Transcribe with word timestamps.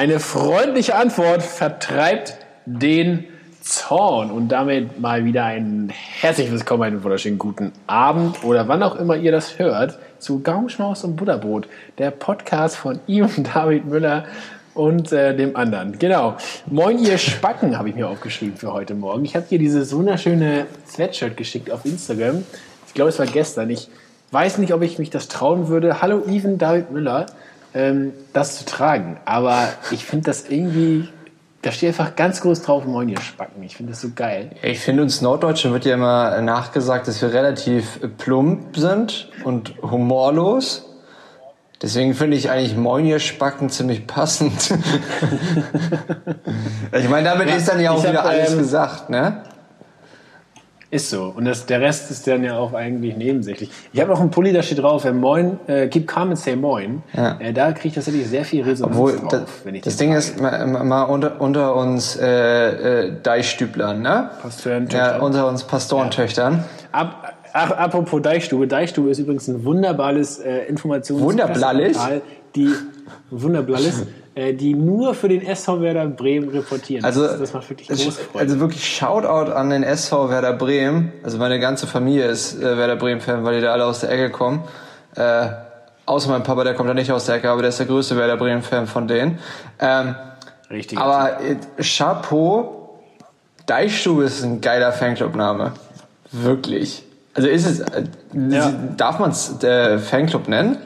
Eine 0.00 0.18
freundliche 0.18 0.94
Antwort 0.94 1.42
vertreibt 1.42 2.38
den 2.64 3.26
Zorn. 3.60 4.30
Und 4.30 4.48
damit 4.48 4.98
mal 4.98 5.26
wieder 5.26 5.44
ein 5.44 5.92
herzlich 5.92 6.50
willkommen, 6.50 6.84
einen 6.84 7.04
wunderschönen 7.04 7.36
guten 7.36 7.72
Abend 7.86 8.42
oder 8.42 8.66
wann 8.66 8.82
auch 8.82 8.96
immer 8.96 9.16
ihr 9.16 9.30
das 9.30 9.58
hört 9.58 9.98
zu 10.18 10.40
Gaumenschmaus 10.40 11.04
und 11.04 11.16
Butterbrot, 11.16 11.68
der 11.98 12.12
Podcast 12.12 12.76
von 12.76 13.00
ihm, 13.06 13.28
David 13.52 13.84
Müller 13.84 14.24
und 14.72 15.12
äh, 15.12 15.36
dem 15.36 15.54
anderen. 15.54 15.98
Genau. 15.98 16.38
Moin, 16.64 16.98
ihr 16.98 17.18
Spacken, 17.18 17.76
habe 17.76 17.90
ich 17.90 17.94
mir 17.94 18.08
aufgeschrieben 18.08 18.56
für 18.56 18.72
heute 18.72 18.94
Morgen. 18.94 19.26
Ich 19.26 19.36
habe 19.36 19.44
dir 19.50 19.58
dieses 19.58 19.94
wunderschöne 19.94 20.64
Sweatshirt 20.88 21.36
geschickt 21.36 21.70
auf 21.70 21.84
Instagram. 21.84 22.42
Ich 22.86 22.94
glaube, 22.94 23.10
es 23.10 23.18
war 23.18 23.26
gestern. 23.26 23.68
Ich 23.68 23.90
weiß 24.30 24.56
nicht, 24.56 24.72
ob 24.72 24.80
ich 24.80 24.98
mich 24.98 25.10
das 25.10 25.28
trauen 25.28 25.68
würde. 25.68 26.00
Hallo, 26.00 26.22
Even 26.26 26.56
David 26.56 26.90
Müller, 26.90 27.26
ähm, 27.74 28.12
das 28.32 28.58
zu 28.58 28.64
tragen. 28.64 29.18
Aber 29.24 29.68
ich 29.90 30.04
finde 30.04 30.26
das 30.26 30.48
irgendwie 30.48 31.08
da 31.62 31.72
steht 31.72 31.88
einfach 31.88 32.16
ganz 32.16 32.40
groß 32.40 32.62
drauf, 32.62 32.86
moin 32.86 33.08
ihr 33.10 33.20
Spacken. 33.20 33.62
Ich 33.62 33.76
finde 33.76 33.92
das 33.92 34.00
so 34.00 34.08
geil. 34.14 34.50
Ich 34.62 34.80
finde 34.80 35.02
uns 35.02 35.20
Norddeutschen 35.20 35.72
wird 35.72 35.84
ja 35.84 35.92
immer 35.94 36.40
nachgesagt, 36.40 37.06
dass 37.06 37.20
wir 37.20 37.34
relativ 37.34 38.00
plump 38.16 38.78
sind 38.78 39.28
und 39.44 39.74
humorlos. 39.82 40.86
Deswegen 41.82 42.14
finde 42.14 42.36
ich 42.36 42.50
eigentlich 42.50 42.76
Moin 42.76 43.04
ihr 43.06 43.18
Spacken 43.20 43.68
ziemlich 43.70 44.06
passend. 44.06 44.52
ich 46.92 47.08
meine, 47.08 47.28
damit 47.28 47.48
ja, 47.48 47.56
ist 47.56 47.68
dann 47.68 47.80
ja 47.80 47.90
auch 47.90 48.02
wieder 48.02 48.22
hab, 48.22 48.26
alles 48.26 48.52
ähm, 48.52 48.58
gesagt, 48.58 49.10
ne? 49.10 49.42
Ist 50.92 51.10
so. 51.10 51.32
Und 51.36 51.44
das, 51.44 51.66
der 51.66 51.80
Rest 51.80 52.10
ist 52.10 52.26
dann 52.26 52.42
ja 52.42 52.58
auch 52.58 52.72
eigentlich 52.72 53.16
nebensächlich. 53.16 53.70
Ich 53.92 54.00
habe 54.00 54.10
noch 54.10 54.20
einen 54.20 54.32
Pulli, 54.32 54.52
da 54.52 54.60
steht 54.60 54.80
drauf, 54.80 55.04
äh, 55.04 55.12
Moin, 55.12 55.60
äh, 55.68 55.86
keep 55.86 56.08
calm 56.08 56.30
and 56.30 56.38
say 56.38 56.56
Moin. 56.56 57.04
Ja. 57.12 57.38
Äh, 57.38 57.52
da 57.52 57.70
kriege 57.70 57.88
ich 57.88 57.94
tatsächlich 57.94 58.26
sehr 58.26 58.44
viel 58.44 58.64
Resonanz 58.64 58.96
Obwohl, 58.96 59.16
drauf, 59.16 59.28
das, 59.30 59.42
wenn 59.62 59.76
ich 59.76 59.82
das 59.82 59.96
Ding 59.96 60.12
ist, 60.12 60.40
mal, 60.40 60.66
mal 60.66 61.04
unter, 61.04 61.40
unter 61.40 61.76
uns 61.76 62.16
äh, 62.16 63.06
äh, 63.06 63.12
Deichstüblern, 63.22 64.02
ne? 64.02 64.30
Pastorentöchtern. 64.42 65.20
Ja, 65.20 65.24
unter 65.24 65.46
uns 65.46 65.62
Pastorentöchtern. 65.62 66.64
Ja. 66.92 66.98
Ab, 66.98 67.34
ach, 67.52 67.70
apropos 67.70 68.20
Deichstube. 68.20 68.66
Deichstube 68.66 69.10
ist 69.10 69.20
übrigens 69.20 69.46
ein 69.46 69.64
wunderbares 69.64 70.40
äh, 70.40 70.64
Informations... 70.64 71.22
Wunderblalles? 71.22 71.98
Die 72.56 72.68
Wunderblalles. 73.30 74.06
Äh, 74.36 74.54
die 74.54 74.74
nur 74.74 75.14
für 75.14 75.28
den 75.28 75.44
SV 75.44 75.80
Werder 75.80 76.06
Bremen 76.06 76.50
reportieren. 76.50 77.04
Also, 77.04 77.22
das, 77.22 77.38
das 77.40 77.52
macht 77.52 77.68
wirklich 77.68 77.88
große 77.88 78.12
Freude. 78.12 78.44
Also 78.44 78.60
wirklich 78.60 78.86
Shoutout 78.86 79.52
an 79.52 79.70
den 79.70 79.82
SV 79.82 80.30
Werder 80.30 80.52
Bremen. 80.52 81.12
Also 81.24 81.36
meine 81.38 81.58
ganze 81.58 81.88
Familie 81.88 82.26
ist 82.26 82.56
äh, 82.56 82.76
Werder 82.76 82.94
Bremen-Fan, 82.94 83.42
weil 83.44 83.56
die 83.56 83.62
da 83.62 83.72
alle 83.72 83.84
aus 83.84 84.00
der 84.00 84.10
Ecke 84.12 84.30
kommen. 84.30 84.62
Äh, 85.16 85.48
außer 86.06 86.30
mein 86.30 86.44
Papa, 86.44 86.62
der 86.62 86.74
kommt 86.74 86.88
da 86.88 86.94
nicht 86.94 87.10
aus 87.10 87.26
der 87.26 87.36
Ecke, 87.36 87.50
aber 87.50 87.62
der 87.62 87.70
ist 87.70 87.80
der 87.80 87.86
größte 87.86 88.16
Werder 88.16 88.36
Bremen-Fan 88.36 88.86
von 88.86 89.08
denen. 89.08 89.40
Ähm, 89.80 90.14
Richtig. 90.70 90.96
Aber 90.96 91.40
äh, 91.40 91.56
Chapeau, 91.82 93.00
Deichstube 93.66 94.24
ist 94.24 94.44
ein 94.44 94.60
geiler 94.60 94.92
Fanclub-Name. 94.92 95.72
Wirklich. 96.30 97.02
Also 97.34 97.48
ist 97.48 97.66
es, 97.66 97.80
äh, 97.80 98.04
ja. 98.48 98.72
darf 98.96 99.18
man 99.18 99.30
es 99.30 99.60
äh, 99.64 99.98
Fanclub 99.98 100.46
nennen? 100.46 100.78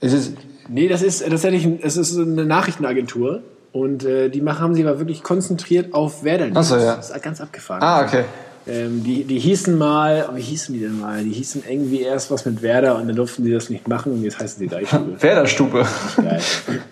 Ist 0.00 0.12
es, 0.12 0.32
Nee, 0.68 0.88
das 0.88 1.02
ist 1.02 1.26
tatsächlich 1.26 1.68
es 1.82 1.96
ist 1.96 2.18
eine 2.18 2.44
Nachrichtenagentur. 2.44 3.42
Und 3.72 4.04
äh, 4.04 4.30
die 4.30 4.40
machen, 4.40 4.60
haben 4.60 4.74
sich 4.74 4.86
aber 4.86 4.98
wirklich 4.98 5.22
konzentriert 5.22 5.92
auf 5.92 6.24
Werder. 6.24 6.48
Achso, 6.54 6.76
ja. 6.76 6.96
Das 6.96 7.10
ist 7.10 7.22
ganz 7.22 7.42
abgefahren. 7.42 7.82
Ah, 7.82 8.06
okay. 8.06 8.24
Ähm, 8.68 9.04
die, 9.04 9.24
die 9.24 9.38
hießen 9.38 9.76
mal, 9.76 10.28
wie 10.34 10.40
hießen 10.40 10.74
die 10.74 10.80
denn 10.80 10.98
mal? 10.98 11.22
Die 11.22 11.30
hießen 11.30 11.62
irgendwie 11.68 12.00
erst 12.00 12.30
was 12.30 12.46
mit 12.46 12.62
Werder 12.62 12.96
und 12.96 13.06
dann 13.06 13.14
durften 13.14 13.44
die 13.44 13.52
das 13.52 13.70
nicht 13.70 13.86
machen 13.86 14.12
und 14.12 14.22
jetzt 14.22 14.40
heißen 14.40 14.58
sie 14.58 14.66
Deichstube. 14.66 15.16
Werderstube. 15.22 15.86
Geil. 16.16 16.40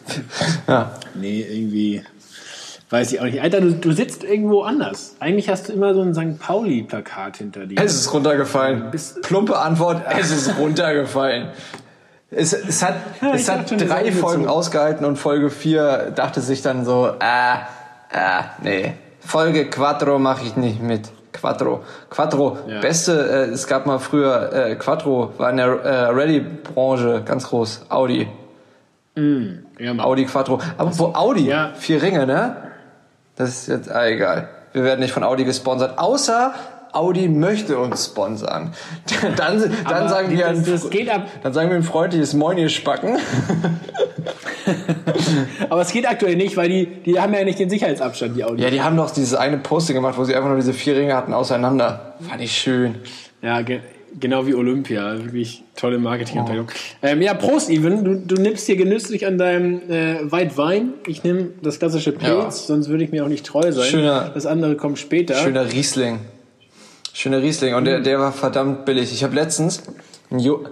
ja. 0.69 0.93
Nee, 1.15 1.47
irgendwie, 1.51 2.03
weiß 2.91 3.13
ich 3.13 3.21
auch 3.21 3.25
nicht. 3.25 3.41
Alter, 3.41 3.61
du, 3.61 3.73
du 3.73 3.93
sitzt 3.93 4.23
irgendwo 4.23 4.63
anders. 4.63 5.17
Eigentlich 5.19 5.49
hast 5.49 5.69
du 5.69 5.73
immer 5.73 5.95
so 5.95 6.03
ein 6.03 6.15
St. 6.15 6.39
Pauli-Plakat 6.39 7.39
hinter 7.39 7.67
dir. 7.67 7.77
Es 7.83 7.95
ist 7.95 8.13
runtergefallen. 8.13 8.93
Plumpe 9.23 9.59
Antwort, 9.59 10.03
es 10.17 10.31
ist 10.31 10.59
runtergefallen. 10.59 11.49
Es, 12.31 12.53
es 12.53 12.83
hat, 12.83 12.95
ja, 13.23 13.35
es 13.35 13.49
hat 13.49 13.71
drei 13.71 14.11
Folgen 14.13 14.49
ausgehalten 14.49 15.05
und 15.05 15.17
Folge 15.17 15.51
4 15.51 16.13
dachte 16.15 16.41
sich 16.41 16.63
dann 16.63 16.85
so, 16.85 17.09
äh, 17.21 17.55
äh, 18.13 18.43
nee, 18.63 18.95
Folge 19.21 19.71
Quattro 19.71 20.19
mache 20.19 20.45
ich 20.45 20.57
nicht 20.57 20.83
mit. 20.83 21.11
Quattro. 21.33 21.83
Quattro. 22.11 22.59
Ja. 22.69 22.81
Beste, 22.81 23.13
äh, 23.13 23.53
es 23.53 23.67
gab 23.67 23.87
mal 23.87 23.99
früher, 23.99 24.53
äh, 24.53 24.77
Quattro 24.77 25.33
war 25.37 25.51
in 25.51 25.57
der 25.57 25.67
äh, 25.67 26.05
Rallye-Branche 26.07 27.23
ganz 27.25 27.49
groß. 27.49 27.87
Audi. 27.89 28.29
Mm, 29.17 29.47
ja, 29.79 29.99
Audi 29.99 30.27
Quattro. 30.27 30.61
Aber 30.79 30.97
wo 30.99 31.07
Audi? 31.07 31.47
Ja. 31.49 31.73
Vier 31.75 32.03
Ringe, 32.03 32.27
ne? 32.27 32.57
Das 33.37 33.49
ist 33.49 33.69
jetzt, 33.69 33.91
ah, 33.91 34.07
egal. 34.07 34.49
Wir 34.73 34.85
werden 34.85 35.01
nicht 35.01 35.13
von 35.13 35.25
Audi 35.25 35.45
gesponsert. 35.45 35.99
Außer 35.99 36.55
Audi 36.95 37.29
möchte 37.29 37.79
uns 37.79 38.07
sponsern. 38.07 38.73
Dann, 39.37 39.73
dann 39.89 40.09
sagen 40.09 40.31
wir 40.31 40.47
ein, 40.47 40.65
das 40.65 40.91
geht 40.91 41.11
ab. 41.11 41.27
Dann 41.43 41.53
sagen 41.53 41.71
wir 41.71 41.77
ein 41.77 41.83
freundliches 41.83 42.35
Moin, 42.35 42.59
ihr 42.59 42.69
Spacken. 42.69 43.19
Aber 45.69 45.81
es 45.81 45.93
geht 45.93 46.09
aktuell 46.09 46.37
nicht, 46.37 46.57
weil 46.57 46.69
die, 46.69 46.87
die 46.87 47.19
haben 47.19 47.35
ja 47.35 47.45
nicht 47.45 47.59
den 47.59 47.69
Sicherheitsabstand, 47.69 48.37
die 48.37 48.45
Audi. 48.45 48.63
Ja, 48.63 48.71
die 48.71 48.83
haben 48.83 48.97
doch 48.97 49.11
dieses 49.11 49.35
eine 49.35 49.59
Posting 49.59 49.97
gemacht, 49.97 50.17
wo 50.17 50.25
sie 50.25 50.35
einfach 50.35 50.49
nur 50.49 50.57
diese 50.57 50.73
vier 50.73 50.97
Ringe 50.97 51.15
hatten 51.15 51.33
auseinander. 51.33 52.15
Fand 52.21 52.41
ich 52.41 52.53
schön. 52.53 52.97
Ja, 53.43 53.63
ge 53.63 53.81
genau 54.19 54.47
wie 54.47 54.55
Olympia. 54.55 55.25
Wirklich 55.25 55.65
tolle 55.77 55.99
Marketingabteilung. 55.99 56.69
Oh. 56.71 57.07
Ähm, 57.07 57.23
ja, 57.23 57.35
Prost, 57.35 57.71
Even. 57.71 58.05
Du, 58.05 58.17
du 58.17 58.41
nimmst 58.41 58.67
dir 58.69 58.77
genüsslich 58.77 59.27
an 59.27 59.39
deinem 59.39 59.91
äh, 59.91 60.31
Wein. 60.31 60.95
Ich 61.07 61.25
nehme 61.25 61.51
das 61.63 61.79
klassische 61.79 62.13
Pilz, 62.13 62.29
ja. 62.29 62.51
sonst 62.51 62.89
würde 62.89 63.05
ich 63.05 63.11
mir 63.11 63.25
auch 63.25 63.29
nicht 63.29 63.45
treu 63.45 63.73
sein. 63.73 63.91
Schöner, 63.91 64.31
das 64.33 64.47
andere 64.47 64.77
kommt 64.77 64.99
später. 64.99 65.35
Schöner 65.35 65.73
Riesling. 65.73 66.21
Schöner 67.17 67.41
Riesling. 67.41 67.75
Und 67.75 67.85
der, 67.85 68.01
der 68.01 68.19
war 68.19 68.33
verdammt 68.33 68.85
billig. 68.85 69.13
Ich 69.13 69.23
habe 69.23 69.37
letztens 69.37 69.83
ein 70.33 70.41
jo 70.41 70.65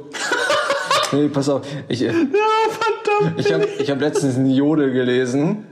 Nee, 1.12 1.28
pass 1.28 1.48
auf. 1.48 1.62
Ich, 1.86 2.02
äh, 2.02 2.06
ja, 2.06 2.12
verdammt. 2.12 3.38
Ich 3.38 3.52
habe 3.52 3.68
ich 3.78 3.90
hab 3.90 4.00
letztens 4.00 4.36
ein 4.36 4.50
Jodel 4.50 4.92
gelesen. 4.92 5.66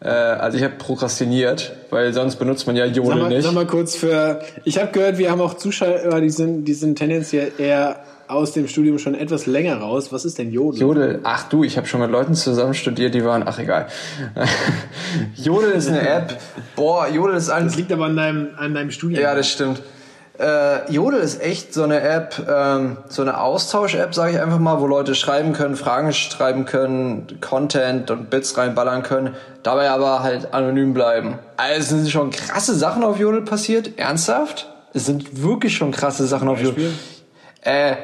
Äh, 0.00 0.08
also 0.08 0.58
ich 0.58 0.64
habe 0.64 0.74
prokrastiniert, 0.74 1.72
weil 1.90 2.12
sonst 2.12 2.34
benutzt 2.36 2.66
man 2.66 2.74
ja 2.74 2.86
Jodel 2.86 3.12
sag 3.12 3.18
mal, 3.20 3.28
nicht. 3.28 3.44
Sag 3.44 3.52
mal 3.52 3.66
kurz 3.66 3.94
für. 3.94 4.40
Ich 4.64 4.78
habe 4.80 4.90
gehört, 4.90 5.18
wir 5.18 5.30
haben 5.30 5.40
auch 5.40 5.54
Zuschauer, 5.54 6.20
die 6.20 6.30
sind, 6.30 6.64
die 6.64 6.74
sind 6.74 6.98
tendenziell 6.98 7.52
eher 7.56 8.00
aus 8.26 8.50
dem 8.52 8.66
Studium 8.66 8.98
schon 8.98 9.14
etwas 9.14 9.46
länger 9.46 9.76
raus. 9.76 10.12
Was 10.12 10.24
ist 10.24 10.38
denn 10.38 10.50
Jodel? 10.50 10.80
Jodel, 10.80 11.20
ach 11.22 11.48
du, 11.48 11.62
ich 11.62 11.76
habe 11.76 11.86
schon 11.86 12.00
mit 12.00 12.10
Leuten 12.10 12.34
zusammen 12.34 12.74
studiert, 12.74 13.14
die 13.14 13.24
waren, 13.24 13.44
ach 13.46 13.60
egal. 13.60 13.86
Jodel 15.36 15.70
ist 15.70 15.88
eine 15.88 16.08
App. 16.08 16.40
Boah, 16.74 17.06
Jodel 17.08 17.36
ist 17.36 17.50
ein. 17.50 17.66
Das 17.66 17.76
liegt 17.76 17.92
aber 17.92 18.06
an 18.06 18.16
deinem, 18.16 18.48
an 18.56 18.74
deinem 18.74 18.90
Studium. 18.90 19.22
Ja, 19.22 19.36
das 19.36 19.48
stimmt. 19.48 19.80
Äh, 20.38 20.92
Jodel 20.92 21.18
ist 21.18 21.42
echt 21.42 21.74
so 21.74 21.82
eine 21.82 22.00
App, 22.00 22.46
ähm, 22.48 22.98
so 23.08 23.22
eine 23.22 23.40
Austausch-App, 23.40 24.14
sage 24.14 24.32
ich 24.32 24.40
einfach 24.40 24.60
mal, 24.60 24.80
wo 24.80 24.86
Leute 24.86 25.16
schreiben 25.16 25.52
können, 25.52 25.74
Fragen 25.74 26.12
schreiben 26.12 26.64
können, 26.64 27.40
Content 27.40 28.12
und 28.12 28.30
Bits 28.30 28.56
reinballern 28.56 29.02
können, 29.02 29.34
dabei 29.64 29.90
aber 29.90 30.22
halt 30.22 30.54
anonym 30.54 30.94
bleiben. 30.94 31.40
Also 31.56 31.80
es 31.80 31.88
sind 31.88 32.10
schon 32.10 32.30
krasse 32.30 32.76
Sachen 32.76 33.02
auf 33.02 33.18
Jodel 33.18 33.42
passiert, 33.42 33.98
ernsthaft? 33.98 34.72
Es 34.94 35.06
sind 35.06 35.42
wirklich 35.42 35.76
schon 35.76 35.90
krasse 35.90 36.24
Sachen 36.28 36.46
auf 36.46 36.60
Jodel. 36.60 36.92
Äh, 37.62 37.96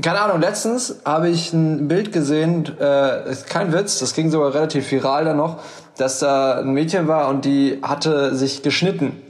keine 0.00 0.20
Ahnung, 0.20 0.40
letztens 0.40 1.00
habe 1.04 1.28
ich 1.28 1.52
ein 1.52 1.88
Bild 1.88 2.12
gesehen, 2.12 2.70
äh, 2.80 3.28
ist 3.28 3.48
kein 3.48 3.72
Witz, 3.72 3.98
das 3.98 4.14
ging 4.14 4.30
sogar 4.30 4.54
relativ 4.54 4.88
viral 4.92 5.24
dann 5.24 5.38
noch, 5.38 5.58
dass 5.98 6.20
da 6.20 6.60
ein 6.60 6.72
Mädchen 6.72 7.08
war 7.08 7.28
und 7.28 7.44
die 7.44 7.80
hatte 7.82 8.36
sich 8.36 8.62
geschnitten 8.62 9.23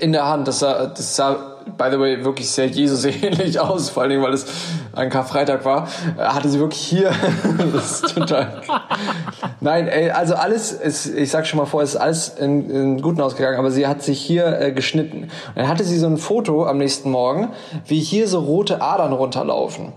in 0.00 0.12
der 0.12 0.26
Hand. 0.26 0.48
Das 0.48 0.60
sah, 0.60 0.86
das 0.86 1.14
sah, 1.14 1.36
by 1.76 1.88
the 1.90 1.98
way, 1.98 2.24
wirklich 2.24 2.50
sehr 2.50 2.66
Jesus 2.66 3.04
ähnlich 3.04 3.60
aus, 3.60 3.90
vor 3.90 4.02
allen 4.02 4.10
Dingen, 4.10 4.22
weil 4.22 4.32
es 4.32 4.46
ein 4.94 5.10
Karfreitag 5.10 5.64
war. 5.64 5.88
Äh, 6.16 6.22
hatte 6.22 6.48
sie 6.48 6.58
wirklich 6.58 6.80
hier. 6.80 7.10
das 7.72 8.00
ist 8.00 8.14
total. 8.14 8.62
Nein, 9.60 9.88
ey, 9.88 10.10
also 10.10 10.34
alles 10.34 10.72
ist, 10.72 11.06
ich 11.06 11.30
sag 11.30 11.46
schon 11.46 11.58
mal 11.58 11.66
vor, 11.66 11.82
es 11.82 11.90
ist 11.90 11.96
alles 11.96 12.28
in, 12.28 12.70
in 12.70 13.02
Guten 13.02 13.20
ausgegangen, 13.20 13.58
aber 13.58 13.70
sie 13.70 13.86
hat 13.86 14.02
sich 14.02 14.20
hier 14.20 14.60
äh, 14.60 14.72
geschnitten. 14.72 15.24
Und 15.24 15.56
dann 15.56 15.68
hatte 15.68 15.84
sie 15.84 15.98
so 15.98 16.06
ein 16.06 16.16
Foto 16.16 16.66
am 16.66 16.78
nächsten 16.78 17.10
Morgen, 17.10 17.50
wie 17.86 18.00
hier 18.00 18.26
so 18.26 18.40
rote 18.40 18.80
Adern 18.80 19.12
runterlaufen. 19.12 19.92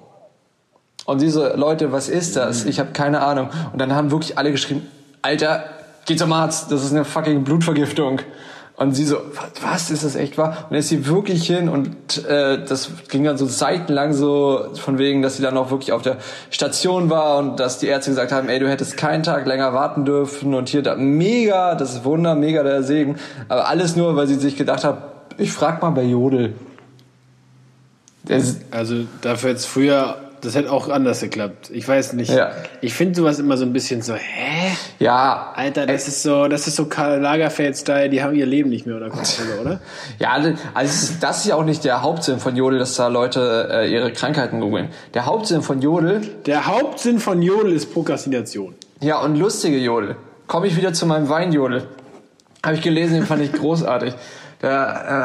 Und 1.06 1.22
diese 1.22 1.56
Leute, 1.56 1.92
was 1.92 2.10
ist 2.10 2.36
das? 2.36 2.66
Ich 2.66 2.80
habe 2.80 2.92
keine 2.92 3.22
Ahnung. 3.22 3.50
Und 3.72 3.80
dann 3.80 3.96
haben 3.96 4.12
wirklich 4.12 4.38
alle 4.38 4.52
geschrieben, 4.52 4.88
Alter, 5.22 5.64
geh 6.06 6.16
zum 6.16 6.32
Arzt, 6.34 6.72
das 6.72 6.84
ist 6.84 6.92
eine 6.92 7.06
fucking 7.06 7.44
Blutvergiftung. 7.44 8.22
Und 8.82 8.96
sie 8.96 9.06
so, 9.06 9.18
was, 9.62 9.92
ist 9.92 10.04
das 10.04 10.16
echt 10.16 10.40
wahr? 10.40 10.66
Und 10.68 10.74
er 10.74 10.80
ist 10.80 10.90
sie 10.90 11.06
wirklich 11.06 11.46
hin 11.46 11.70
und 11.70 12.26
äh, 12.26 12.66
das 12.66 12.90
ging 13.10 13.24
dann 13.24 13.38
so 13.38 13.46
seitenlang 13.46 14.12
so 14.12 14.70
von 14.74 14.98
wegen, 14.98 15.22
dass 15.22 15.38
sie 15.38 15.44
dann 15.44 15.56
auch 15.56 15.70
wirklich 15.70 15.92
auf 15.92 16.02
der 16.02 16.18
Station 16.50 17.12
war 17.12 17.38
und 17.38 17.60
dass 17.60 17.78
die 17.78 17.86
Ärzte 17.86 18.10
gesagt 18.10 18.32
haben, 18.32 18.50
ey, 18.50 18.58
du 18.58 18.68
hättest 18.68 18.98
keinen 18.98 19.22
Tag 19.22 19.46
länger 19.46 19.76
warten 19.76 20.04
dürfen 20.04 20.56
und 20.56 20.68
hier 20.68 20.82
da 20.82 20.96
mega, 20.96 21.76
das 21.76 21.94
ist 21.94 22.06
Wunder, 22.06 22.34
mega 22.34 22.64
der 22.64 22.82
Segen. 22.82 23.18
Aber 23.50 23.68
alles 23.68 23.96
nur, 23.96 24.16
weil 24.16 24.26
sie 24.26 24.34
sich 24.34 24.58
gedacht 24.58 24.84
hat, 24.84 24.98
ich 25.38 25.52
frag 25.52 25.80
mal 25.84 25.92
bei 25.92 26.02
Jodel. 26.02 26.56
also 28.72 28.96
dafür 29.22 29.52
jetzt 29.52 29.68
früher 29.68 30.18
das 30.42 30.56
hätte 30.56 30.72
auch 30.72 30.90
anders 30.90 31.22
geklappt. 31.22 31.70
Ich 31.74 31.88
weiß 31.88 32.14
nicht. 32.14 32.32
Ja. 32.32 32.52
Ich 32.82 32.94
finde 32.94 33.16
sowas 33.16 33.40
immer 33.40 33.58
so 33.58 33.66
ein 33.66 33.74
bisschen 33.74 34.02
so, 34.02 34.14
hä? 34.16 34.72
Ja, 35.00 35.54
Alter, 35.56 35.86
das 35.86 36.08
ist 36.08 36.24
so, 36.24 36.48
das 36.48 36.68
ist 36.68 36.76
so 36.76 36.86
Karl 36.86 37.20
Lagerfeld-Style, 37.20 38.10
die 38.10 38.22
haben 38.24 38.36
ihr 38.36 38.46
Leben 38.46 38.70
nicht 38.70 38.86
mehr 38.86 38.98
oder 38.98 39.10
Coca-Cola, 39.10 39.62
oder? 39.62 39.80
Ja, 40.20 40.32
also 40.32 40.54
das 40.76 41.04
ist- 41.04 41.24
das 41.24 41.38
ist 41.40 41.46
ja 41.46 41.56
auch 41.56 41.64
nicht 41.66 41.84
der 41.84 42.02
Hauptsinn 42.02 42.40
von 42.40 42.56
Jodel, 42.56 42.80
dass 42.80 42.96
da 42.96 43.08
Leute 43.08 43.70
äh, 43.72 43.92
ihre 43.92 44.12
Krankheiten 44.14 44.60
googeln. 44.60 44.90
Der 45.14 45.26
Hauptsinn 45.26 45.62
von 45.62 45.82
Jodel, 45.82 46.22
Der 46.46 46.68
Hauptsinn 46.68 47.20
von 47.20 47.42
Jodel 47.42 47.74
ist 47.74 47.94
Prokrastination. 47.94 48.76
ja 49.00 49.20
und 49.22 49.36
lustige 49.38 49.78
Jodel. 49.78 50.16
Komme 50.48 50.68
ich 50.68 50.76
wieder 50.76 50.92
zu 50.94 51.06
meinem 51.06 51.30
Weinjodel. 51.30 51.84
Habe 52.64 52.76
ich 52.76 52.82
gelesen, 52.82 53.14
den 53.16 53.26
fand 53.26 53.42
ich 53.42 53.52
großartig. 53.60 54.14
Da 54.60 54.68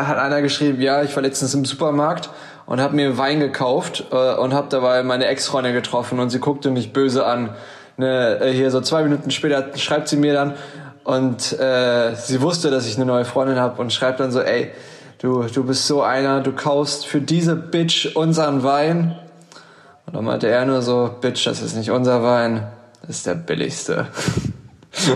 äh, 0.02 0.04
hat 0.06 0.16
einer 0.18 0.40
geschrieben, 0.40 0.80
ja, 0.80 1.02
ich 1.02 1.14
war 1.14 1.22
letztens 1.22 1.52
im 1.52 1.64
Supermarkt 1.66 2.30
und 2.66 2.80
habe 2.80 2.94
mir 2.94 3.16
Wein 3.16 3.40
gekauft 3.40 4.04
äh, 4.10 4.34
und 4.34 4.52
habe 4.52 4.68
dabei 4.70 5.02
meine 5.02 5.26
Ex-Freundin 5.26 5.72
getroffen 5.72 6.18
und 6.18 6.30
sie 6.30 6.40
guckte 6.40 6.70
mich 6.70 6.92
böse 6.92 7.24
an. 7.24 7.50
Ne, 7.96 8.38
äh, 8.40 8.52
hier 8.52 8.70
so 8.70 8.80
zwei 8.80 9.02
Minuten 9.02 9.30
später 9.30 9.76
schreibt 9.76 10.08
sie 10.08 10.16
mir 10.16 10.34
dann 10.34 10.54
und 11.04 11.58
äh, 11.58 12.14
sie 12.14 12.42
wusste, 12.42 12.70
dass 12.70 12.86
ich 12.86 12.96
eine 12.96 13.06
neue 13.06 13.24
Freundin 13.24 13.58
habe 13.58 13.80
und 13.80 13.92
schreibt 13.92 14.20
dann 14.20 14.32
so, 14.32 14.40
ey, 14.40 14.72
du, 15.18 15.44
du 15.44 15.64
bist 15.64 15.86
so 15.86 16.02
einer, 16.02 16.40
du 16.40 16.52
kaufst 16.52 17.06
für 17.06 17.20
diese 17.20 17.54
Bitch 17.54 18.16
unseren 18.16 18.64
Wein. 18.64 19.16
Und 20.06 20.16
dann 20.16 20.24
meinte 20.24 20.48
er 20.48 20.64
nur 20.66 20.82
so, 20.82 21.10
Bitch, 21.20 21.46
das 21.46 21.62
ist 21.62 21.76
nicht 21.76 21.92
unser 21.92 22.22
Wein, 22.22 22.66
das 23.02 23.18
ist 23.18 23.26
der 23.26 23.34
billigste. 23.34 24.08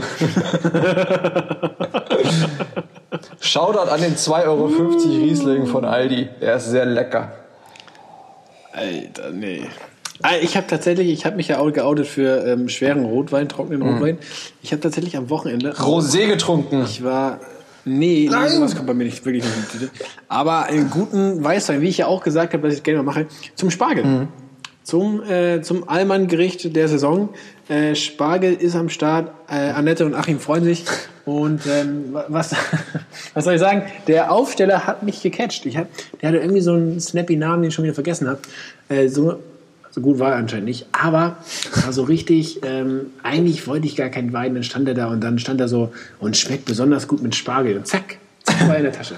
Shoutout 3.40 3.90
an 3.90 4.00
den 4.00 4.14
2,50 4.14 4.46
Euro 4.46 4.66
Riesling 4.66 5.66
von 5.66 5.84
Aldi. 5.84 6.28
Der 6.40 6.56
ist 6.56 6.66
sehr 6.66 6.86
lecker. 6.86 7.32
Alter, 8.72 9.30
nee. 9.32 9.62
Ah, 10.22 10.32
Ich 10.40 10.56
habe 10.56 10.66
tatsächlich, 10.66 11.08
ich 11.08 11.24
habe 11.24 11.36
mich 11.36 11.48
ja 11.48 11.58
auch 11.58 11.72
geoutet 11.72 12.06
für 12.06 12.46
ähm, 12.46 12.68
schweren 12.68 13.04
Rotwein, 13.04 13.48
trockenen 13.48 13.82
Rotwein. 13.82 14.18
Ich 14.62 14.72
habe 14.72 14.80
tatsächlich 14.80 15.16
am 15.16 15.30
Wochenende. 15.30 15.72
Rosé 15.72 16.26
getrunken. 16.26 16.82
Ich 16.84 17.02
war. 17.02 17.40
Nee, 17.86 18.24
nee 18.24 18.28
Nein. 18.30 18.50
sowas 18.50 18.74
kommt 18.76 18.86
bei 18.86 18.94
mir 18.94 19.04
nicht 19.04 19.24
wirklich 19.24 19.42
nicht 19.42 19.54
in 19.56 19.62
die 19.62 19.86
Tüte. 19.86 19.90
Aber 20.28 20.64
einen 20.64 20.90
guten 20.90 21.42
Weißwein, 21.42 21.80
wie 21.80 21.88
ich 21.88 21.98
ja 21.98 22.06
auch 22.06 22.22
gesagt 22.22 22.52
habe, 22.52 22.68
dass 22.68 22.76
ich 22.76 22.82
gerne 22.82 22.98
mal 23.02 23.14
mache, 23.14 23.26
zum 23.54 23.70
Spargel. 23.70 24.28
Zum, 24.82 25.22
äh, 25.22 25.62
zum 25.62 25.88
Allmann-Gericht 25.88 26.74
der 26.76 26.88
Saison. 26.88 27.30
Äh, 27.68 27.94
Spargel 27.94 28.52
ist 28.54 28.74
am 28.76 28.88
Start. 28.90 29.30
Äh, 29.48 29.70
Annette 29.70 30.04
und 30.04 30.14
Achim 30.14 30.38
freuen 30.40 30.64
sich. 30.64 30.84
Und 31.30 31.60
ähm, 31.68 32.12
wa- 32.12 32.24
was, 32.28 32.52
was 33.34 33.44
soll 33.44 33.54
ich 33.54 33.60
sagen? 33.60 33.82
Der 34.08 34.32
Aufsteller 34.32 34.86
hat 34.86 35.04
mich 35.04 35.22
gecatcht. 35.22 35.64
Ich 35.64 35.76
hab, 35.76 35.86
der 36.20 36.30
hatte 36.30 36.38
irgendwie 36.38 36.60
so 36.60 36.72
einen 36.72 36.98
snappy 37.00 37.36
Namen, 37.36 37.62
den 37.62 37.68
ich 37.68 37.74
schon 37.74 37.84
wieder 37.84 37.94
vergessen 37.94 38.26
habe. 38.28 38.40
Äh, 38.88 39.06
so, 39.08 39.38
so 39.92 40.00
gut 40.00 40.18
war 40.18 40.32
er 40.32 40.36
anscheinend 40.38 40.64
nicht. 40.66 40.86
Aber 40.90 41.36
war 41.84 41.92
so 41.92 42.02
richtig, 42.02 42.60
ähm, 42.64 43.06
eigentlich 43.22 43.68
wollte 43.68 43.86
ich 43.86 43.94
gar 43.94 44.08
keinen 44.08 44.32
Wein. 44.32 44.54
Dann 44.54 44.64
stand 44.64 44.88
er 44.88 44.94
da 44.94 45.06
und 45.06 45.20
dann 45.22 45.38
stand 45.38 45.60
er 45.60 45.68
so 45.68 45.92
und 46.18 46.36
schmeckt 46.36 46.64
besonders 46.64 47.06
gut 47.06 47.22
mit 47.22 47.36
Spargel. 47.36 47.76
Und 47.76 47.86
zack, 47.86 48.16
zack 48.42 48.68
war 48.68 48.76
in 48.76 48.82
der 48.82 48.92
Tasche. 48.92 49.14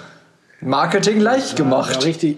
Marketing 0.61 1.19
leicht 1.19 1.57
gemacht. 1.57 2.05
richtig, 2.05 2.37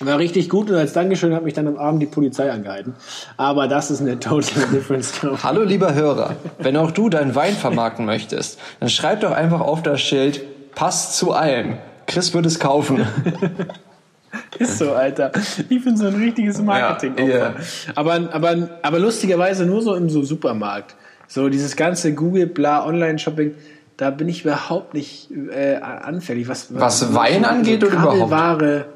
war 0.00 0.18
richtig 0.18 0.48
gut 0.48 0.70
und 0.70 0.76
als 0.76 0.92
Dankeschön 0.92 1.34
hat 1.34 1.44
mich 1.44 1.54
dann 1.54 1.68
am 1.68 1.76
Abend 1.76 2.02
die 2.02 2.06
Polizei 2.06 2.50
angehalten. 2.50 2.94
Aber 3.36 3.68
das 3.68 3.90
ist 3.90 4.00
eine 4.00 4.18
total 4.18 4.66
different 4.72 5.04
story. 5.04 5.36
Hallo 5.42 5.62
lieber 5.62 5.94
Hörer, 5.94 6.36
wenn 6.58 6.76
auch 6.76 6.90
du 6.90 7.08
deinen 7.08 7.34
Wein 7.34 7.54
vermarkten 7.54 8.04
möchtest, 8.04 8.58
dann 8.80 8.88
schreib 8.88 9.20
doch 9.20 9.32
einfach 9.32 9.60
auf 9.60 9.82
das 9.82 10.00
Schild, 10.00 10.42
passt 10.74 11.16
zu 11.16 11.32
allem. 11.32 11.78
Chris 12.06 12.34
wird 12.34 12.46
es 12.46 12.58
kaufen. 12.58 13.06
Ist 14.58 14.78
so, 14.78 14.92
Alter. 14.92 15.30
Ich 15.68 15.84
bin 15.84 15.96
so 15.96 16.06
ein 16.06 16.16
richtiges 16.16 16.60
Marketing. 16.60 17.14
Ja, 17.18 17.36
ja. 17.36 17.54
aber, 17.94 18.28
aber, 18.32 18.68
aber 18.82 18.98
lustigerweise 18.98 19.64
nur 19.64 19.80
so 19.80 19.94
im 19.94 20.10
so 20.10 20.22
Supermarkt. 20.22 20.96
So 21.28 21.48
dieses 21.48 21.76
ganze 21.76 22.14
Google, 22.14 22.46
bla, 22.46 22.84
Online-Shopping, 22.84 23.54
da 23.96 24.10
bin 24.10 24.28
ich 24.28 24.44
überhaupt 24.44 24.94
nicht 24.94 25.30
äh, 25.30 25.76
anfällig. 25.76 26.48
Was, 26.48 26.74
Was 26.74 27.14
Wein 27.14 27.44
angeht 27.44 27.84
oder 27.84 27.92
überhaupt? 27.92 28.30
Kabelware. 28.30 28.86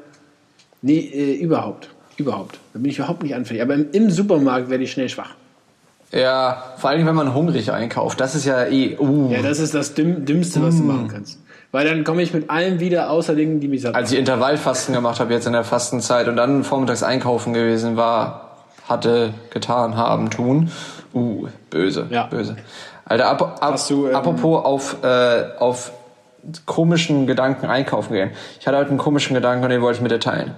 Nee, 0.81 0.99
äh, 0.99 1.35
überhaupt. 1.35 1.89
Überhaupt. 2.17 2.59
Da 2.73 2.79
bin 2.79 2.91
ich 2.91 2.97
überhaupt 2.97 3.23
nicht 3.23 3.35
anfällig. 3.35 3.61
Aber 3.61 3.75
im, 3.75 3.87
im 3.91 4.09
Supermarkt 4.09 4.69
werde 4.69 4.83
ich 4.83 4.91
schnell 4.91 5.09
schwach. 5.09 5.31
Ja, 6.11 6.63
vor 6.77 6.89
allem 6.89 7.05
wenn 7.05 7.15
man 7.15 7.33
hungrig 7.33 7.71
einkauft. 7.71 8.19
Das 8.19 8.35
ist 8.35 8.45
ja 8.45 8.65
eh. 8.65 8.97
Uh. 8.97 9.29
Ja, 9.31 9.41
das 9.41 9.59
ist 9.59 9.75
das 9.75 9.93
Dümm, 9.93 10.25
Dümmste, 10.25 10.61
was 10.63 10.77
du 10.77 10.83
machen 10.83 11.07
kannst. 11.07 11.39
Weil 11.71 11.87
dann 11.87 12.03
komme 12.03 12.23
ich 12.23 12.33
mit 12.33 12.49
allem 12.49 12.79
wieder, 12.79 13.11
außer 13.11 13.35
Dingen, 13.35 13.59
die 13.59 13.67
mich 13.67 13.81
satt 13.81 13.93
Als 13.93 14.11
ich 14.11 14.17
Intervallfasten 14.17 14.95
gemacht 14.95 15.19
habe 15.19 15.31
jetzt 15.33 15.45
in 15.45 15.53
der 15.53 15.63
Fastenzeit 15.63 16.27
und 16.27 16.35
dann 16.35 16.63
vormittags 16.63 17.03
einkaufen 17.03 17.53
gewesen 17.53 17.95
war, 17.95 18.57
hatte, 18.87 19.35
getan, 19.51 19.95
haben, 19.95 20.31
tun. 20.31 20.71
Uh, 21.13 21.47
böse, 21.69 22.07
Ja. 22.09 22.23
böse. 22.23 22.55
Alter, 23.05 23.27
ap 23.27 23.61
ap 23.61 23.87
du, 23.87 24.07
ähm, 24.07 24.15
apropos 24.15 24.65
auf, 24.65 25.03
äh, 25.03 25.43
auf 25.59 25.91
komischen 26.65 27.27
Gedanken 27.27 27.67
einkaufen 27.67 28.13
gehen. 28.13 28.31
Ich 28.59 28.65
hatte 28.67 28.77
heute 28.77 28.89
einen 28.89 28.97
komischen 28.97 29.35
Gedanken 29.35 29.63
und 29.63 29.69
den 29.69 29.81
wollte 29.81 29.97
ich 29.97 30.01
mit 30.01 30.11
dir 30.11 30.19
teilen. 30.19 30.55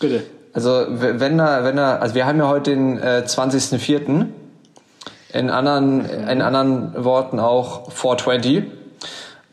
Bitte. 0.00 0.24
Also 0.52 0.86
wenn 0.88 1.36
da, 1.38 1.64
wenn 1.64 1.76
da, 1.76 1.96
also 1.96 2.14
wir 2.14 2.26
haben 2.26 2.38
ja 2.38 2.48
heute 2.48 2.70
den 2.70 2.98
äh, 2.98 3.24
20.04. 3.26 4.26
In 5.32 5.50
anderen, 5.50 6.04
in 6.06 6.40
anderen 6.40 7.04
Worten 7.04 7.40
auch 7.40 7.90
420. 7.92 8.64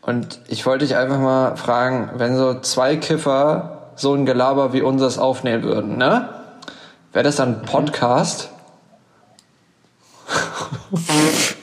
Und 0.00 0.40
ich 0.48 0.64
wollte 0.64 0.86
dich 0.86 0.96
einfach 0.96 1.18
mal 1.18 1.56
fragen, 1.56 2.10
wenn 2.16 2.36
so 2.36 2.60
zwei 2.60 2.96
Kiffer 2.96 3.90
so 3.96 4.14
ein 4.14 4.24
Gelaber 4.26 4.72
wie 4.72 4.82
unseres 4.82 5.18
aufnehmen 5.18 5.62
würden, 5.62 5.98
ne? 5.98 6.28
Wäre 7.12 7.24
das 7.24 7.36
dann 7.36 7.60
ein 7.60 7.62
Podcast? 7.62 8.50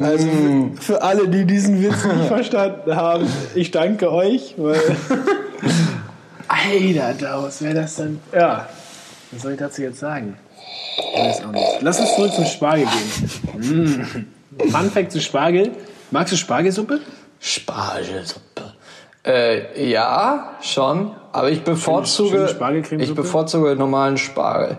Also 0.00 0.70
für 0.80 1.02
alle, 1.02 1.28
die 1.28 1.44
diesen 1.44 1.82
Witz 1.82 2.04
nicht 2.04 2.24
verstanden 2.28 2.94
haben, 2.94 3.26
ich 3.54 3.70
danke 3.70 4.12
euch, 4.12 4.54
weil. 4.56 4.80
Alter, 6.48 7.14
Daus, 7.14 7.62
wäre 7.62 7.74
das 7.74 7.96
dann. 7.96 8.20
Ja, 8.32 8.68
was 9.30 9.42
soll 9.42 9.52
ich 9.52 9.58
dazu 9.58 9.82
jetzt 9.82 9.98
sagen? 9.98 10.36
Ich 10.98 11.20
weiß 11.20 11.44
auch 11.44 11.52
nicht. 11.52 11.64
Lass 11.80 12.00
uns 12.00 12.14
zurück 12.14 12.32
zum 12.32 12.44
Spargel 12.44 12.86
gehen. 12.86 13.96
Mm. 14.56 14.70
Fun 14.70 14.90
Fact 14.90 15.12
zu 15.12 15.20
Spargel. 15.20 15.72
Magst 16.10 16.32
du 16.32 16.36
Spargelsuppe? 16.36 17.00
Spargelsuppe. 17.38 18.74
Äh, 19.24 19.90
ja, 19.90 20.56
schon. 20.62 21.12
Aber 21.32 21.50
ich 21.50 21.62
bevorzuge, 21.62 22.48
ich 22.98 23.14
bevorzuge 23.14 23.76
normalen 23.76 24.16
Spargel. 24.16 24.78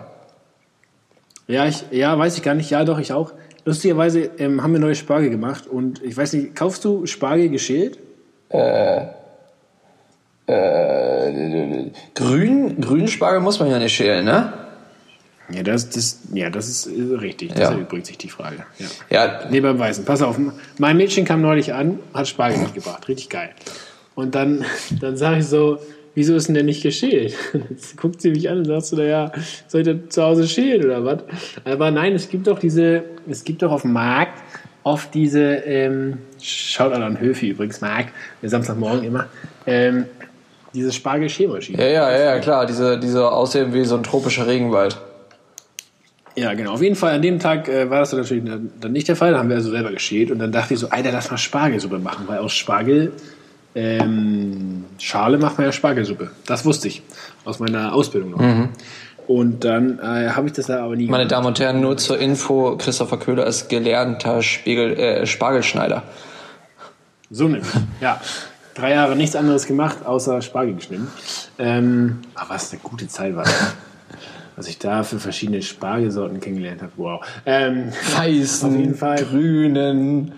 Ja, 1.46 1.66
ich, 1.66 1.84
ja, 1.90 2.18
weiß 2.18 2.36
ich 2.36 2.42
gar 2.42 2.54
nicht. 2.54 2.70
Ja, 2.70 2.84
doch, 2.84 2.98
ich 2.98 3.12
auch. 3.12 3.32
Lustigerweise 3.64 4.30
ähm, 4.38 4.62
haben 4.62 4.72
wir 4.72 4.80
neue 4.80 4.94
Spargel 4.94 5.30
gemacht 5.30 5.66
und 5.66 6.02
ich 6.02 6.16
weiß 6.16 6.32
nicht, 6.34 6.56
kaufst 6.56 6.84
du 6.84 7.06
Spargel 7.06 7.48
geschält? 7.50 7.98
Grün, 12.14 12.80
Grünspargel 12.80 13.40
muss 13.40 13.58
man 13.60 13.70
ja 13.70 13.78
nicht 13.78 13.94
schälen, 13.94 14.24
ne? 14.24 14.52
Ja, 15.52 15.62
das, 15.64 15.90
das, 15.90 16.20
ja, 16.32 16.48
das 16.48 16.68
ist 16.68 16.86
äh, 16.86 17.14
richtig. 17.16 17.50
Das 17.50 17.60
Ja. 17.60 17.70
erübrigt 17.72 18.06
sich 18.06 18.18
die 18.18 18.28
Frage. 18.28 18.64
Ja. 18.78 18.86
Ja, 19.10 19.40
Nee, 19.50 19.60
beim 19.60 19.78
Weißen. 19.78 20.04
Pass 20.04 20.22
auf. 20.22 20.38
Mein 20.78 20.96
Mädchen 20.96 21.24
kam 21.24 21.40
neulich 21.40 21.72
an, 21.74 21.98
hat 22.14 22.28
Spargel 22.28 22.58
mitgebracht. 22.58 23.08
Richtig 23.08 23.28
geil. 23.30 23.50
Und 24.14 24.34
dann, 24.36 24.64
dann 25.00 25.16
sage 25.16 25.40
ich 25.40 25.46
so, 25.46 25.78
wieso 26.14 26.34
ist 26.34 26.48
denn 26.48 26.54
der 26.54 26.64
nicht 26.64 26.82
geschält? 26.82 27.34
Jetzt 27.70 27.96
guckt 27.96 28.20
sie 28.20 28.30
mich 28.30 28.48
an 28.48 28.58
und 28.58 28.64
sagt 28.66 28.86
so, 28.86 28.96
naja, 28.96 29.32
soll 29.68 29.82
ich 29.82 29.86
das 29.86 29.96
zu 30.08 30.22
Hause 30.22 30.48
schälen 30.48 30.84
oder 30.84 31.04
was? 31.04 31.18
Aber 31.64 31.90
nein, 31.90 32.14
es 32.14 32.28
gibt 32.28 32.46
doch 32.46 32.58
diese, 32.58 33.04
es 33.28 33.44
gibt 33.44 33.62
doch 33.62 33.72
auf 33.72 33.82
dem 33.82 33.92
Markt 33.92 34.42
oft 34.82 35.12
diese, 35.14 35.40
ähm, 35.40 36.18
schaut 36.40 36.92
an 36.92 37.20
Höfi 37.20 37.50
übrigens, 37.50 37.80
Markt, 37.80 38.12
der 38.42 38.48
Samstagmorgen 38.48 39.04
immer, 39.04 39.26
ähm, 39.66 40.06
diese 40.72 40.92
Spargel-Schälmaschine. 40.92 41.78
ja, 41.82 42.10
ja, 42.10 42.18
ja, 42.18 42.38
klar. 42.38 42.64
Diese, 42.64 42.98
diese 42.98 43.30
aussehen 43.30 43.74
wie 43.74 43.84
so 43.84 43.96
ein 43.96 44.02
tropischer 44.02 44.46
Regenwald. 44.46 44.96
Ja, 46.36 46.54
genau. 46.54 46.72
Auf 46.72 46.82
jeden 46.82 46.94
Fall 46.94 47.14
an 47.14 47.22
dem 47.22 47.40
Tag 47.40 47.68
äh, 47.68 47.90
war 47.90 48.00
das 48.00 48.10
dann 48.10 48.20
natürlich 48.20 48.44
dann 48.44 48.92
nicht 48.92 49.08
der 49.08 49.16
Fall. 49.16 49.32
Da 49.32 49.38
haben 49.38 49.48
wir 49.48 49.56
also 49.56 49.70
selber 49.70 49.90
geschält 49.90 50.30
und 50.30 50.38
dann 50.38 50.52
dachte 50.52 50.74
ich 50.74 50.80
so, 50.80 50.88
Alter, 50.88 51.10
lass 51.10 51.30
mal 51.30 51.38
Spargelsuppe 51.38 51.98
machen, 51.98 52.28
weil 52.28 52.38
aus 52.38 52.52
Spargel 52.52 53.12
ähm, 53.74 54.84
Schale 54.98 55.38
macht 55.38 55.58
man 55.58 55.66
ja 55.66 55.72
Spargelsuppe. 55.72 56.30
Das 56.46 56.64
wusste 56.64 56.88
ich 56.88 57.02
aus 57.44 57.58
meiner 57.58 57.94
Ausbildung 57.94 58.30
noch. 58.32 58.68
Und 59.26 59.64
dann 59.64 60.00
äh, 60.00 60.30
habe 60.30 60.48
ich 60.48 60.54
das 60.54 60.66
da 60.66 60.84
aber 60.84 60.96
nie 60.96 61.06
Meine 61.06 61.22
gemacht. 61.22 61.32
Damen 61.32 61.46
und 61.46 61.60
Herren, 61.60 61.80
nur 61.80 61.96
zur 61.96 62.18
Info, 62.18 62.76
Christopher 62.76 63.16
Köhler 63.16 63.46
ist 63.46 63.68
gelernter 63.68 64.42
Spiegel, 64.42 64.98
äh, 64.98 65.24
Spargelschneider. 65.26 66.02
So 67.30 67.44
nämlich. 67.44 67.70
Ja. 68.00 68.20
Drei 68.74 68.92
Jahre 68.92 69.14
nichts 69.14 69.36
anderes 69.36 69.66
gemacht, 69.66 69.98
außer 70.04 70.42
Spargel 70.42 70.74
geschnitten. 70.74 71.08
Ähm, 71.58 72.20
aber 72.34 72.54
was 72.54 72.72
eine 72.72 72.80
gute 72.80 73.06
Zeit 73.08 73.36
war. 73.36 73.44
Was 74.56 74.68
ich 74.68 74.78
da 74.78 75.04
für 75.04 75.20
verschiedene 75.20 75.62
Spargelsorten 75.62 76.40
kennengelernt 76.40 76.82
habe. 76.82 76.92
Wow. 76.96 77.24
Ähm, 77.46 77.92
Weißen, 78.16 78.98
grünen. 78.98 80.32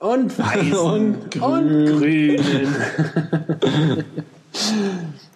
Und 0.00 0.36
weißen 0.38 0.76
und, 0.76 1.30
grünen. 1.30 2.74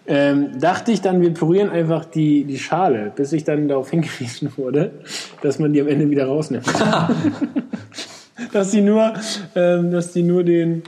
ähm, 0.06 0.58
dachte 0.58 0.90
ich 0.90 1.00
dann, 1.00 1.20
wir 1.20 1.32
pürieren 1.32 1.70
einfach 1.70 2.04
die, 2.04 2.44
die 2.44 2.58
Schale, 2.58 3.12
bis 3.14 3.32
ich 3.32 3.44
dann 3.44 3.68
darauf 3.68 3.90
hingewiesen 3.90 4.52
wurde, 4.56 4.90
dass 5.42 5.58
man 5.58 5.72
die 5.72 5.80
am 5.80 5.88
Ende 5.88 6.10
wieder 6.10 6.26
rausnimmt. 6.26 6.66
dass 8.52 8.70
die 8.72 8.80
nur, 8.80 9.14
ähm, 9.54 9.92
dass 9.92 10.12
die 10.12 10.22
nur 10.22 10.42
den 10.42 10.82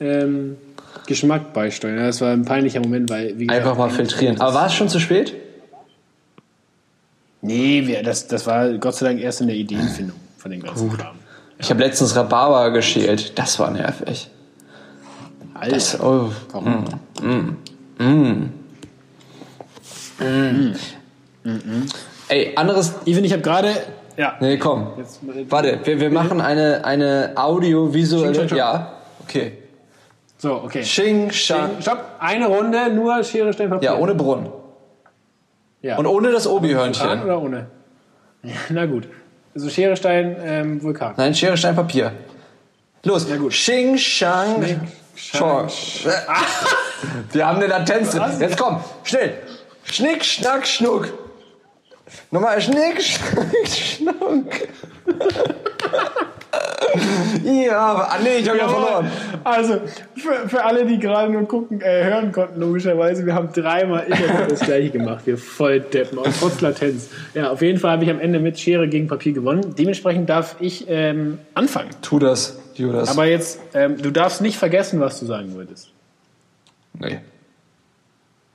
ähm, 0.00 0.56
Geschmack 1.06 1.52
beisteuern. 1.52 1.98
Das 1.98 2.20
war 2.20 2.32
ein 2.32 2.44
peinlicher 2.44 2.80
Moment, 2.80 3.10
weil 3.10 3.34
gesagt, 3.34 3.50
einfach 3.50 3.76
mal 3.76 3.90
filtrieren. 3.90 4.40
Aber 4.40 4.54
war 4.54 4.66
es 4.66 4.74
schon 4.74 4.88
zu 4.88 5.00
spät? 5.00 5.34
Nee, 7.42 7.86
wir, 7.86 8.04
das, 8.04 8.28
das 8.28 8.46
war 8.46 8.72
Gott 8.78 8.94
sei 8.94 9.06
Dank 9.06 9.20
erst 9.20 9.40
in 9.40 9.48
der 9.48 9.56
Ideenfindung 9.56 10.16
von 10.38 10.52
den 10.52 10.62
ganzen 10.62 10.88
Gut. 10.88 11.00
Kram. 11.00 11.16
Ich 11.62 11.70
habe 11.70 11.80
letztens 11.80 12.16
Rhabarber 12.16 12.70
geschält. 12.72 13.38
Das 13.38 13.58
war 13.60 13.70
nervig. 13.70 14.28
Alter. 15.54 15.74
Das, 15.74 16.00
oh. 16.00 16.32
Warum? 16.50 16.84
Mm, 17.22 17.56
mm, 17.98 18.52
mm. 20.18 20.74
Mm. 21.44 21.86
Ey, 22.28 22.52
anderes. 22.56 22.94
Even, 23.06 23.24
ich 23.24 23.32
habe 23.32 23.42
gerade. 23.42 23.70
Ja. 24.16 24.36
Nee, 24.40 24.58
komm. 24.58 24.88
Jetzt, 24.98 25.20
Warte, 25.48 25.78
wir, 25.84 26.00
wir 26.00 26.10
machen 26.10 26.40
eine, 26.40 26.84
eine 26.84 27.32
audiovisuelle. 27.36 28.46
Ja, 28.56 28.94
okay. 29.22 29.58
So, 30.38 30.54
okay. 30.64 30.80
Xing, 30.80 31.30
Shang. 31.30 31.80
Stopp, 31.80 32.04
eine 32.18 32.48
Runde, 32.48 32.92
nur 32.92 33.22
Schere, 33.22 33.52
Stein, 33.52 33.70
Papier. 33.70 33.92
Ja, 33.92 33.98
ohne 33.98 34.16
Brunnen. 34.16 34.48
Ja. 35.80 35.96
Und 35.96 36.06
ohne 36.06 36.32
das 36.32 36.48
Obi-Hörnchen. 36.48 37.22
Oder 37.22 37.40
ohne? 37.40 37.66
Ja, 38.42 38.54
na 38.70 38.86
gut. 38.86 39.06
Also 39.54 39.68
Schere, 39.68 39.96
Stein, 39.96 40.36
ähm, 40.42 40.82
Vulkan. 40.82 41.14
Nein, 41.16 41.34
Schere, 41.34 41.56
Stein, 41.56 41.76
Papier. 41.76 42.12
Los. 43.04 43.28
Na 43.28 43.36
gut. 43.36 43.52
Xing, 43.52 43.98
Shang, 43.98 44.88
Shang. 45.14 45.68
Wir 47.32 47.46
haben 47.46 47.56
eine 47.56 47.66
Latenz 47.66 48.10
drin. 48.10 48.40
Jetzt 48.40 48.56
komm, 48.56 48.82
schnell. 49.04 49.34
Schnick, 49.84 50.24
Schnack, 50.24 50.66
Schnuck. 50.66 51.12
Nochmal 52.30 52.60
Schnick, 52.60 53.02
Schnack, 53.02 53.68
Schnuck. 53.68 54.46
ja, 57.44 57.94
ah, 57.94 58.18
nee, 58.22 58.36
ich 58.38 58.48
habe 58.48 58.58
ja, 58.58 58.68
verloren. 58.68 59.10
Also, 59.44 59.80
für, 60.16 60.48
für 60.48 60.64
alle, 60.64 60.84
die 60.84 60.98
gerade 60.98 61.32
nur 61.32 61.48
gucken, 61.48 61.80
äh, 61.80 62.04
hören 62.04 62.32
konnten, 62.32 62.60
logischerweise, 62.60 63.24
wir 63.24 63.34
haben 63.34 63.50
dreimal 63.52 64.04
immer 64.06 64.46
das 64.48 64.60
gleiche 64.60 64.90
gemacht. 64.90 65.26
Wir 65.26 65.38
voll 65.38 65.80
deppen, 65.80 66.18
und 66.18 66.34
trotz 66.38 66.60
Latenz. 66.60 67.08
Ja, 67.34 67.50
auf 67.50 67.62
jeden 67.62 67.78
Fall 67.78 67.92
habe 67.92 68.04
ich 68.04 68.10
am 68.10 68.20
Ende 68.20 68.38
mit 68.40 68.58
Schere 68.58 68.88
gegen 68.88 69.06
Papier 69.06 69.32
gewonnen. 69.32 69.74
Dementsprechend 69.78 70.28
darf 70.28 70.56
ich 70.60 70.86
ähm, 70.88 71.38
anfangen. 71.54 71.90
Tu 72.02 72.18
das, 72.18 72.58
Judas. 72.74 73.08
Aber 73.08 73.26
jetzt, 73.26 73.60
ähm, 73.72 73.96
du 74.00 74.10
darfst 74.10 74.42
nicht 74.42 74.58
vergessen, 74.58 75.00
was 75.00 75.18
du 75.20 75.26
sagen 75.26 75.54
wolltest. 75.54 75.90
Nee. 76.98 77.20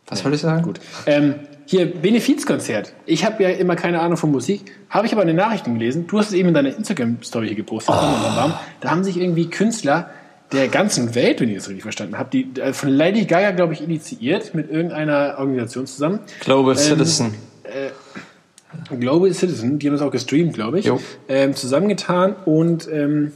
Was 0.08 0.20
nee. 0.20 0.26
wollte 0.26 0.36
ich 0.36 0.42
sagen? 0.42 0.62
Gut. 0.62 0.80
Ähm, 1.08 1.36
hier, 1.68 1.86
Benefizkonzert. 1.86 2.94
Ich 3.06 3.26
habe 3.26 3.44
ja 3.44 3.50
immer 3.50 3.76
keine 3.76 4.00
Ahnung 4.00 4.18
von 4.18 4.32
Musik, 4.32 4.72
habe 4.90 5.06
ich 5.06 5.14
aber 5.14 5.22
in 5.24 5.28
den 5.28 5.36
Nachrichten 5.36 5.74
gelesen. 5.74 6.08
Du 6.08 6.18
hast 6.18 6.28
es 6.28 6.34
eben 6.34 6.48
in 6.48 6.54
deiner 6.54 6.76
Instagram-Story 6.76 7.48
hier 7.48 7.58
gepostet. 7.58 7.94
Oh. 7.94 8.52
Da 8.80 8.90
haben 8.90 9.04
sich 9.04 9.18
irgendwie 9.18 9.50
Künstler 9.50 10.10
der 10.54 10.70
ganzen 10.70 11.14
Welt, 11.14 11.42
wenn 11.42 11.50
ich 11.50 11.58
das 11.58 11.68
richtig 11.68 11.84
verstanden 11.84 12.18
habe, 12.18 12.30
die 12.32 12.48
äh, 12.60 12.72
von 12.72 12.88
Lady 12.90 13.26
Gaga, 13.26 13.52
glaube 13.52 13.74
ich, 13.74 13.82
initiiert 13.82 14.56
mit 14.56 14.72
irgendeiner 14.72 15.36
Organisation 15.40 15.86
zusammen. 15.88 16.20
Global 16.40 16.72
ähm, 16.72 16.78
Citizen. 16.78 17.34
Äh, 17.64 17.90
Global 18.98 19.34
Citizen, 19.34 19.78
die 19.78 19.88
haben 19.88 19.96
es 19.96 20.02
auch 20.02 20.12
gestreamt, 20.12 20.54
glaube 20.54 20.80
ich, 20.80 20.90
ähm, 21.28 21.54
zusammengetan 21.54 22.36
und 22.46 22.88
ähm, 22.92 23.34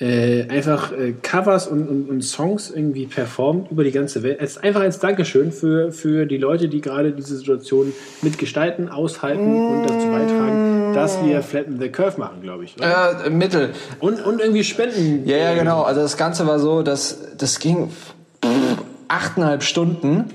äh, 0.00 0.48
einfach 0.48 0.92
äh, 0.92 1.12
Covers 1.22 1.66
und, 1.66 1.88
und, 1.88 2.08
und, 2.08 2.22
Songs 2.22 2.70
irgendwie 2.70 3.06
performt 3.06 3.70
über 3.70 3.82
die 3.82 3.90
ganze 3.90 4.22
Welt. 4.22 4.38
Es 4.40 4.52
ist 4.52 4.64
einfach 4.64 4.82
als 4.82 5.00
Dankeschön 5.00 5.50
für, 5.50 5.90
für 5.90 6.26
die 6.26 6.36
Leute, 6.36 6.68
die 6.68 6.80
gerade 6.80 7.12
diese 7.12 7.36
Situation 7.36 7.92
mitgestalten, 8.22 8.88
aushalten 8.88 9.42
und 9.42 9.82
dazu 9.84 10.06
beitragen, 10.06 10.94
dass 10.94 11.24
wir 11.24 11.42
Flatten 11.42 11.80
the 11.80 11.88
Curve 11.88 12.18
machen, 12.18 12.42
glaube 12.42 12.64
ich. 12.64 12.76
Äh, 12.80 13.28
Mittel. 13.30 13.70
Und, 13.98 14.24
und 14.24 14.40
irgendwie 14.40 14.62
Spenden. 14.62 15.26
Ja, 15.28 15.36
ja, 15.36 15.54
genau. 15.54 15.82
Also 15.82 16.00
das 16.00 16.16
Ganze 16.16 16.46
war 16.46 16.60
so, 16.60 16.82
dass 16.82 17.36
das 17.36 17.58
ging 17.58 17.90
achteinhalb 19.08 19.62
Stunden 19.64 20.26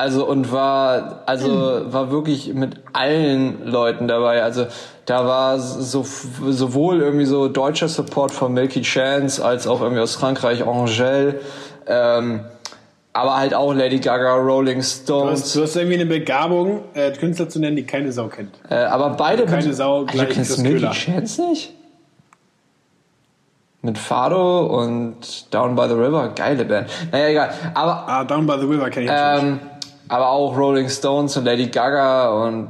also 0.00 0.26
und 0.26 0.50
war 0.50 1.24
also 1.26 1.82
war 1.92 2.10
wirklich 2.10 2.54
mit 2.54 2.76
allen 2.94 3.66
Leuten 3.66 4.08
dabei. 4.08 4.42
Also 4.42 4.66
da 5.04 5.26
war 5.26 5.58
so 5.58 6.04
sowohl 6.48 7.00
irgendwie 7.00 7.26
so 7.26 7.48
deutscher 7.48 7.88
Support 7.88 8.32
von 8.32 8.54
Milky 8.54 8.80
Chance 8.80 9.44
als 9.44 9.66
auch 9.66 9.82
irgendwie 9.82 10.00
aus 10.00 10.14
Frankreich 10.14 10.62
Angèle. 10.62 11.34
Ähm, 11.86 12.40
aber 13.12 13.36
halt 13.36 13.54
auch 13.54 13.74
Lady 13.74 13.98
Gaga, 13.98 14.36
Rolling 14.36 14.82
Stones. 14.82 15.04
Du 15.04 15.44
hast, 15.44 15.56
du 15.56 15.62
hast 15.64 15.76
irgendwie 15.76 15.96
eine 15.96 16.06
Begabung, 16.06 16.84
äh, 16.94 17.10
Künstler 17.12 17.50
zu 17.50 17.58
nennen, 17.58 17.76
die 17.76 17.84
keine 17.84 18.10
Sau 18.10 18.28
kennt. 18.28 18.54
Äh, 18.70 18.76
aber 18.76 19.10
beide. 19.10 19.42
Also 19.42 19.54
keine 19.54 19.74
Sau 19.74 20.04
gleich 20.06 20.28
Du 20.28 20.34
kennst 20.34 20.58
Milky 20.58 20.90
Chance 20.92 21.42
nicht? 21.48 21.74
Mit 23.82 23.98
Fado 23.98 24.66
und 24.66 25.52
Down 25.52 25.74
by 25.74 25.88
the 25.88 25.94
River, 25.94 26.28
geile 26.34 26.64
Band. 26.64 26.88
Naja, 27.12 27.28
egal. 27.28 27.50
Aber. 27.74 28.08
Ah, 28.08 28.24
Down 28.24 28.46
by 28.46 28.54
the 28.58 28.66
River 28.66 28.88
kenne 28.88 29.06
ich 29.06 29.12
ähm, 29.12 29.60
aber 30.10 30.30
auch 30.30 30.56
Rolling 30.56 30.88
Stones 30.88 31.36
und 31.36 31.44
Lady 31.44 31.68
Gaga 31.68 32.30
und 32.30 32.68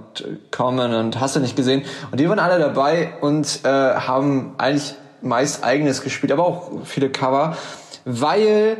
Common 0.51 0.95
und 0.95 1.19
hast 1.19 1.37
du 1.37 1.41
nicht 1.41 1.57
gesehen. 1.57 1.83
Und 2.11 2.21
die 2.21 2.29
waren 2.29 2.39
alle 2.39 2.59
dabei 2.59 3.15
und 3.23 3.61
äh, 3.65 3.69
haben 3.69 4.55
eigentlich 4.59 4.95
meist 5.23 5.65
eigenes 5.65 6.03
gespielt, 6.03 6.33
aber 6.33 6.47
auch 6.47 6.71
viele 6.85 7.09
Cover, 7.09 7.57
weil 8.05 8.77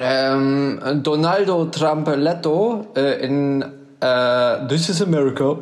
ähm, 0.00 1.00
Donaldo 1.04 1.66
Trampeletto 1.66 2.86
äh, 2.96 3.24
in 3.24 3.62
äh, 4.00 4.66
This 4.66 4.88
is 4.88 5.00
America, 5.00 5.56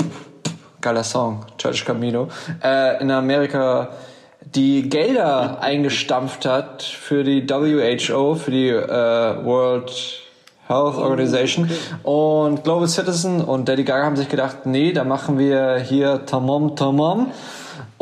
geiler 0.81 1.05
Song, 1.05 1.45
Church 1.59 1.85
Camino, 1.85 2.29
äh, 2.63 3.03
in 3.03 3.11
Amerika 3.11 3.91
die 4.55 4.89
Gelder 4.89 5.61
eingestampft 5.61 6.47
hat 6.47 6.83
für 6.83 7.23
die 7.23 7.49
WHO, 7.49 8.35
für 8.35 8.51
die 8.51 8.69
äh, 8.69 9.45
World 9.45 10.22
Health 10.73 10.97
Organization. 10.97 11.69
Oh, 12.03 12.45
okay. 12.45 12.51
Und 12.51 12.65
Global 12.65 12.89
Citizen 12.89 13.41
und 13.43 13.69
Daddy 13.69 13.85
Gaga 13.85 14.05
haben 14.05 14.17
sich 14.17 14.29
gedacht, 14.29 14.67
nee, 14.67 14.93
da 14.93 15.05
machen 15.05 15.39
wir 15.39 15.79
hier 15.79 16.25
Tamam 16.27 16.75
Tamam. 16.77 17.29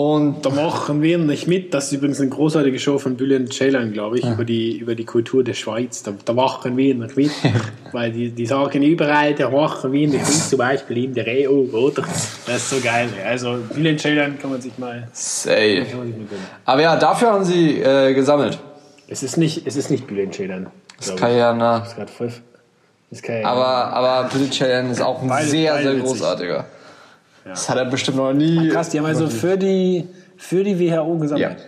Und 0.01 0.47
da 0.47 0.51
machen 0.51 1.03
wir 1.03 1.19
nicht 1.19 1.47
mit. 1.47 1.75
Das 1.75 1.87
ist 1.87 1.93
übrigens 1.93 2.21
eine 2.21 2.31
großartige 2.31 2.79
Show 2.79 2.99
von 2.99 3.17
Bülent 3.17 3.53
Ceylan, 3.53 3.93
glaube 3.93 4.19
ich, 4.19 4.25
ja. 4.25 4.33
über, 4.33 4.47
die, 4.47 4.79
über 4.79 4.95
die 4.95 5.05
Kultur 5.05 5.45
der 5.45 5.53
Schweiz. 5.53 6.03
Da, 6.03 6.15
da 6.25 6.33
machen 6.33 6.75
wir 6.75 6.95
nicht 6.95 7.17
mit. 7.19 7.31
weil 7.93 8.11
die, 8.11 8.31
die 8.31 8.47
sagen 8.47 8.83
überall, 8.83 9.35
da 9.35 9.51
machen 9.51 9.93
wir 9.93 10.09
nicht 10.09 10.27
mit. 10.27 10.27
Zum 10.27 10.59
Beispiel 10.59 11.05
in 11.05 11.13
der 11.13 11.27
EU, 11.51 11.67
oder? 11.77 12.03
Das 12.47 12.57
ist 12.57 12.71
so 12.71 12.77
geil. 12.83 13.11
Also 13.27 13.59
Bülent 13.75 14.01
Ceylan 14.01 14.39
kann 14.39 14.51
man 14.51 14.63
sich 14.63 14.79
mal. 14.79 15.07
Say. 15.13 15.85
Aber 16.65 16.81
ja, 16.81 16.97
dafür 16.97 17.33
haben 17.33 17.45
sie 17.45 17.83
äh, 17.83 18.15
gesammelt. 18.15 18.59
Es 19.07 19.23
ist 19.23 19.37
nicht, 19.37 19.67
es 19.67 19.77
ist 19.77 19.91
nicht 19.91 20.07
Bülent 20.07 20.35
Ceylan. 20.35 20.69
Das 20.97 21.15
kann 21.17 21.37
ja, 21.37 21.53
na. 21.53 21.81
Das 21.81 21.89
ist 21.89 21.97
gerade 21.97 22.41
aber, 23.43 23.67
aber 23.67 24.29
Cheyenne 24.51 24.91
ist 24.91 25.03
auch 25.03 25.23
ein 25.23 25.29
beide, 25.29 25.49
sehr, 25.49 25.73
beide 25.73 25.93
sehr 25.93 26.01
großartiger. 26.01 26.57
Ja. 27.45 27.51
Das 27.51 27.69
hat 27.69 27.79
er 27.79 27.87
bestimmt 27.87 28.19
noch 28.19 28.33
nie. 28.33 28.69
Ach, 28.69 28.75
krass, 28.75 28.91
die 28.91 28.99
haben 28.99 29.07
also 29.07 29.29
für 29.29 29.57
die, 29.57 30.07
für 30.37 30.63
die 30.63 30.79
WHO 30.79 31.19
gesammelt. 31.19 31.59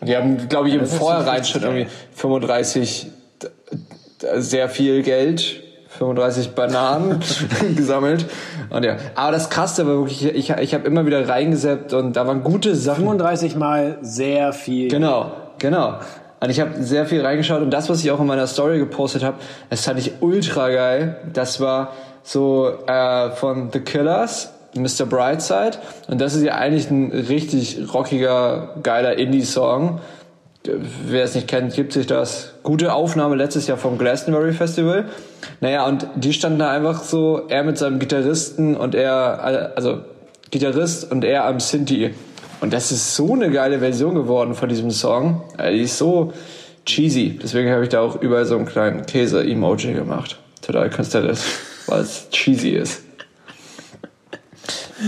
Ja. 0.00 0.06
Die 0.06 0.16
haben, 0.16 0.48
glaube 0.48 0.68
ich, 0.68 0.74
im 0.74 0.86
Vorhinein 0.86 1.44
schon 1.44 1.62
irgendwie 1.62 1.86
35 2.14 3.08
sehr 4.36 4.68
viel 4.68 5.02
Geld 5.02 5.62
35 5.98 6.50
Bananen 6.50 7.20
gesammelt. 7.76 8.26
Und 8.70 8.84
ja, 8.84 8.96
aber 9.14 9.32
das 9.32 9.50
Krasse 9.50 9.86
war 9.86 9.94
wirklich, 9.94 10.24
ich, 10.24 10.50
ich 10.50 10.74
habe 10.74 10.86
immer 10.86 11.06
wieder 11.06 11.28
reingeseppt 11.28 11.92
und 11.92 12.14
da 12.14 12.26
waren 12.26 12.42
gute 12.42 12.74
Sachen. 12.74 13.04
35 13.04 13.56
mal 13.56 13.98
sehr 14.02 14.52
viel. 14.52 14.88
Genau, 14.88 15.32
genau. 15.58 15.98
Und 16.40 16.50
ich 16.50 16.60
habe 16.60 16.82
sehr 16.82 17.06
viel 17.06 17.24
reingeschaut 17.24 17.62
und 17.62 17.70
das, 17.70 17.88
was 17.88 18.00
ich 18.00 18.10
auch 18.10 18.20
in 18.20 18.26
meiner 18.26 18.46
Story 18.46 18.78
gepostet 18.78 19.24
habe, 19.24 19.38
das 19.70 19.84
fand 19.84 19.98
ich 19.98 20.12
ultra 20.20 20.70
geil. 20.70 21.16
Das 21.32 21.60
war 21.60 21.92
so 22.22 22.70
äh, 22.86 23.30
von 23.30 23.70
The 23.72 23.80
Killers, 23.80 24.52
Mr. 24.74 25.06
Brightside. 25.06 25.78
Und 26.06 26.20
das 26.20 26.34
ist 26.34 26.44
ja 26.44 26.54
eigentlich 26.54 26.90
ein 26.90 27.10
richtig 27.10 27.92
rockiger, 27.92 28.76
geiler 28.82 29.18
Indie-Song. 29.18 30.00
Wer 30.64 31.24
es 31.24 31.34
nicht 31.34 31.48
kennt, 31.48 31.74
gibt 31.74 31.92
sich 31.92 32.06
das. 32.06 32.52
Gute 32.62 32.92
Aufnahme 32.92 33.36
letztes 33.36 33.66
Jahr 33.66 33.78
vom 33.78 33.96
Glastonbury 33.96 34.52
Festival. 34.52 35.06
Naja, 35.60 35.86
und 35.86 36.06
die 36.14 36.32
standen 36.32 36.58
da 36.58 36.70
einfach 36.70 37.02
so, 37.02 37.46
er 37.48 37.64
mit 37.64 37.78
seinem 37.78 37.98
Gitarristen 37.98 38.76
und 38.76 38.94
er, 38.94 39.72
also 39.76 40.00
Gitarrist 40.50 41.10
und 41.10 41.24
er 41.24 41.46
am 41.46 41.58
Sinti. 41.58 42.14
Und 42.60 42.72
das 42.72 42.90
ist 42.90 43.14
so 43.14 43.34
eine 43.34 43.50
geile 43.50 43.78
Version 43.78 44.14
geworden 44.14 44.54
von 44.54 44.68
diesem 44.68 44.90
Song. 44.90 45.42
Die 45.58 45.82
ist 45.82 45.98
so 45.98 46.32
cheesy. 46.84 47.38
Deswegen 47.40 47.70
habe 47.70 47.84
ich 47.84 47.88
da 47.88 48.00
auch 48.00 48.20
überall 48.20 48.44
so 48.44 48.56
einen 48.56 48.66
kleinen 48.66 49.06
Käse-Emoji 49.06 49.92
gemacht. 49.94 50.38
Total 50.62 50.90
künstlich, 50.90 51.38
weil 51.86 52.00
es 52.00 52.28
cheesy 52.30 52.70
ist. 52.70 53.02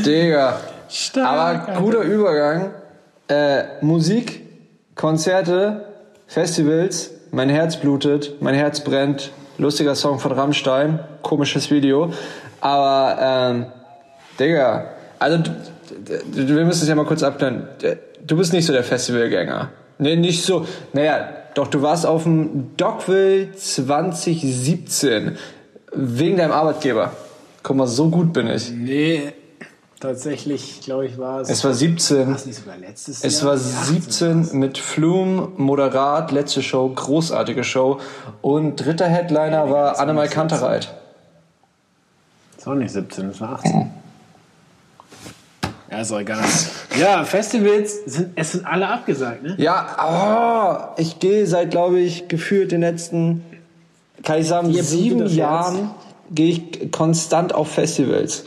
Digga. 0.04 0.61
Stark, 0.88 1.69
Aber 1.69 1.80
guter 1.80 2.00
Übergang. 2.02 2.71
Äh, 3.28 3.62
Musik 3.80 4.50
Konzerte, 5.00 5.87
Festivals, 6.26 7.11
mein 7.30 7.49
Herz 7.49 7.78
blutet, 7.78 8.42
mein 8.42 8.54
Herz 8.54 8.80
brennt, 8.80 9.33
lustiger 9.57 9.95
Song 9.95 10.19
von 10.19 10.33
Rammstein, 10.33 10.99
komisches 11.23 11.71
Video, 11.71 12.12
aber 12.61 13.16
ähm, 13.19 13.66
Digga, 14.38 14.90
also 15.19 15.42
wir 16.33 16.65
müssen 16.65 16.83
es 16.83 16.89
ja 16.89 16.95
mal 16.95 17.05
kurz 17.07 17.23
abklären. 17.23 17.69
Du 18.27 18.37
bist 18.37 18.53
nicht 18.53 18.67
so 18.67 18.73
der 18.73 18.85
Festivalgänger. 18.85 19.71
Nee, 19.99 20.17
nicht 20.17 20.45
so. 20.45 20.67
Naja, 20.93 21.29
doch 21.55 21.67
du 21.69 21.83
warst 21.83 22.07
auf 22.07 22.23
dem 22.25 22.77
Dockville 22.77 23.53
2017 23.53 25.37
wegen 25.93 26.37
deinem 26.37 26.53
Arbeitgeber. 26.53 27.13
Guck 27.63 27.77
mal, 27.77 27.87
so 27.87 28.09
gut 28.09 28.33
bin 28.33 28.49
ich. 28.49 28.71
Nee, 28.71 29.33
tatsächlich, 30.01 30.81
glaube 30.83 31.07
ich, 31.07 31.19
war 31.19 31.41
es. 31.41 31.51
Es 31.51 31.63
war 31.65 31.75
17. 31.75 32.29
War 32.29 32.37
es 32.37 32.47
nicht 32.47 32.59
sogar 32.59 32.79
letztes 32.79 33.23
Es 33.23 33.41
Jahr? 33.41 33.51
war 33.51 33.57
Ja, 33.57 33.61
17 33.61 34.49
mit 34.53 34.79
Flume, 34.79 35.49
Moderat, 35.57 36.33
letzte 36.33 36.63
Show, 36.63 36.89
großartige 36.89 37.65
Show. 37.65 38.01
Und 38.41 38.77
dritter 38.77 39.07
Headliner 39.09 39.71
war 39.71 39.99
Annemal 39.99 40.29
Kantereit. 40.29 40.95
Das 42.57 42.67
war 42.67 42.75
nicht 42.75 42.93
17, 42.93 43.29
das 43.29 43.41
war 43.41 43.53
18. 43.53 43.91
Ja, 45.91 46.01
ist 46.01 46.13
auch 46.13 46.21
egal. 46.21 46.45
Ja, 46.99 47.25
Festivals, 47.25 48.05
sind, 48.07 48.31
es 48.37 48.53
sind 48.53 48.65
alle 48.65 48.89
abgesagt, 48.89 49.43
ne? 49.43 49.55
Ja, 49.59 50.95
oh, 50.97 51.01
ich 51.01 51.19
gehe 51.19 51.47
seit, 51.47 51.71
glaube 51.71 51.99
ich, 51.99 52.29
gefühlt 52.29 52.71
den 52.71 52.83
letzten, 52.83 53.45
kann 54.23 54.39
ich 54.39 54.47
sagen, 54.47 54.71
Vier 54.71 54.85
sieben 54.85 55.27
Jahren 55.27 55.91
gehe 56.31 56.51
ich 56.51 56.93
konstant 56.93 57.55
auf 57.55 57.73
Festivals. 57.73 58.45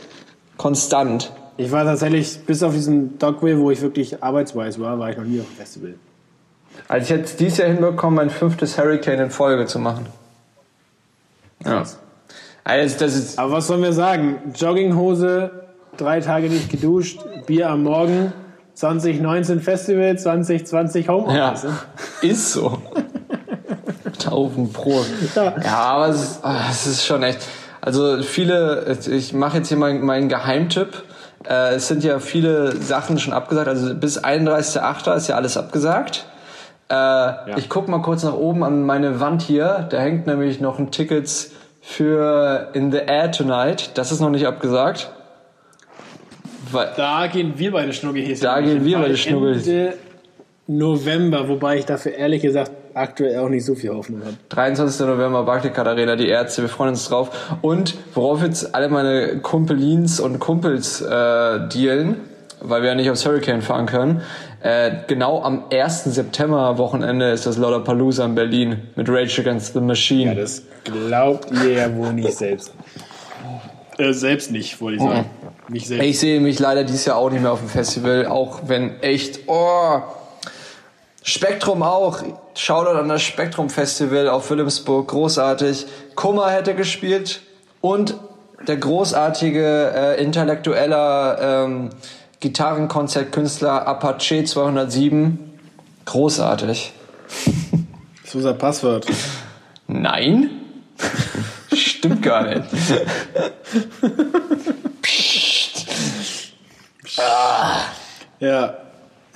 Konstant. 0.56 1.32
Ich 1.56 1.70
war 1.70 1.84
tatsächlich, 1.84 2.40
bis 2.46 2.62
auf 2.62 2.72
diesen 2.72 3.18
Dogville, 3.18 3.58
wo 3.58 3.70
ich 3.70 3.80
wirklich 3.82 4.22
arbeitsweise 4.22 4.80
war, 4.80 4.98
war 4.98 5.10
ich 5.10 5.16
noch 5.16 5.24
nie 5.24 5.40
auf 5.40 5.46
dem 5.46 5.56
Festival. 5.56 5.94
Also 6.88 7.04
ich 7.04 7.20
jetzt 7.20 7.40
dieses 7.40 7.58
Jahr 7.58 7.68
hinbekommen, 7.68 8.16
mein 8.16 8.30
fünftes 8.30 8.78
Hurricane 8.78 9.20
in 9.20 9.30
Folge 9.30 9.66
zu 9.66 9.78
machen. 9.78 10.06
Ja. 11.64 11.84
Also 12.64 12.98
das 12.98 13.14
ist, 13.14 13.38
Aber 13.38 13.52
was 13.52 13.66
sollen 13.66 13.82
wir 13.82 13.92
sagen? 13.92 14.36
Jogginghose, 14.56 15.63
drei 15.96 16.20
Tage 16.20 16.48
nicht 16.48 16.70
geduscht, 16.70 17.20
Bier 17.46 17.70
am 17.70 17.82
Morgen, 17.84 18.32
2019 18.74 19.60
Festival, 19.60 20.18
2020 20.18 21.08
Homeoffice. 21.08 21.62
ja, 21.64 22.28
ist 22.28 22.52
so. 22.52 22.78
Tausend 24.18 24.72
Pro. 24.72 25.04
Ja. 25.34 25.54
Ja, 25.62 25.76
aber 25.78 26.08
es 26.08 26.22
ist, 26.22 26.44
ah, 26.44 26.56
es 26.70 26.86
ist 26.86 27.04
schon 27.04 27.22
echt. 27.22 27.40
Also 27.80 28.22
viele, 28.22 28.96
ich 29.10 29.32
mache 29.34 29.58
jetzt 29.58 29.68
hier 29.68 29.76
meinen 29.76 30.02
meinen 30.02 30.28
Geheimtipp. 30.28 31.02
Äh, 31.46 31.74
es 31.74 31.88
sind 31.88 32.02
ja 32.04 32.18
viele 32.18 32.74
Sachen 32.76 33.18
schon 33.18 33.34
abgesagt. 33.34 33.68
Also 33.68 33.94
bis 33.94 34.22
31.08. 34.24 35.16
ist 35.16 35.28
ja 35.28 35.36
alles 35.36 35.56
abgesagt. 35.56 36.24
Äh, 36.88 37.58
Ich 37.58 37.68
guck 37.68 37.88
mal 37.88 38.00
kurz 38.00 38.22
nach 38.22 38.32
oben 38.34 38.64
an 38.64 38.84
meine 38.86 39.20
Wand 39.20 39.42
hier. 39.42 39.86
Da 39.90 39.98
hängt 39.98 40.26
nämlich 40.26 40.60
noch 40.60 40.78
ein 40.78 40.90
Tickets 40.90 41.50
für 41.82 42.70
In 42.72 42.90
the 42.90 42.98
Air 42.98 43.30
Tonight. 43.30 43.90
Das 43.94 44.10
ist 44.10 44.20
noch 44.20 44.30
nicht 44.30 44.46
abgesagt. 44.46 45.10
Weil, 46.74 46.90
Da 46.96 47.26
gehen 47.28 47.54
wir 47.56 47.72
beide 47.72 47.92
Schnuggel 47.92 48.36
Da 48.40 48.60
gehen 48.60 48.84
wir 48.84 48.98
beide 48.98 49.16
Schnuggel. 49.16 49.54
Ende 49.54 49.94
November, 50.66 51.48
wobei 51.48 51.78
ich 51.78 51.84
dafür 51.84 52.12
ehrlich 52.12 52.42
gesagt 52.42 52.72
aktuell 52.94 53.38
auch 53.38 53.48
nicht 53.48 53.64
so 53.64 53.74
viel 53.74 53.90
Hoffnung 53.90 54.22
habe. 54.22 54.34
23. 54.48 55.06
November, 55.06 55.42
Barclaycard 55.42 55.88
Arena, 55.88 56.16
die 56.16 56.28
Ärzte, 56.28 56.62
wir 56.62 56.68
freuen 56.68 56.90
uns 56.90 57.08
drauf. 57.08 57.30
Und 57.60 57.96
worauf 58.14 58.42
jetzt 58.42 58.74
alle 58.74 58.88
meine 58.88 59.40
Kumpelins 59.40 60.20
und 60.20 60.38
Kumpels 60.38 61.00
äh, 61.02 61.68
dealen, 61.68 62.20
weil 62.60 62.82
wir 62.82 62.90
ja 62.90 62.94
nicht 62.94 63.10
aufs 63.10 63.26
Hurricane 63.26 63.60
fahren 63.60 63.86
können, 63.86 64.22
äh, 64.62 64.92
genau 65.06 65.42
am 65.42 65.64
1. 65.70 66.04
September 66.04 66.78
Wochenende 66.78 67.30
ist 67.30 67.44
das 67.44 67.58
Lollapalooza 67.58 68.24
in 68.24 68.34
Berlin 68.34 68.76
mit 68.96 69.08
Rage 69.10 69.42
Against 69.42 69.74
the 69.74 69.80
Machine. 69.80 70.34
Ja, 70.34 70.40
das 70.40 70.62
glaubt 70.84 71.50
ihr 71.50 71.72
ja 71.72 71.94
wohl 71.94 72.14
nicht 72.14 72.32
selbst. 72.32 72.72
Äh, 73.98 74.12
selbst 74.12 74.50
nicht, 74.50 74.80
wollte 74.80 74.96
ich 74.96 75.02
sagen. 75.02 75.26
Nicht 75.68 75.86
selbst. 75.86 76.06
Ich 76.06 76.18
sehe 76.18 76.40
mich 76.40 76.58
leider 76.58 76.84
dieses 76.84 77.06
Jahr 77.06 77.16
auch 77.16 77.30
nicht 77.30 77.42
mehr 77.42 77.52
auf 77.52 77.60
dem 77.60 77.68
Festival, 77.68 78.26
auch 78.26 78.62
wenn 78.66 79.00
echt, 79.00 79.40
oh, 79.46 80.02
Spektrum 81.22 81.82
auch. 81.82 82.22
Shoutout 82.54 82.98
an 82.98 83.08
das 83.08 83.22
Spektrum 83.22 83.70
Festival 83.70 84.28
auf 84.28 84.50
Wilhelmsburg, 84.50 85.08
großartig. 85.08 85.86
Kummer 86.14 86.50
hätte 86.50 86.74
gespielt 86.74 87.40
und 87.80 88.14
der 88.68 88.76
großartige 88.76 89.92
äh, 89.94 90.22
intellektueller 90.22 91.64
ähm, 91.64 91.90
Gitarrenkonzertkünstler 92.40 93.86
Apache 93.86 94.44
207, 94.44 95.38
großartig. 96.04 96.92
Das 98.22 98.30
ist 98.30 98.36
unser 98.36 98.54
Passwort. 98.54 99.06
Nein? 99.86 100.48
Stimmt 101.74 102.22
gar 102.22 102.42
nicht. 102.42 102.64
Ja. 108.40 108.76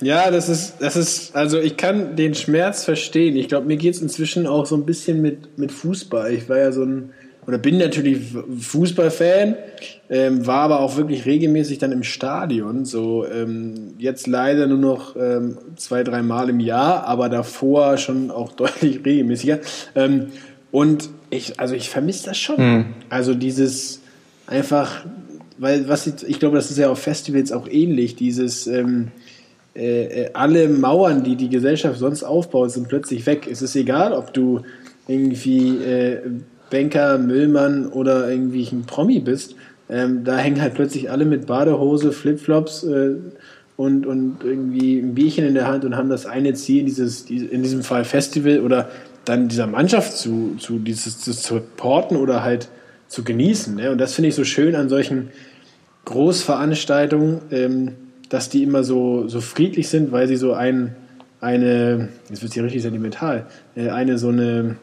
Ja, 0.01 0.31
das 0.31 0.47
ist, 0.47 0.75
das 0.79 0.95
ist, 0.95 1.35
also 1.35 1.59
ich 1.59 1.75
kann 1.75 2.15
den 2.15 2.33
Schmerz 2.33 2.85
verstehen. 2.85 3.35
Ich 3.35 3.49
glaube, 3.49 3.67
mir 3.67 3.75
geht 3.75 3.95
es 3.95 4.01
inzwischen 4.01 4.47
auch 4.47 4.65
so 4.65 4.75
ein 4.75 4.85
bisschen 4.85 5.21
mit, 5.21 5.57
mit 5.57 5.71
Fußball. 5.71 6.31
Ich 6.33 6.47
war 6.47 6.57
ja 6.57 6.71
so 6.71 6.83
ein, 6.83 7.11
oder 7.45 7.57
bin 7.57 7.77
natürlich 7.77 8.19
Fußballfan, 8.59 9.55
ähm, 10.09 10.47
war 10.47 10.61
aber 10.61 10.79
auch 10.79 10.95
wirklich 10.95 11.25
regelmäßig 11.25 11.79
dann 11.79 11.91
im 11.91 12.03
Stadion. 12.03 12.85
So 12.85 13.25
ähm, 13.25 13.95
jetzt 13.97 14.27
leider 14.27 14.67
nur 14.67 14.77
noch 14.77 15.15
ähm, 15.17 15.57
zwei, 15.75 16.03
drei 16.03 16.21
Mal 16.21 16.49
im 16.49 16.61
Jahr, 16.61 17.05
aber 17.05 17.27
davor 17.27 17.97
schon 17.97 18.31
auch 18.31 18.51
deutlich 18.55 19.03
regelmäßiger. 19.03 19.59
Ähm, 19.95 20.27
und 20.71 21.09
ich, 21.29 21.59
also 21.59 21.75
ich 21.75 21.89
vermisse 21.89 22.27
das 22.27 22.37
schon. 22.37 22.85
Also 23.09 23.33
dieses 23.33 24.01
einfach, 24.47 25.05
weil 25.59 25.87
was 25.87 26.07
ich, 26.07 26.13
ich 26.27 26.39
glaube, 26.39 26.55
das 26.55 26.71
ist 26.71 26.77
ja 26.77 26.89
auf 26.89 26.99
Festivals 26.99 27.51
auch 27.51 27.67
ähnlich, 27.67 28.15
dieses 28.15 28.65
ähm, 28.67 29.09
äh, 29.75 30.23
äh, 30.23 30.29
alle 30.33 30.67
Mauern, 30.69 31.23
die 31.23 31.35
die 31.35 31.49
Gesellschaft 31.49 31.99
sonst 31.99 32.23
aufbaut, 32.23 32.71
sind 32.71 32.87
plötzlich 32.87 33.25
weg. 33.25 33.47
Es 33.49 33.61
ist 33.61 33.75
egal, 33.75 34.13
ob 34.13 34.33
du 34.33 34.61
irgendwie 35.07 35.77
äh, 35.77 36.19
Banker, 36.69 37.17
Müllmann 37.17 37.87
oder 37.87 38.29
irgendwie 38.29 38.67
ein 38.71 38.85
Promi 38.85 39.19
bist. 39.19 39.55
Ähm, 39.89 40.23
da 40.23 40.37
hängen 40.37 40.61
halt 40.61 40.75
plötzlich 40.75 41.09
alle 41.09 41.25
mit 41.25 41.45
Badehose, 41.47 42.11
Flipflops 42.11 42.83
äh, 42.83 43.15
und, 43.75 44.05
und 44.05 44.37
irgendwie 44.43 44.99
ein 44.99 45.15
Bierchen 45.15 45.45
in 45.45 45.53
der 45.55 45.67
Hand 45.67 45.85
und 45.85 45.95
haben 45.95 46.09
das 46.09 46.25
eine 46.25 46.53
Ziel, 46.53 46.83
dieses, 46.83 47.25
die- 47.25 47.45
in 47.45 47.63
diesem 47.63 47.81
Fall 47.83 48.05
Festival 48.05 48.59
oder 48.59 48.89
dann 49.25 49.47
dieser 49.47 49.67
Mannschaft 49.67 50.13
zu, 50.17 50.55
zu, 50.59 50.79
dieses, 50.79 51.19
zu 51.19 51.31
supporten 51.33 52.17
oder 52.17 52.43
halt 52.43 52.67
zu 53.07 53.23
genießen. 53.23 53.75
Ne? 53.75 53.91
Und 53.91 53.97
das 53.99 54.13
finde 54.13 54.29
ich 54.29 54.35
so 54.35 54.43
schön 54.43 54.75
an 54.75 54.89
solchen 54.89 55.29
Großveranstaltungen, 56.05 57.41
ähm, 57.51 57.95
dass 58.29 58.49
die 58.49 58.63
immer 58.63 58.83
so, 58.83 59.27
so 59.27 59.41
friedlich 59.41 59.89
sind, 59.89 60.11
weil 60.11 60.27
sie 60.27 60.35
so 60.35 60.53
ein, 60.53 60.95
eine, 61.41 62.09
jetzt 62.29 62.41
wird 62.43 62.53
hier 62.53 62.63
richtig 62.63 62.81
sentimental, 62.81 63.45
äh, 63.75 63.89
eine 63.89 64.17
so 64.17 64.29
eine 64.29 64.75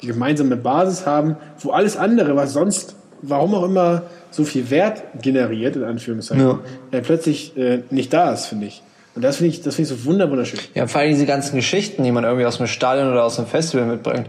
die 0.00 0.08
gemeinsame 0.08 0.56
Basis 0.56 1.06
haben, 1.06 1.36
wo 1.60 1.70
alles 1.70 1.96
andere, 1.96 2.34
was 2.34 2.52
sonst, 2.52 2.96
warum 3.22 3.54
auch 3.54 3.62
immer, 3.62 4.02
so 4.32 4.42
viel 4.44 4.68
Wert 4.70 5.02
generiert, 5.22 5.76
in 5.76 5.84
Anführungszeichen, 5.84 6.44
Ja. 6.44 6.58
äh, 6.90 7.00
plötzlich 7.02 7.56
äh, 7.56 7.82
nicht 7.90 8.12
da 8.12 8.32
ist, 8.32 8.46
finde 8.46 8.66
ich. 8.66 8.82
Und 9.14 9.22
das 9.22 9.36
finde 9.36 9.50
ich, 9.50 9.60
das 9.62 9.76
finde 9.76 9.92
ich 9.92 9.98
so 10.00 10.04
wunder- 10.04 10.28
wunderschön. 10.30 10.58
Ja, 10.74 10.86
vor 10.88 11.00
allem 11.02 11.10
diese 11.10 11.26
ganzen 11.26 11.54
Geschichten, 11.54 12.02
die 12.02 12.10
man 12.10 12.24
irgendwie 12.24 12.46
aus 12.46 12.56
dem 12.56 12.66
Stadion 12.66 13.12
oder 13.12 13.22
aus 13.24 13.36
dem 13.36 13.46
Festival 13.46 13.86
mitbringt. 13.86 14.26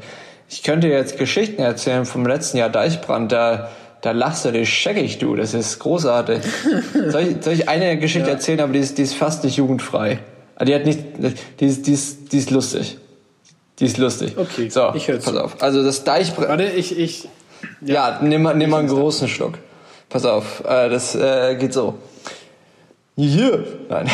Ich 0.50 0.62
könnte 0.62 0.88
jetzt 0.90 1.18
Geschichten 1.18 1.62
erzählen 1.62 2.06
vom 2.06 2.26
letzten 2.28 2.58
Jahr 2.58 2.70
Deichbrand, 2.70 3.32
da, 3.32 3.70
da 4.04 4.12
lachst 4.12 4.44
du 4.44 4.52
dich 4.52 4.68
scheckig, 4.70 5.18
du, 5.20 5.34
das 5.38 5.54
ist 5.54 5.80
großartig. 5.80 6.42
soll, 7.08 7.22
ich, 7.22 7.44
soll 7.44 7.54
ich 7.54 7.70
eine 7.70 7.98
Geschichte 7.98 8.28
Ja. 8.28 8.34
erzählen, 8.36 8.60
aber 8.60 8.74
die 8.74 8.80
ist, 8.80 8.98
die 8.98 9.02
ist 9.04 9.16
fast 9.16 9.46
nicht 9.46 9.56
jugendfrei. 9.56 10.20
Ah, 10.58 10.66
Die 10.66 10.76
hat 10.76 10.86
nicht, 10.86 11.00
die 11.60 11.66
ist, 11.66 11.88
die 11.88 11.94
ist, 11.94 12.32
die 12.34 12.38
ist 12.38 12.52
lustig. 12.52 12.98
Die 13.80 13.86
ist 13.86 13.98
lustig. 13.98 14.38
Okay, 14.38 14.70
so, 14.70 14.92
ich 14.94 15.08
hör 15.08 15.22
zu. 15.22 15.32
pass 15.32 15.40
auf. 15.42 15.64
Also 15.64 15.84
das 15.84 16.04
Deichbrand, 16.04 16.50
Warte, 16.50 16.66
ich, 16.66 17.00
ich, 17.00 17.30
ja, 17.80 18.20
nimm 18.22 18.42
mal, 18.42 18.54
nimm 18.54 18.70
mal 18.72 18.80
einen 18.80 18.90
großen 18.90 19.30
Schluck. 19.30 19.54
Pass 20.10 20.26
auf, 20.26 20.64
äh, 20.68 20.90
das 20.90 21.16
äh, 21.16 21.56
geht 21.56 21.74
so. 21.74 21.96
Yeah. 23.18 23.60
Nein. 23.88 24.12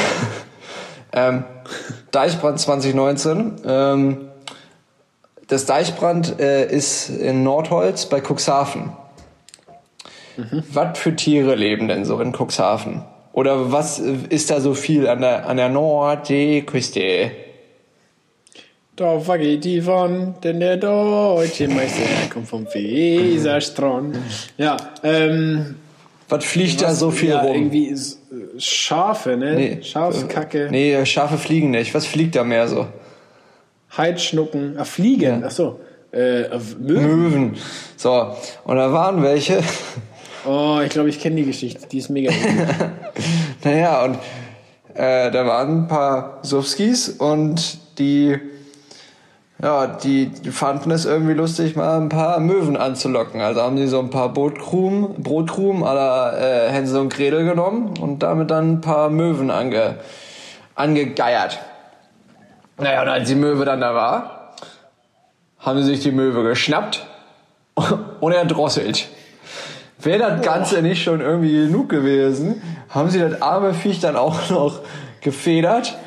ähm, 1.14 1.44
Deichbrand 2.12 2.60
2019. 2.60 3.56
Ähm, 3.66 4.18
das 5.48 5.66
Deichbrand 5.66 6.40
äh, 6.40 6.68
ist 6.72 7.10
in 7.10 7.42
Nordholz 7.42 8.06
bei 8.06 8.22
Cuxhaven. 8.22 8.94
Was 10.72 10.98
für 10.98 11.16
Tiere 11.16 11.56
leben 11.56 11.88
denn 11.88 12.06
so 12.06 12.20
in 12.20 12.34
Cuxhaven? 12.34 13.04
Oder 13.34 13.72
was 13.72 14.00
äh, 14.00 14.16
ist 14.30 14.50
da 14.52 14.60
so 14.60 14.74
viel 14.74 15.08
an 15.08 15.22
der, 15.22 15.48
an 15.48 15.58
der 15.58 15.70
Nordseeküste? 15.70 17.32
da 19.00 19.18
vergeht 19.20 19.64
die 19.64 19.82
von, 19.82 20.36
denn 20.44 20.60
der 20.60 20.76
deutsche 20.76 21.70
Meister 21.70 22.04
kommt 22.32 22.48
vom 22.48 22.66
Weserstrand. 22.66 24.18
Ja, 24.58 24.76
ähm, 25.04 25.76
Was 26.28 26.44
fliegt 26.44 26.82
da 26.82 26.94
so 26.94 27.10
viel 27.10 27.30
ja, 27.30 27.40
rum? 27.40 27.56
irgendwie 27.56 27.96
Schafe, 28.58 29.38
ne? 29.38 29.56
Nee. 29.56 29.80
Schafskacke. 29.82 30.68
Nee, 30.70 31.06
Schafe 31.06 31.38
fliegen 31.38 31.72
nicht. 31.72 31.94
Was 31.94 32.06
fliegt 32.06 32.36
da 32.36 32.44
mehr 32.44 32.68
so? 32.68 32.88
Heidschnucken, 33.96 34.76
ah, 34.78 34.84
Fliegen, 34.84 35.44
ach 35.46 35.52
so, 35.52 35.80
äh, 36.12 36.44
Möwen. 36.80 37.32
Möwen. 37.32 37.58
So, 37.96 38.36
und 38.66 38.76
da 38.76 38.92
waren 38.92 39.24
welche. 39.24 39.64
Oh, 40.46 40.80
ich 40.84 40.90
glaube, 40.90 41.10
ich 41.10 41.20
kenne 41.20 41.38
die 41.38 41.46
Geschichte, 41.46 41.88
die 41.88 41.98
ist 41.98 42.10
mega. 42.10 42.32
Naja, 43.64 44.04
und 44.06 44.18
äh, 44.94 45.32
da 45.32 45.46
waren 45.46 45.84
ein 45.84 45.88
paar 45.88 46.40
Sufskis 46.44 47.10
und 47.10 47.78
die, 48.00 48.40
ja, 49.62 49.88
die, 49.88 50.28
die 50.28 50.52
fanden 50.52 50.92
es 50.92 51.04
irgendwie 51.04 51.34
lustig, 51.34 51.76
mal 51.76 52.00
ein 52.00 52.08
paar 52.08 52.40
Möwen 52.40 52.78
anzulocken. 52.78 53.42
Also 53.42 53.62
haben 53.62 53.78
sie 53.78 53.88
so 53.88 54.00
ein 54.00 54.10
paar 54.10 54.30
Brotkrumen, 54.30 55.22
Brotkrumen 55.22 55.84
aller 55.84 56.40
äh, 56.40 56.72
Hänsel 56.72 57.02
und 57.02 57.14
Gretel 57.14 57.44
genommen 57.44 57.98
und 58.00 58.20
damit 58.20 58.50
dann 58.50 58.74
ein 58.74 58.82
paar 58.82 59.10
Möwen 59.10 59.52
ange, 59.52 59.98
angegeiert. 60.76 61.60
Naja, 62.78 63.02
und 63.02 63.10
als 63.10 63.28
die 63.28 63.36
Möwe 63.36 63.66
dann 63.66 63.82
da 63.82 63.94
war, 63.94 64.54
haben 65.60 65.84
sie 65.84 65.90
sich 65.90 66.00
die 66.00 66.12
Möwe 66.12 66.44
geschnappt 66.44 67.06
und 68.22 68.32
erdrosselt. 68.32 69.10
Wäre 70.02 70.20
das 70.20 70.42
Ganze 70.46 70.82
nicht 70.82 71.04
schon 71.04 71.20
irgendwie 71.22 71.54
genug 71.66 71.90
gewesen, 71.90 72.62
haben 72.90 73.10
sie 73.10 73.20
das 73.20 73.42
arme 73.42 73.74
Viech 73.74 74.00
dann 74.00 74.16
auch 74.16 74.50
noch 74.50 74.80
gefedert 75.22 75.98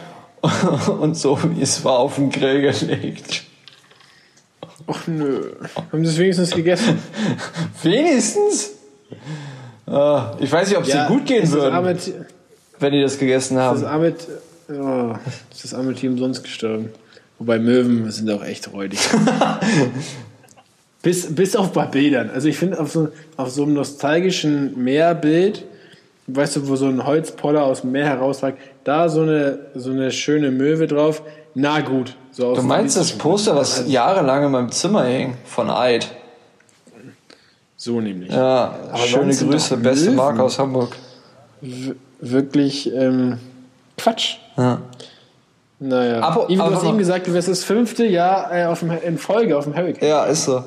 und 1.00 1.16
so 1.16 1.38
wie 1.44 1.62
es 1.62 1.84
war 1.84 1.98
auf 1.98 2.16
den 2.16 2.30
Grill 2.30 2.62
gelegt. 2.62 3.44
Ach 4.86 5.06
nö. 5.06 5.52
Haben 5.92 6.04
sie 6.04 6.10
es 6.10 6.18
wenigstens 6.18 6.50
gegessen? 6.50 6.98
Wenigstens? 7.82 8.70
Ah, 9.86 10.34
Ich 10.40 10.50
weiß 10.50 10.68
nicht, 10.68 10.78
ob 10.78 10.84
es 10.84 10.94
ihnen 10.94 11.06
gut 11.06 11.26
gehen 11.26 11.42
ist 11.44 11.54
das 11.54 11.62
würde, 11.62 12.26
wenn 12.80 12.92
die 12.92 13.02
das 13.02 13.18
gegessen 13.18 13.56
das 13.56 13.82
haben. 13.82 13.84
arme, 13.84 14.14
oh, 14.70 15.14
ist 15.52 15.64
das 15.64 15.74
arme 15.74 15.94
Team 15.94 16.18
sonst 16.18 16.42
gestorben. 16.42 16.90
Wobei 17.38 17.58
Möwen 17.58 18.10
sind 18.10 18.30
auch 18.30 18.42
echt 18.42 18.72
räudig. 18.72 18.98
bis, 21.02 21.34
bis 21.34 21.56
auf 21.56 21.72
bei 21.72 21.84
Bildern. 21.86 22.30
Also 22.30 22.48
ich 22.48 22.56
finde 22.56 22.78
auf 22.80 22.92
so, 22.92 23.08
auf 23.36 23.50
so 23.50 23.64
einem 23.64 23.74
nostalgischen 23.74 24.82
Meerbild, 24.82 25.64
weißt 26.28 26.56
du, 26.56 26.68
wo 26.68 26.76
so 26.76 26.86
ein 26.86 27.04
Holzpoller 27.04 27.64
aus 27.64 27.80
dem 27.82 27.92
Meer 27.92 28.06
herausragt, 28.06 28.58
da 28.84 29.08
so 29.08 29.22
eine, 29.22 29.58
so 29.74 29.90
eine 29.90 30.10
schöne 30.12 30.50
Möwe 30.50 30.86
drauf. 30.86 31.22
Na 31.54 31.80
gut. 31.80 32.16
So 32.30 32.54
Du 32.54 32.62
meinst 32.62 32.96
das. 32.96 33.12
Poster, 33.12 33.54
was 33.54 33.84
jahrelang 33.86 34.44
in 34.46 34.50
meinem 34.52 34.70
Zimmer 34.72 35.04
hing, 35.04 35.34
von 35.44 35.68
Eid? 35.68 36.08
So 37.76 38.00
nämlich. 38.00 38.30
Ja, 38.32 38.74
schöne 38.94 39.24
sonst 39.24 39.38
sind 39.40 39.50
Grüße, 39.50 39.76
beste. 39.78 40.10
Marke 40.12 40.42
aus 40.42 40.58
Hamburg. 40.58 40.96
W 41.60 41.94
wirklich 42.24 42.92
ähm, 42.94 43.38
Quatsch. 43.98 44.36
Ja. 44.56 44.80
Naja. 45.80 46.20
Aber- 46.20 46.44
Ivi, 46.46 46.56
du 46.56 46.62
aber- 46.62 46.76
hast 46.76 46.84
eben 46.84 46.98
gesagt, 46.98 47.26
du 47.26 47.34
wärst 47.34 47.48
das 47.48 47.64
fünfte 47.64 48.06
Jahr 48.06 48.54
äh, 48.54 48.64
auf 48.66 48.78
dem, 48.78 48.92
in 49.04 49.18
Folge 49.18 49.58
auf 49.58 49.64
dem 49.64 49.74
Hurricane. 49.74 50.08
ja, 50.08 50.24
ist 50.26 50.44
so. 50.44 50.62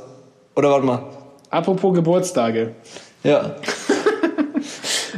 Oder 0.55 0.71
warte 0.71 0.85
mal. 0.85 1.03
Apropos 1.49 1.93
Geburtstage. 1.93 2.71
Ja. 3.23 3.55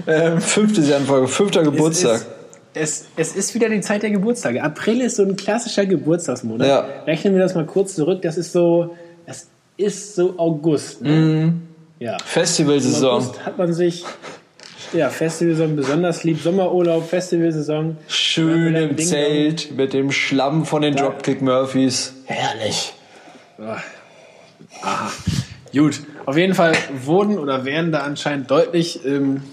Jahr 0.05 0.99
in 0.99 1.05
Folge, 1.05 1.27
fünfter 1.27 1.63
Geburtstag. 1.63 2.25
Es, 2.73 3.05
es, 3.15 3.29
es 3.31 3.35
ist 3.35 3.55
wieder 3.55 3.69
die 3.69 3.81
Zeit 3.81 4.03
der 4.03 4.11
Geburtstage. 4.11 4.63
April 4.63 5.01
ist 5.01 5.15
so 5.15 5.23
ein 5.23 5.35
klassischer 5.35 5.85
Geburtstagsmonat. 5.85 6.67
Ja. 6.67 6.79
Rechnen 7.05 7.33
wir 7.33 7.41
das 7.41 7.55
mal 7.55 7.65
kurz 7.65 7.95
zurück. 7.95 8.21
Das 8.21 8.37
ist 8.37 8.51
so, 8.51 8.95
das 9.25 9.47
ist 9.77 10.15
so 10.15 10.35
August. 10.37 11.01
Ne? 11.01 11.09
Mhm. 11.09 11.61
Ja. 11.99 12.17
Festivalsaison. 12.23 13.23
August 13.23 13.45
hat 13.45 13.57
man 13.57 13.73
sich, 13.73 14.05
ja, 14.93 15.09
Festivalsaison 15.09 15.75
besonders 15.75 16.23
lieb. 16.23 16.39
Sommerurlaub, 16.39 17.09
Festivalsaison. 17.09 17.97
Schön 18.07 18.75
im 18.75 18.95
Ding 18.95 19.07
Zelt 19.07 19.75
mit 19.75 19.93
dem 19.93 20.11
Schlamm 20.11 20.65
von 20.65 20.83
den 20.83 20.95
Dropkick 20.95 21.41
Murphys. 21.41 22.13
Herrlich. 22.25 22.93
Aha. 24.81 25.11
Gut, 25.73 26.01
auf 26.25 26.37
jeden 26.37 26.53
Fall 26.53 26.73
wurden 27.03 27.37
oder 27.37 27.65
werden 27.65 27.91
da 27.91 27.99
anscheinend 27.99 28.49
deutlich, 28.49 29.05
ähm, 29.05 29.43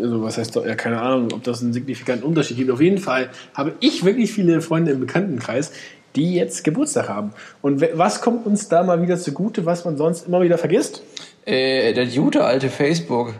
also 0.00 0.22
was 0.22 0.38
heißt, 0.38 0.56
ja, 0.56 0.74
keine 0.74 1.00
Ahnung, 1.00 1.28
ob 1.32 1.44
das 1.44 1.62
einen 1.62 1.72
signifikanten 1.72 2.26
Unterschied 2.26 2.56
gibt. 2.56 2.70
Auf 2.70 2.80
jeden 2.80 2.98
Fall 2.98 3.30
habe 3.54 3.74
ich 3.80 4.04
wirklich 4.04 4.32
viele 4.32 4.60
Freunde 4.60 4.92
im 4.92 5.00
Bekanntenkreis, 5.00 5.72
die 6.16 6.34
jetzt 6.34 6.64
Geburtstag 6.64 7.08
haben. 7.08 7.32
Und 7.62 7.84
was 7.94 8.20
kommt 8.20 8.46
uns 8.46 8.68
da 8.68 8.82
mal 8.82 9.02
wieder 9.02 9.18
zugute, 9.18 9.66
was 9.66 9.84
man 9.84 9.96
sonst 9.96 10.26
immer 10.26 10.42
wieder 10.42 10.58
vergisst? 10.58 11.02
Äh, 11.44 11.92
der 11.92 12.06
gute 12.06 12.44
alte 12.44 12.68
Facebook. 12.68 13.34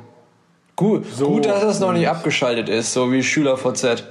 Gut, 0.77 1.05
gut, 1.19 1.47
dass 1.47 1.61
das 1.61 1.81
noch 1.81 1.93
nicht 1.93 2.09
abgeschaltet 2.09 2.69
ist, 2.69 2.93
so 2.93 3.13
wie 3.13 3.23
SchülerVZ. 3.23 4.05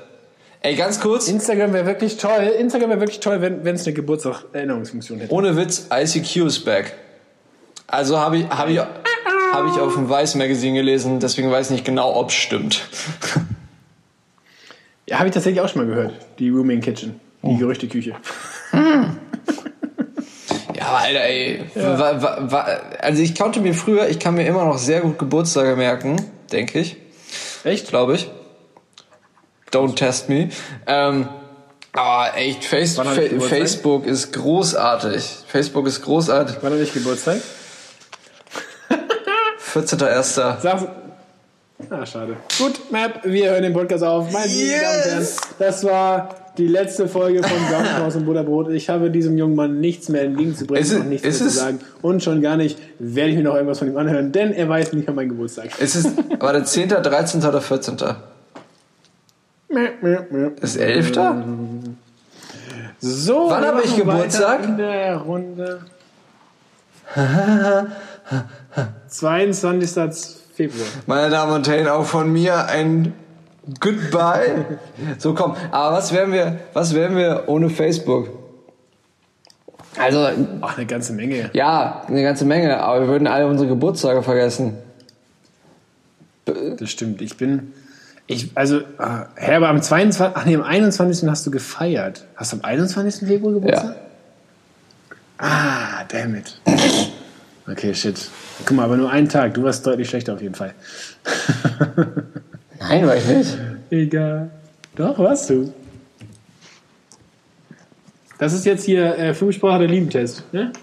Ey, 0.61 0.75
ganz 0.75 0.99
kurz, 0.99 1.27
Instagram 1.29 1.71
wäre 1.73 1.85
wirklich 1.85 2.17
toll. 2.17 2.53
Instagram 2.59 2.89
wäre 2.89 2.99
wirklich 2.99 3.21
toll, 3.21 3.41
wenn 3.41 3.65
es 3.75 3.85
eine 3.85 3.93
Geburtstag-Erinnerungsfunktion 3.93 5.19
hätte. 5.19 5.33
ohne 5.33 5.55
Witz, 5.55 5.87
ICQ 5.91 6.45
ist 6.47 6.65
back. 6.65 6.95
Also 7.87 8.19
habe 8.19 8.39
ich, 8.39 8.49
hab 8.49 8.67
ich, 8.69 8.77
hab 8.77 9.65
ich 9.67 9.79
auf 9.79 9.93
dem 9.95 10.09
Weiß 10.09 10.35
Magazine 10.35 10.77
gelesen, 10.77 11.19
deswegen 11.19 11.49
weiß 11.49 11.67
ich 11.67 11.71
nicht 11.71 11.85
genau, 11.85 12.13
ob 12.15 12.29
es 12.29 12.35
stimmt. 12.35 12.87
Ja, 15.07 15.17
habe 15.17 15.27
ich 15.27 15.33
tatsächlich 15.33 15.59
auch 15.59 15.67
schon 15.67 15.81
mal 15.81 15.87
gehört. 15.87 16.13
Die 16.37 16.49
Rooming 16.49 16.81
Kitchen. 16.81 17.19
Die 17.41 17.57
Gerüchteküche. 17.57 18.15
Ja, 20.75 20.85
aber 20.85 20.97
Alter, 20.99 21.21
ey. 21.21 21.63
Wa, 21.75 22.21
wa, 22.21 22.37
wa, 22.51 22.59
also 22.99 23.21
ich 23.21 23.33
konnte 23.35 23.59
mir 23.59 23.73
früher, 23.73 24.07
ich 24.07 24.19
kann 24.19 24.35
mir 24.35 24.45
immer 24.45 24.63
noch 24.65 24.77
sehr 24.77 25.01
gut 25.01 25.17
Geburtstage 25.19 25.75
merken, 25.75 26.21
denke 26.51 26.79
ich. 26.79 26.95
Echt? 27.63 27.89
glaube 27.89 28.15
ich. 28.15 28.29
Don't 29.71 29.95
test 29.95 30.29
me. 30.29 30.49
Ähm, 30.87 31.27
aber 31.93 32.35
echt, 32.37 32.65
Face 32.65 32.95
Fa? 32.95 33.03
Facebook 33.03 34.05
ist 34.05 34.33
großartig. 34.33 35.23
Facebook 35.47 35.87
ist 35.87 36.01
großartig. 36.03 36.57
Wann 36.61 36.71
habe 36.73 36.81
ich 36.83 36.93
Geburtstag? 36.93 37.37
14.01. 39.73 40.59
Sag's. 40.61 40.83
Ah, 41.89 42.05
schade. 42.05 42.35
Gut, 42.57 42.91
Map, 42.91 43.21
wir 43.23 43.51
hören 43.51 43.63
den 43.63 43.73
Podcast 43.73 44.03
auf. 44.03 44.31
Meine 44.31 44.47
Yes! 44.51 44.81
Damen 44.81 44.95
und 44.97 45.05
Herren, 45.05 45.27
das 45.59 45.83
war 45.85 46.35
die 46.57 46.67
letzte 46.67 47.07
Folge 47.07 47.41
von 47.41 47.57
Gaumhaus 47.71 48.15
und 48.17 48.25
Butterbrot. 48.25 48.69
Ich 48.71 48.89
habe 48.89 49.09
diesem 49.09 49.37
jungen 49.37 49.55
Mann 49.55 49.79
nichts 49.79 50.09
mehr 50.09 50.23
entgegenzubringen 50.23 50.83
Ist 50.83 50.91
es- 50.91 50.99
und 50.99 51.09
nichts 51.09 51.23
mehr 51.23 51.33
zu 51.33 51.49
sagen. 51.49 51.79
Und 52.01 52.21
schon 52.21 52.41
gar 52.41 52.57
nicht 52.57 52.77
werde 52.99 53.31
ich 53.31 53.37
mir 53.37 53.43
noch 53.43 53.55
irgendwas 53.55 53.79
von 53.79 53.87
ihm 53.87 53.97
anhören, 53.97 54.31
denn 54.33 54.51
er 54.51 54.67
weiß 54.67 54.91
nicht 54.93 55.07
an 55.07 55.15
meinen 55.15 55.29
Geburtstag. 55.29 55.69
Es 55.79 55.95
ist, 55.95 56.09
war 56.41 56.51
der 56.51 56.65
10., 56.65 56.89
13. 56.89 57.43
oder 57.45 57.61
14.? 57.61 57.97
Ist 60.61 60.77
11.? 60.77 61.11
So, 63.01 63.49
Wann 63.49 63.65
habe 63.65 63.81
ich 63.83 63.95
Geburtstag? 63.95 64.63
In 64.63 64.77
der 64.77 65.17
Runde. 65.17 65.81
22. 69.07 70.37
Februar. 70.53 70.87
Meine 71.05 71.29
Damen 71.29 71.53
und 71.53 71.67
Herren, 71.67 71.87
auch 71.87 72.05
von 72.05 72.31
mir 72.31 72.65
ein 72.67 73.13
Goodbye. 73.79 74.79
So 75.17 75.33
komm, 75.33 75.55
aber 75.71 75.95
was 75.97 76.11
wären 76.13 76.31
wir, 76.33 76.59
was 76.73 76.93
wären 76.93 77.15
wir 77.15 77.43
ohne 77.47 77.69
Facebook? 77.69 78.29
Also, 79.97 80.27
Ach, 80.61 80.77
eine 80.77 80.85
ganze 80.85 81.13
Menge. 81.13 81.49
ja, 81.53 82.03
eine 82.07 82.21
ganze 82.23 82.45
Menge, 82.45 82.81
aber 82.81 83.01
wir 83.01 83.07
würden 83.07 83.27
alle 83.27 83.47
unsere 83.47 83.67
Geburtstage 83.69 84.21
vergessen. 84.23 84.77
Das 86.45 86.89
stimmt. 86.89 87.21
Ich 87.21 87.37
bin. 87.37 87.73
Ich, 88.31 88.51
also, 88.53 88.77
äh, 88.77 88.83
Herr, 89.33 89.57
aber 89.57 89.69
am 89.69 89.81
22. 89.81 90.37
Ach 90.37 90.45
nee, 90.45 90.55
am 90.55 90.61
21. 90.61 91.27
hast 91.27 91.47
du 91.47 91.51
gefeiert. 91.51 92.25
Hast 92.35 92.53
du 92.53 92.57
am 92.57 92.63
21. 92.63 93.27
Februar 93.27 93.53
Geburtstag? 93.53 93.95
Ah, 95.39 96.03
damn 96.07 96.35
it. 96.35 96.61
Okay, 97.71 97.93
shit. 97.93 98.31
Guck 98.65 98.77
mal, 98.77 98.85
aber 98.85 98.97
nur 98.97 99.11
einen 99.11 99.29
Tag. 99.29 99.53
Du 99.53 99.61
warst 99.61 99.85
deutlich 99.85 100.09
schlechter 100.09 100.33
auf 100.33 100.41
jeden 100.41 100.55
Fall. 100.55 100.73
Nein, 102.79 103.05
war 103.05 103.15
ich 103.15 103.25
nicht. 103.27 103.59
Egal. 103.91 104.49
Doch, 104.95 105.19
warst 105.19 105.51
du. 105.51 105.71
Das 108.39 108.53
ist 108.53 108.65
jetzt 108.65 108.85
hier 108.85 109.15
äh, 109.19 109.35
Fünfsprache 109.35 109.79
der 109.79 109.87
Liebentest, 109.87 110.51
ne? 110.51 110.73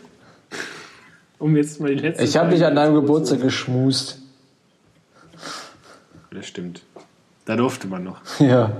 Um 1.40 1.56
jetzt 1.56 1.80
mal 1.80 1.92
die 1.92 2.00
letzte. 2.00 2.22
Ich 2.22 2.36
habe 2.36 2.50
dich 2.50 2.64
an 2.64 2.76
deinem. 2.76 2.94
Geburtstag 2.94 3.40
geschmust. 3.40 4.20
Das 6.30 6.46
stimmt. 6.46 6.82
Da 7.46 7.56
durfte 7.56 7.86
man 7.88 8.04
noch. 8.04 8.20
Ja. 8.40 8.70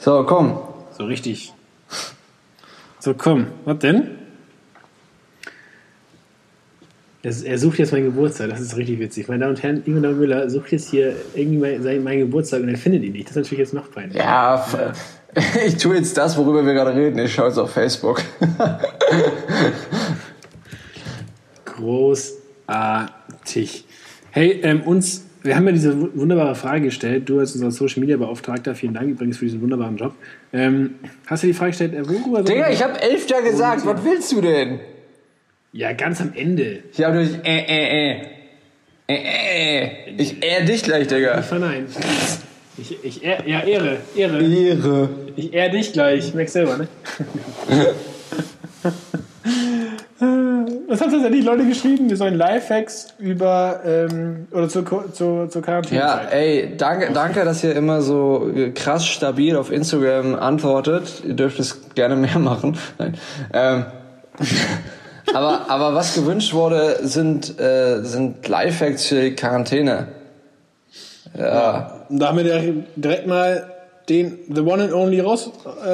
So, 0.00 0.22
komm. 0.24 0.58
So 0.96 1.04
richtig. 1.06 1.52
So, 3.00 3.14
komm. 3.14 3.48
Was 3.64 3.78
denn? 3.80 4.10
Das, 7.22 7.42
er 7.42 7.58
sucht 7.58 7.78
jetzt 7.78 7.90
meinen 7.92 8.04
Geburtstag. 8.04 8.48
Das 8.50 8.60
ist 8.60 8.76
richtig 8.76 9.00
witzig. 9.00 9.26
Meine 9.26 9.40
Damen 9.40 9.56
und 9.56 9.62
Herren, 9.62 9.82
Ingrid 9.84 10.16
Müller 10.16 10.48
sucht 10.48 10.70
jetzt 10.70 10.88
hier 10.90 11.16
irgendwie 11.34 11.58
mein, 11.58 12.04
meinen 12.04 12.20
Geburtstag 12.20 12.62
und 12.62 12.68
er 12.68 12.78
findet 12.78 13.02
ihn 13.02 13.10
nicht. 13.12 13.24
Das 13.26 13.32
ist 13.32 13.36
natürlich 13.42 13.58
jetzt 13.58 13.74
noch 13.74 13.90
peinlich. 13.90 14.16
Ja, 14.16 14.54
f- 14.54 14.96
ich 15.66 15.76
tue 15.78 15.96
jetzt 15.96 16.16
das, 16.16 16.36
worüber 16.36 16.64
wir 16.64 16.74
gerade 16.74 16.94
reden. 16.94 17.18
Ich 17.18 17.34
schaue 17.34 17.48
jetzt 17.48 17.58
auf 17.58 17.72
Facebook. 17.72 18.22
Großartig. 21.64 23.84
Hey, 24.30 24.60
ähm, 24.62 24.82
uns 24.82 25.24
wir 25.42 25.56
haben 25.56 25.66
ja 25.66 25.72
diese 25.72 26.00
wu- 26.00 26.08
wunderbare 26.14 26.54
Frage 26.54 26.82
gestellt. 26.86 27.28
Du 27.28 27.38
als 27.38 27.54
unser 27.54 27.70
Social 27.70 28.00
Media 28.00 28.16
Beauftragter, 28.16 28.74
vielen 28.74 28.94
Dank 28.94 29.08
übrigens 29.10 29.38
für 29.38 29.44
diesen 29.44 29.60
wunderbaren 29.60 29.96
Job. 29.96 30.14
Ähm, 30.52 30.94
hast 31.26 31.42
du 31.42 31.46
die 31.46 31.52
Frage 31.52 31.70
gestellt, 31.70 31.94
äh, 31.94 32.08
worüber 32.08 32.42
Digga, 32.42 32.70
ich 32.70 32.82
hab 32.82 33.02
elf 33.02 33.28
ja 33.28 33.40
gesagt. 33.40 33.84
Was 33.86 34.04
willst 34.04 34.32
du 34.32 34.40
denn? 34.40 34.80
Ja, 35.72 35.92
ganz 35.92 36.20
am 36.20 36.32
Ende. 36.34 36.82
Ich 36.92 37.02
hab 37.04 37.12
durch 37.12 37.28
äh, 37.44 37.58
äh, 37.60 38.12
äh. 38.12 38.20
Äh, 39.10 39.84
äh. 39.84 39.90
Ich 40.16 40.42
äh 40.42 40.64
dich 40.64 40.82
gleich, 40.82 41.06
Digga. 41.08 41.38
Ich 41.40 41.46
vernein. 41.46 41.86
Ich, 42.76 42.96
ich 43.04 43.24
ehr, 43.24 43.42
ja, 43.46 43.60
Ehre, 43.64 43.98
Ehre. 44.14 44.42
Ehre. 44.42 45.08
Ich 45.36 45.52
ehr 45.52 45.68
dich 45.68 45.92
gleich. 45.92 46.32
Merkst 46.34 46.52
selber, 46.54 46.76
ne? 46.78 46.88
Was 50.90 51.02
haben 51.02 51.12
tatsächlich 51.12 51.44
Leute 51.44 51.66
geschrieben? 51.66 52.08
Wir 52.08 52.16
sollen 52.16 52.34
Lifehacks 52.34 53.08
über, 53.18 53.80
ähm, 53.84 54.48
oder 54.50 54.70
zur, 54.70 55.12
zur, 55.12 55.50
zur 55.50 55.60
Ja, 55.60 55.66
Quarantänezeit. 55.66 56.32
ey, 56.32 56.76
danke, 56.78 57.12
danke, 57.12 57.44
dass 57.44 57.62
ihr 57.62 57.76
immer 57.76 58.00
so 58.00 58.50
krass 58.74 59.06
stabil 59.06 59.54
auf 59.54 59.70
Instagram 59.70 60.34
antwortet. 60.34 61.22
Ihr 61.26 61.34
dürft 61.34 61.58
es 61.60 61.94
gerne 61.94 62.16
mehr 62.16 62.38
machen. 62.38 62.78
Nein. 62.98 63.18
Ähm, 63.52 63.84
aber, 65.34 65.66
aber 65.68 65.94
was 65.94 66.14
gewünscht 66.14 66.54
wurde, 66.54 67.00
sind, 67.02 67.60
äh, 67.60 68.02
sind 68.02 68.48
Lifehacks 68.48 69.08
für 69.08 69.20
die 69.20 69.34
Quarantäne. 69.34 70.08
Ja. 71.38 72.04
Und 72.08 72.18
da 72.18 72.28
haben 72.28 72.38
wir 72.38 72.84
direkt 72.96 73.26
mal 73.26 73.74
den 74.08 74.38
The 74.52 74.60
One 74.62 74.84
and 74.84 74.92
Only 74.92 75.20
raus, 75.20 75.50
äh. 75.84 75.88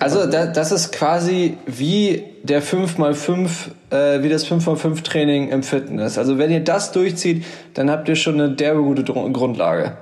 Also 0.00 0.26
da, 0.26 0.46
das 0.46 0.72
ist 0.72 0.92
quasi 0.92 1.56
wie 1.66 2.24
der 2.42 2.62
5x5, 2.62 3.48
äh, 3.90 4.22
wie 4.22 4.28
das 4.28 4.46
5x5 4.46 5.02
Training 5.02 5.48
im 5.48 5.62
Fitness. 5.62 6.18
Also 6.18 6.38
wenn 6.38 6.50
ihr 6.50 6.60
das 6.60 6.92
durchzieht, 6.92 7.44
dann 7.74 7.90
habt 7.90 8.08
ihr 8.08 8.16
schon 8.16 8.34
eine 8.40 8.50
derbe 8.50 8.82
gute 8.82 9.04
Dr- 9.04 9.32
Grundlage. 9.32 9.96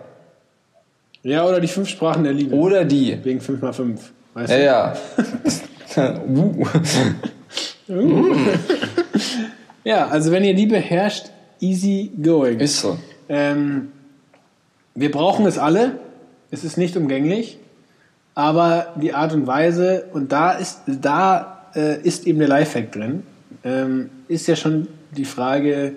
ja, 1.22 1.46
oder 1.46 1.60
die 1.60 1.68
fünf 1.68 1.88
Sprachen 1.88 2.24
der 2.24 2.32
Liebe. 2.32 2.54
Oder 2.56 2.84
die. 2.84 3.18
Wegen 3.24 3.40
5x5. 3.40 3.98
Weißt 4.34 4.52
Ja, 4.52 4.94
du? 5.96 6.00
ja. 6.00 6.20
uh. 7.88 8.26
Ja, 9.84 10.08
also 10.08 10.32
wenn 10.32 10.44
ihr 10.44 10.54
Liebe 10.54 10.76
herrscht, 10.76 11.26
easy 11.60 12.10
going. 12.22 12.58
Ist 12.60 12.80
so. 12.80 12.98
Ähm, 13.28 13.92
wir 14.94 15.10
brauchen 15.10 15.46
es 15.46 15.58
alle. 15.58 15.98
Es 16.50 16.64
ist 16.64 16.76
nicht 16.76 16.96
umgänglich. 16.96 17.58
Aber 18.34 18.94
die 18.96 19.14
Art 19.14 19.32
und 19.32 19.46
Weise, 19.46 20.06
und 20.12 20.32
da 20.32 20.52
ist, 20.52 20.80
da, 20.86 21.70
äh, 21.74 22.00
ist 22.02 22.26
eben 22.26 22.40
der 22.40 22.48
Lifehack 22.48 22.90
drin, 22.90 23.22
ähm, 23.62 24.10
ist 24.28 24.46
ja 24.48 24.56
schon 24.56 24.88
die 25.12 25.24
Frage, 25.24 25.92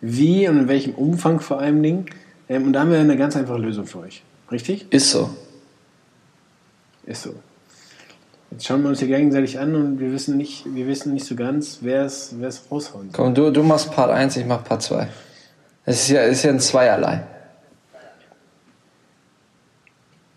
wie 0.00 0.48
und 0.48 0.58
in 0.58 0.68
welchem 0.68 0.94
Umfang 0.94 1.40
vor 1.40 1.60
allem 1.60 1.82
Dingen. 1.82 2.06
Ähm, 2.48 2.64
und 2.64 2.72
da 2.72 2.80
haben 2.80 2.90
wir 2.90 2.98
eine 2.98 3.16
ganz 3.16 3.36
einfache 3.36 3.58
Lösung 3.58 3.86
für 3.86 4.00
euch. 4.00 4.22
Richtig? 4.50 4.86
Ist 4.90 5.10
so. 5.10 5.30
Ist 7.04 7.22
so. 7.22 7.34
Jetzt 8.50 8.66
schauen 8.66 8.82
wir 8.82 8.88
uns 8.88 9.00
hier 9.00 9.08
gegenseitig 9.08 9.58
an 9.58 9.74
und 9.74 9.98
wir 9.98 10.12
wissen 10.12 10.36
nicht, 10.36 10.64
wir 10.74 10.86
wissen 10.86 11.12
nicht 11.12 11.26
so 11.26 11.34
ganz, 11.34 11.78
wer 11.80 12.04
es, 12.04 12.34
wer 12.38 12.48
es 12.48 12.62
raushauen 12.70 13.10
soll. 13.10 13.12
Komm, 13.12 13.34
du, 13.34 13.50
du 13.50 13.62
machst 13.62 13.90
Part 13.90 14.10
1, 14.10 14.36
ich 14.36 14.46
mach 14.46 14.64
Part 14.64 14.82
2. 14.82 15.08
Es 15.86 16.02
ist 16.02 16.08
ja, 16.10 16.22
ist 16.22 16.44
ja 16.44 16.50
ein 16.50 16.60
Zweierlei. 16.60 17.24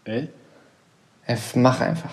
Ja, 0.07 1.35
mach 1.55 1.81
einfach. 1.81 2.11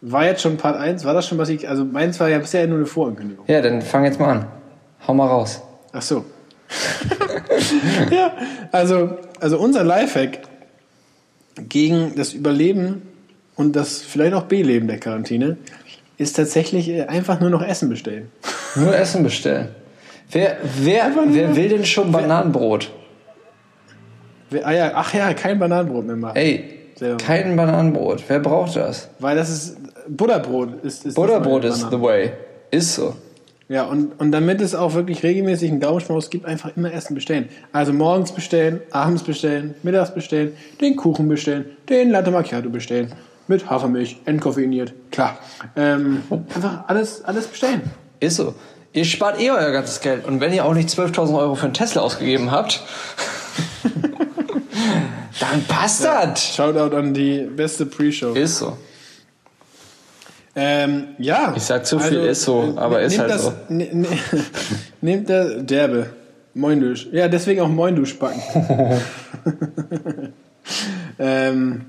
War 0.00 0.24
jetzt 0.26 0.42
schon 0.42 0.56
Part 0.56 0.76
1? 0.76 1.04
War 1.04 1.14
das 1.14 1.26
schon, 1.26 1.38
was 1.38 1.48
ich. 1.48 1.68
Also 1.68 1.84
meins 1.84 2.20
war 2.20 2.28
ja 2.28 2.38
bisher 2.38 2.66
nur 2.66 2.76
eine 2.78 2.86
Vorankündigung. 2.86 3.44
Ja, 3.48 3.60
dann 3.62 3.80
fang 3.82 4.04
jetzt 4.04 4.20
mal 4.20 4.28
an. 4.30 4.46
Hau 5.06 5.14
mal 5.14 5.26
raus. 5.26 5.62
Ach 5.92 6.02
so. 6.02 6.24
ja, 8.10 8.32
also, 8.72 9.18
also 9.40 9.58
unser 9.58 9.84
Lifehack 9.84 10.40
gegen 11.68 12.14
das 12.16 12.32
Überleben 12.32 13.02
und 13.56 13.76
das 13.76 14.02
vielleicht 14.02 14.34
auch 14.34 14.44
B-Leben 14.44 14.88
der 14.88 14.98
Quarantäne 14.98 15.56
ist 16.18 16.36
tatsächlich 16.36 16.88
äh, 16.88 17.02
einfach 17.04 17.40
nur 17.40 17.50
noch 17.50 17.62
Essen 17.62 17.88
bestellen. 17.88 18.30
Nur 18.76 18.94
Essen 18.96 19.22
bestellen. 19.22 19.68
Wer, 20.30 20.56
wer, 20.80 21.12
wer 21.28 21.54
will 21.56 21.68
denn 21.68 21.84
schon 21.84 22.10
Bananenbrot? 22.10 22.90
Wer- 24.50 24.66
Ah 24.66 24.72
ja, 24.72 24.92
ach 24.94 25.14
ja, 25.14 25.32
kein 25.34 25.58
Bananenbrot 25.60 26.04
mehr 26.06 26.16
machen. 26.16 26.36
Ey, 26.36 26.80
Selber. 26.96 27.16
kein 27.16 27.56
Bananenbrot. 27.56 28.24
Wer 28.28 28.40
braucht 28.40 28.76
das? 28.76 29.08
Weil 29.18 29.36
das 29.36 29.50
ist 29.50 29.76
Butterbrot 30.08 30.84
ist, 30.84 31.06
ist 31.06 31.14
Butterbrot 31.14 31.64
das 31.64 31.76
is 31.76 31.82
neue 31.82 31.90
the 31.90 32.00
way. 32.00 32.32
Ist 32.70 32.94
so. 32.94 33.14
Ja, 33.68 33.84
und, 33.84 34.20
und 34.20 34.30
damit 34.30 34.60
es 34.60 34.74
auch 34.74 34.92
wirklich 34.92 35.22
regelmäßig 35.22 35.70
einen 35.70 35.80
Gaumenschmaus 35.80 36.28
gibt, 36.28 36.44
einfach 36.44 36.76
immer 36.76 36.92
Essen 36.92 37.14
bestellen. 37.14 37.48
Also 37.72 37.94
morgens 37.94 38.32
bestellen, 38.32 38.80
abends 38.90 39.22
bestellen, 39.22 39.74
mittags 39.82 40.12
bestellen, 40.12 40.54
den 40.80 40.96
Kuchen 40.96 41.28
bestellen, 41.28 41.64
den 41.88 42.10
Latte 42.10 42.30
Macchiato 42.30 42.68
bestellen, 42.68 43.12
mit 43.48 43.68
Hafermilch, 43.70 44.18
entkoffeiniert, 44.26 44.92
klar. 45.10 45.38
Ähm, 45.76 46.22
einfach 46.54 46.84
alles, 46.88 47.24
alles 47.24 47.46
bestellen. 47.46 47.82
Ist 48.20 48.36
so. 48.36 48.54
Ihr 48.92 49.04
spart 49.04 49.40
eh 49.40 49.50
euer 49.50 49.72
ganzes 49.72 50.00
Geld. 50.00 50.24
Und 50.26 50.40
wenn 50.40 50.52
ihr 50.52 50.64
auch 50.64 50.74
nicht 50.74 50.88
12.000 50.88 51.36
Euro 51.36 51.54
für 51.56 51.64
einen 51.64 51.74
Tesla 51.74 52.02
ausgegeben 52.02 52.50
habt, 52.50 52.82
dann 55.40 55.64
passt 55.64 56.04
das. 56.04 56.54
Shoutout 56.54 56.94
an 56.96 57.14
die 57.14 57.40
beste 57.40 57.86
Pre-Show. 57.86 58.32
Ist 58.34 58.58
so. 58.58 58.76
Ähm, 60.56 61.08
ja. 61.18 61.52
Ich 61.56 61.64
sag 61.64 61.84
zu 61.84 61.98
viel 61.98 62.20
ist 62.20 62.42
so, 62.42 62.74
aber 62.76 63.00
ist 63.02 63.18
halt 63.18 63.30
das, 63.30 63.42
so. 63.42 63.52
ne- 63.68 63.90
ne- 63.92 64.06
nehmt 65.00 65.28
das 65.28 65.52
derbe. 65.66 66.10
Moindusch. 66.54 67.08
Ja, 67.10 67.26
deswegen 67.26 67.60
auch 67.62 67.68
Moindusch 67.68 68.16
backen. 68.16 68.40
ähm, 71.18 71.80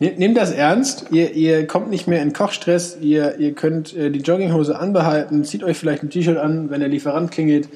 ne- 0.00 0.14
nehmt 0.16 0.36
das 0.36 0.50
ernst. 0.50 1.06
Ihr, 1.12 1.32
ihr 1.34 1.66
kommt 1.68 1.90
nicht 1.90 2.08
mehr 2.08 2.20
in 2.22 2.32
Kochstress. 2.32 2.98
Ihr, 3.00 3.38
ihr 3.38 3.52
könnt 3.52 3.96
äh, 3.96 4.10
die 4.10 4.20
Jogginghose 4.20 4.76
anbehalten. 4.76 5.44
Zieht 5.44 5.62
euch 5.62 5.76
vielleicht 5.78 6.02
ein 6.02 6.10
T-Shirt 6.10 6.38
an, 6.38 6.70
wenn 6.70 6.80
der 6.80 6.88
Lieferant 6.88 7.30
klingelt. 7.30 7.68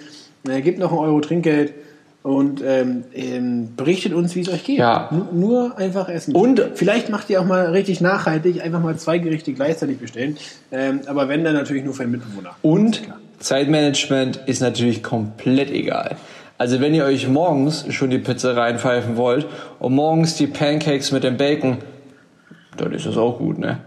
Äh, 0.49 0.61
gebt 0.63 0.81
noch 0.81 0.91
einen 0.91 0.99
Euro 1.01 1.21
Trinkgeld. 1.21 1.73
Und 2.23 2.63
ähm, 2.65 3.03
ähm, 3.15 3.75
berichtet 3.77 4.13
uns, 4.13 4.37
wie 4.37 4.43
es 4.43 4.49
euch 4.49 4.63
geht. 4.63 4.79
Ja. 4.79 5.09
N 5.11 5.41
nur 5.41 5.77
einfach 5.77 6.09
essen. 6.09 6.37
Und- 6.37 6.63
vielleicht 6.75 7.09
macht 7.09 7.29
ihr 7.31 7.41
auch 7.41 7.45
mal 7.45 7.67
richtig 7.67 8.01
nachhaltig, 8.01 8.63
einfach 8.63 8.81
mal 8.81 8.97
zwei 8.97 9.19
Gerichte 9.19 9.53
gleichzeitig 9.53 9.99
bestellen. 9.99 10.37
Ähm, 10.71 11.01
aber 11.07 11.29
wenn 11.29 11.43
dann 11.43 11.55
natürlich 11.55 11.85
nur 11.85 11.95
für 11.95 12.05
den 12.05 12.13
Mitbewohner. 12.13 12.51
Und 12.63 13.03
Zeitmanagement 13.41 14.41
ist 14.47 14.61
natürlich 14.61 15.03
komplett 15.03 15.71
egal. 15.71 16.17
Also 16.59 16.81
wenn 16.81 16.95
ihr 16.95 17.05
euch 17.05 17.27
morgens 17.29 17.93
schon 17.93 18.11
die 18.11 18.19
Pizza 18.19 18.57
reinpfeifen 18.57 19.17
wollt 19.17 19.47
und 19.81 19.93
morgens 19.95 20.37
die 20.37 20.47
Pancakes 20.47 21.11
mit 21.11 21.25
dem 21.25 21.37
Bacon, 21.37 21.79
dann 22.77 22.93
ist 22.93 23.05
das 23.05 23.17
auch 23.17 23.39
gut, 23.39 23.59
ne? 23.59 23.79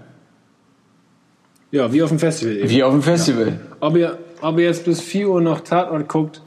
Ja, 1.72 1.92
wie 1.94 2.04
auf 2.04 2.10
dem 2.10 2.20
Festival 2.20 2.58
eben. 2.58 2.70
Wie 2.70 2.84
auf 2.84 2.92
dem 2.92 3.02
Festival. 3.02 3.60
Ob 3.80 3.96
ihr, 3.96 4.18
ob 4.42 4.58
ihr 4.60 4.66
jetzt 4.66 4.84
bis 4.84 5.00
4 5.00 5.30
Uhr 5.30 5.42
noch 5.42 5.62
Tatort 5.62 6.10
guckt 6.10 6.42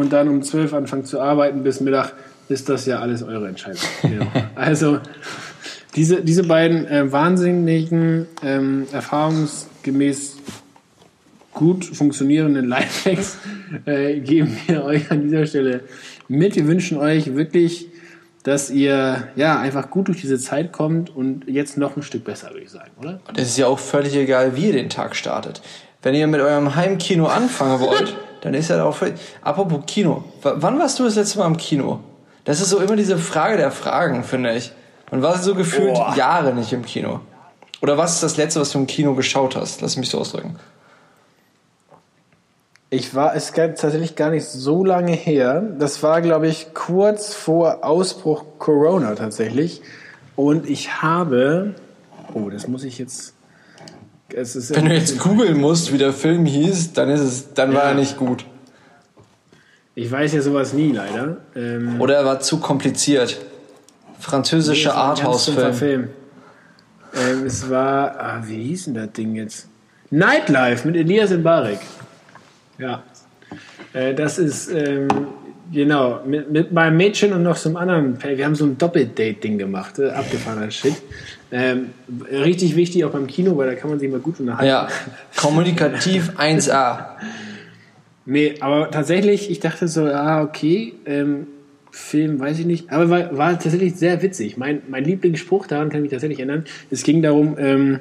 und 0.00 0.12
dann 0.12 0.28
um 0.28 0.42
12 0.42 0.72
anfangt 0.72 1.06
zu 1.06 1.20
arbeiten 1.20 1.62
bis 1.62 1.80
Mittag, 1.80 2.14
ist 2.48 2.68
das 2.68 2.86
ja 2.86 2.98
alles 2.98 3.22
eure 3.22 3.48
Entscheidung. 3.48 3.80
Genau. 4.02 4.26
Also 4.54 4.98
diese, 5.94 6.22
diese 6.22 6.44
beiden 6.44 6.86
äh, 6.86 7.10
wahnsinnigen, 7.10 8.26
ähm, 8.42 8.86
erfahrungsgemäß 8.92 10.36
gut 11.52 11.84
funktionierenden 11.84 12.68
Lifehacks 12.68 13.38
äh, 13.84 14.20
geben 14.20 14.56
wir 14.66 14.84
euch 14.84 15.10
an 15.10 15.22
dieser 15.22 15.46
Stelle 15.46 15.80
mit. 16.28 16.56
Wir 16.56 16.66
wünschen 16.66 16.96
euch 16.98 17.34
wirklich, 17.34 17.88
dass 18.44 18.70
ihr 18.70 19.28
ja 19.36 19.60
einfach 19.60 19.90
gut 19.90 20.08
durch 20.08 20.20
diese 20.20 20.38
Zeit 20.38 20.72
kommt 20.72 21.14
und 21.14 21.48
jetzt 21.48 21.76
noch 21.76 21.96
ein 21.96 22.02
Stück 22.02 22.24
besser, 22.24 22.50
würde 22.50 22.62
ich 22.62 22.70
sagen, 22.70 22.92
oder? 22.98 23.20
Und 23.28 23.38
es 23.38 23.48
ist 23.48 23.58
ja 23.58 23.66
auch 23.66 23.78
völlig 23.78 24.14
egal, 24.14 24.56
wie 24.56 24.66
ihr 24.66 24.72
den 24.72 24.88
Tag 24.88 25.16
startet. 25.16 25.60
Wenn 26.02 26.14
ihr 26.14 26.26
mit 26.26 26.40
eurem 26.40 26.76
Heimkino 26.76 27.26
anfangen 27.26 27.80
wollt, 27.80 28.16
dann 28.40 28.54
ist 28.54 28.70
das 28.70 28.80
auch 28.80 28.94
völlig... 28.94 29.20
Apropos 29.42 29.80
Kino. 29.86 30.24
W 30.42 30.50
wann 30.56 30.78
warst 30.78 30.98
du 30.98 31.04
das 31.04 31.16
letzte 31.16 31.38
Mal 31.38 31.46
im 31.46 31.56
Kino? 31.56 32.00
Das 32.44 32.60
ist 32.60 32.70
so 32.70 32.78
immer 32.78 32.96
diese 32.96 33.18
Frage 33.18 33.56
der 33.56 33.70
Fragen, 33.70 34.24
finde 34.24 34.54
ich. 34.54 34.72
Man 35.10 35.22
war 35.22 35.38
so 35.38 35.54
gefühlt 35.54 35.94
Boah. 35.94 36.14
Jahre 36.16 36.54
nicht 36.54 36.72
im 36.72 36.84
Kino. 36.84 37.20
Oder 37.82 37.98
was 37.98 38.14
ist 38.14 38.22
das 38.22 38.36
letzte, 38.36 38.60
was 38.60 38.70
du 38.70 38.78
im 38.78 38.86
Kino 38.86 39.14
geschaut 39.14 39.56
hast? 39.56 39.80
Lass 39.80 39.96
mich 39.96 40.10
so 40.10 40.18
ausdrücken. 40.18 40.56
Ich 42.92 43.14
war, 43.14 43.36
es 43.36 43.52
gab 43.52 43.76
tatsächlich 43.76 44.16
gar 44.16 44.30
nicht 44.30 44.46
so 44.46 44.84
lange 44.84 45.12
her. 45.12 45.62
Das 45.78 46.02
war, 46.02 46.20
glaube 46.22 46.48
ich, 46.48 46.74
kurz 46.74 47.34
vor 47.34 47.84
Ausbruch 47.84 48.44
Corona 48.58 49.14
tatsächlich. 49.14 49.80
Und 50.34 50.68
ich 50.68 51.00
habe, 51.00 51.74
oh, 52.34 52.50
das 52.50 52.66
muss 52.66 52.82
ich 52.82 52.98
jetzt. 52.98 53.34
Wenn 54.34 54.86
du 54.86 54.94
jetzt 54.94 55.18
googeln 55.18 55.58
musst, 55.60 55.92
wie 55.92 55.98
der 55.98 56.12
Film 56.12 56.46
hieß, 56.46 56.92
dann 56.92 57.08
ist 57.10 57.20
es, 57.20 57.54
dann 57.54 57.74
war 57.74 57.84
Ja. 57.84 57.88
er 57.90 57.94
nicht 57.94 58.16
gut. 58.16 58.44
Ich 59.94 60.10
weiß 60.10 60.32
ja 60.32 60.40
sowas 60.40 60.72
nie, 60.72 60.92
leider. 60.92 61.38
Ähm, 61.56 62.00
Oder 62.00 62.16
er 62.16 62.24
war 62.24 62.40
zu 62.40 62.58
kompliziert. 62.58 63.38
Französischer 64.18 64.90
war 64.94 65.16
stumpfer 65.16 65.30
Arthouse-Film. 65.32 65.74
Film. 65.74 66.08
Ähm, 67.14 67.46
es 67.46 67.68
war, 67.68 68.18
ah, 68.20 68.42
wie 68.46 68.62
hieß 68.62 68.84
denn 68.86 68.94
das 68.94 69.12
Ding 69.12 69.34
jetzt? 69.34 69.68
Nightlife 70.10 70.86
mit 70.86 70.96
Elias 70.96 71.30
Mbarek. 71.30 71.80
Ja. 72.78 73.02
Äh, 73.92 74.14
das 74.14 74.38
ist, 74.38 74.70
ähm, 74.72 75.08
genau, 75.72 76.20
mit, 76.24 76.50
mit 76.50 76.72
meinem 76.72 76.96
Mädchen 76.96 77.32
und 77.32 77.42
noch 77.42 77.56
so 77.56 77.68
einem 77.68 77.76
anderen. 77.76 78.22
Wir 78.22 78.44
haben 78.44 78.54
so 78.54 78.64
ein 78.64 78.78
Doppeldate-Ding 78.78 79.58
gemacht, 79.58 79.98
äh, 79.98 80.10
abgefahrener 80.10 80.70
Shit. 80.70 80.94
Ähm, 81.52 81.90
richtig 82.30 82.76
wichtig 82.76 83.04
auch 83.04 83.10
beim 83.10 83.26
Kino, 83.26 83.56
weil 83.56 83.68
da 83.68 83.74
kann 83.74 83.90
man 83.90 83.98
sich 83.98 84.10
mal 84.10 84.20
gut 84.20 84.38
unterhalten. 84.38 84.68
Ja, 84.68 84.88
kommunikativ 85.36 86.32
1A. 86.36 87.06
Nee, 88.26 88.54
aber 88.60 88.90
tatsächlich, 88.90 89.50
ich 89.50 89.60
dachte 89.60 89.88
so, 89.88 90.04
ah, 90.04 90.42
okay, 90.42 90.94
ähm, 91.06 91.46
Film, 91.90 92.38
weiß 92.38 92.60
ich 92.60 92.66
nicht, 92.66 92.92
aber 92.92 93.10
war, 93.10 93.36
war 93.36 93.52
tatsächlich 93.58 93.96
sehr 93.96 94.22
witzig. 94.22 94.56
Mein, 94.56 94.82
mein 94.88 95.04
Lieblingsspruch, 95.04 95.66
daran 95.66 95.88
kann 95.88 95.98
ich 95.98 96.02
mich 96.02 96.10
tatsächlich 96.12 96.38
erinnern, 96.38 96.64
es 96.90 97.02
ging 97.02 97.22
darum, 97.22 97.56
ähm, 97.58 97.98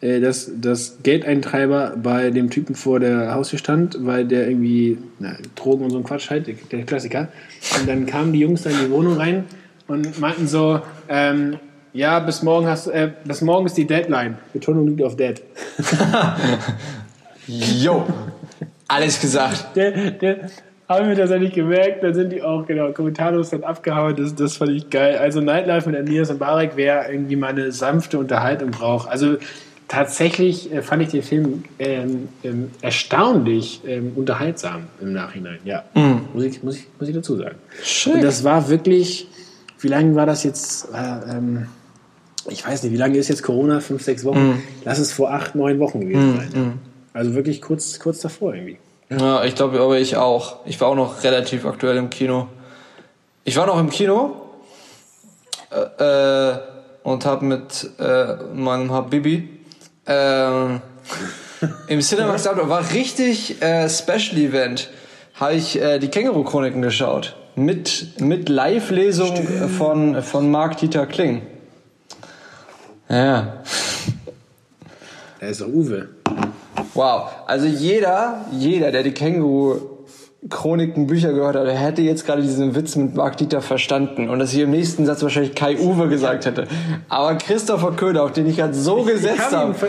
äh, 0.00 0.20
dass 0.20 0.50
das 0.58 0.98
Geldeintreiber 1.02 1.98
bei 2.02 2.30
dem 2.30 2.48
Typen 2.48 2.74
vor 2.74 3.00
der 3.00 3.34
Haustür 3.34 3.58
stand, 3.58 3.98
weil 4.00 4.24
der 4.24 4.48
irgendwie 4.48 4.96
na, 5.18 5.36
Drogen 5.56 5.84
und 5.84 5.90
so 5.90 5.98
ein 5.98 6.04
Quatsch 6.04 6.30
halt, 6.30 6.46
der 6.72 6.84
Klassiker. 6.84 7.28
Und 7.78 7.86
dann 7.86 8.06
kamen 8.06 8.32
die 8.32 8.40
Jungs 8.40 8.62
da 8.62 8.70
in 8.70 8.78
die 8.86 8.90
Wohnung 8.90 9.18
rein 9.18 9.44
und 9.86 10.18
meinten 10.18 10.46
so, 10.46 10.80
ähm, 11.10 11.56
ja, 11.92 12.18
bis 12.20 12.42
morgen 12.42 12.66
hast 12.66 12.86
äh, 12.88 13.10
bis 13.24 13.40
morgen 13.42 13.66
ist 13.66 13.76
die 13.76 13.86
Deadline. 13.86 14.38
Betonung 14.52 14.86
liegt 14.86 15.02
auf 15.02 15.16
Dead. 15.16 15.40
Jo, 17.46 18.06
alles 18.86 19.20
gesagt. 19.20 19.74
Der, 19.74 20.12
der 20.12 20.50
haben 20.88 21.08
wir 21.08 21.16
tatsächlich 21.16 21.52
gemerkt, 21.52 22.02
da 22.02 22.12
sind 22.12 22.30
die 22.30 22.42
auch, 22.42 22.66
genau, 22.66 22.92
kommentarlos 22.92 23.50
dann 23.50 23.64
abgehauen, 23.64 24.16
das, 24.16 24.34
das 24.34 24.56
fand 24.56 24.72
ich 24.72 24.90
geil. 24.90 25.18
Also 25.18 25.40
Nightlife 25.40 25.88
mit 25.88 25.98
Elias 25.98 26.30
und 26.30 26.38
Barek, 26.38 26.72
wer 26.74 27.10
irgendwie 27.10 27.36
mal 27.36 27.48
eine 27.48 27.72
sanfte 27.72 28.18
Unterhaltung 28.18 28.70
braucht. 28.70 29.08
Also 29.08 29.36
tatsächlich 29.88 30.72
äh, 30.72 30.82
fand 30.82 31.02
ich 31.02 31.08
den 31.08 31.22
Film 31.22 31.64
ähm, 31.78 32.28
ähm, 32.44 32.70
erstaunlich 32.82 33.82
ähm, 33.86 34.12
unterhaltsam 34.16 34.88
im 35.00 35.12
Nachhinein, 35.12 35.58
ja. 35.64 35.84
Muss, 36.34 36.44
ich, 36.44 36.62
muss, 36.62 36.76
ich, 36.76 36.86
muss 36.98 37.08
ich 37.08 37.14
dazu 37.14 37.36
sagen. 37.36 37.56
Schön. 37.82 38.14
Und 38.14 38.24
das 38.24 38.44
war 38.44 38.68
wirklich, 38.68 39.28
wie 39.80 39.88
lange 39.88 40.14
war 40.14 40.26
das 40.26 40.44
jetzt? 40.44 40.88
Äh, 40.92 41.36
ähm, 41.36 41.66
ich 42.50 42.66
weiß 42.66 42.82
nicht, 42.82 42.92
wie 42.92 42.96
lange 42.96 43.16
ist 43.16 43.28
jetzt 43.28 43.42
Corona? 43.42 43.80
Fünf, 43.80 44.02
sechs 44.02 44.24
Wochen? 44.24 44.62
Lass 44.84 44.98
es 44.98 45.12
vor 45.12 45.32
acht, 45.32 45.54
neun 45.54 45.78
Wochen 45.78 46.00
gewesen 46.00 46.36
sein. 46.36 46.80
Also 47.12 47.34
wirklich 47.34 47.60
kurz, 47.60 47.98
kurz 47.98 48.20
davor 48.20 48.54
irgendwie. 48.54 48.78
Ja, 49.10 49.44
ich 49.44 49.56
glaube, 49.56 49.80
aber 49.80 49.98
ich 49.98 50.16
auch. 50.16 50.64
Ich 50.66 50.80
war 50.80 50.88
auch 50.88 50.94
noch 50.94 51.24
relativ 51.24 51.66
aktuell 51.66 51.96
im 51.96 52.10
Kino. 52.10 52.46
Ich 53.44 53.56
war 53.56 53.66
noch 53.66 53.80
im 53.80 53.90
Kino 53.90 54.36
äh, 55.72 56.50
äh, 56.50 56.58
und 57.02 57.26
habe 57.26 57.44
mit 57.44 57.90
äh, 57.98 58.36
meinem 58.54 58.92
Habibi 58.92 59.48
ähm, 60.06 60.80
im 61.88 62.00
Cinemax 62.00 62.46
Outdoor 62.46 62.68
war 62.68 62.92
richtig 62.92 63.60
äh, 63.60 63.88
Special 63.88 64.36
Event. 64.36 64.90
Habe 65.34 65.54
ich 65.54 65.80
äh, 65.80 65.98
die 65.98 66.08
Känguru-Chroniken 66.08 66.82
geschaut 66.82 67.34
mit 67.56 68.20
mit 68.20 68.48
Live-Lesung 68.48 69.36
von 69.76 70.22
von 70.22 70.50
Mark 70.50 70.76
Dieter 70.78 71.06
Kling. 71.06 71.42
Ja. 73.10 73.54
Da 75.40 75.46
ist 75.46 75.60
doch 75.60 75.68
Uwe. 75.68 76.08
Wow. 76.94 77.22
Also 77.46 77.66
jeder, 77.66 78.44
jeder, 78.52 78.90
der 78.92 79.02
die 79.02 79.12
Känguru 79.12 79.80
Chroniken 80.48 81.06
Bücher 81.06 81.32
gehört 81.34 81.56
hat, 81.56 81.66
hätte 81.68 82.00
jetzt 82.02 82.24
gerade 82.24 82.40
diesen 82.42 82.74
Witz 82.74 82.96
mit 82.96 83.14
Mark 83.14 83.36
Dieter 83.36 83.60
verstanden 83.60 84.30
und 84.30 84.38
dass 84.38 84.52
ich 84.54 84.60
im 84.60 84.70
nächsten 84.70 85.04
Satz 85.04 85.22
wahrscheinlich 85.22 85.54
Kai 85.54 85.76
Uwe 85.78 86.08
gesagt 86.08 86.46
hätte. 86.46 86.66
Aber 87.10 87.34
Christopher 87.36 87.92
Köhler, 87.92 88.22
auf 88.24 88.32
den 88.32 88.46
ich 88.46 88.56
gerade 88.56 88.72
so 88.74 89.02
gesetzt 89.02 89.34
Ich 89.36 89.40
habe 89.52 89.56
habe. 89.56 89.70
ihn, 89.70 89.74
ver 89.74 89.88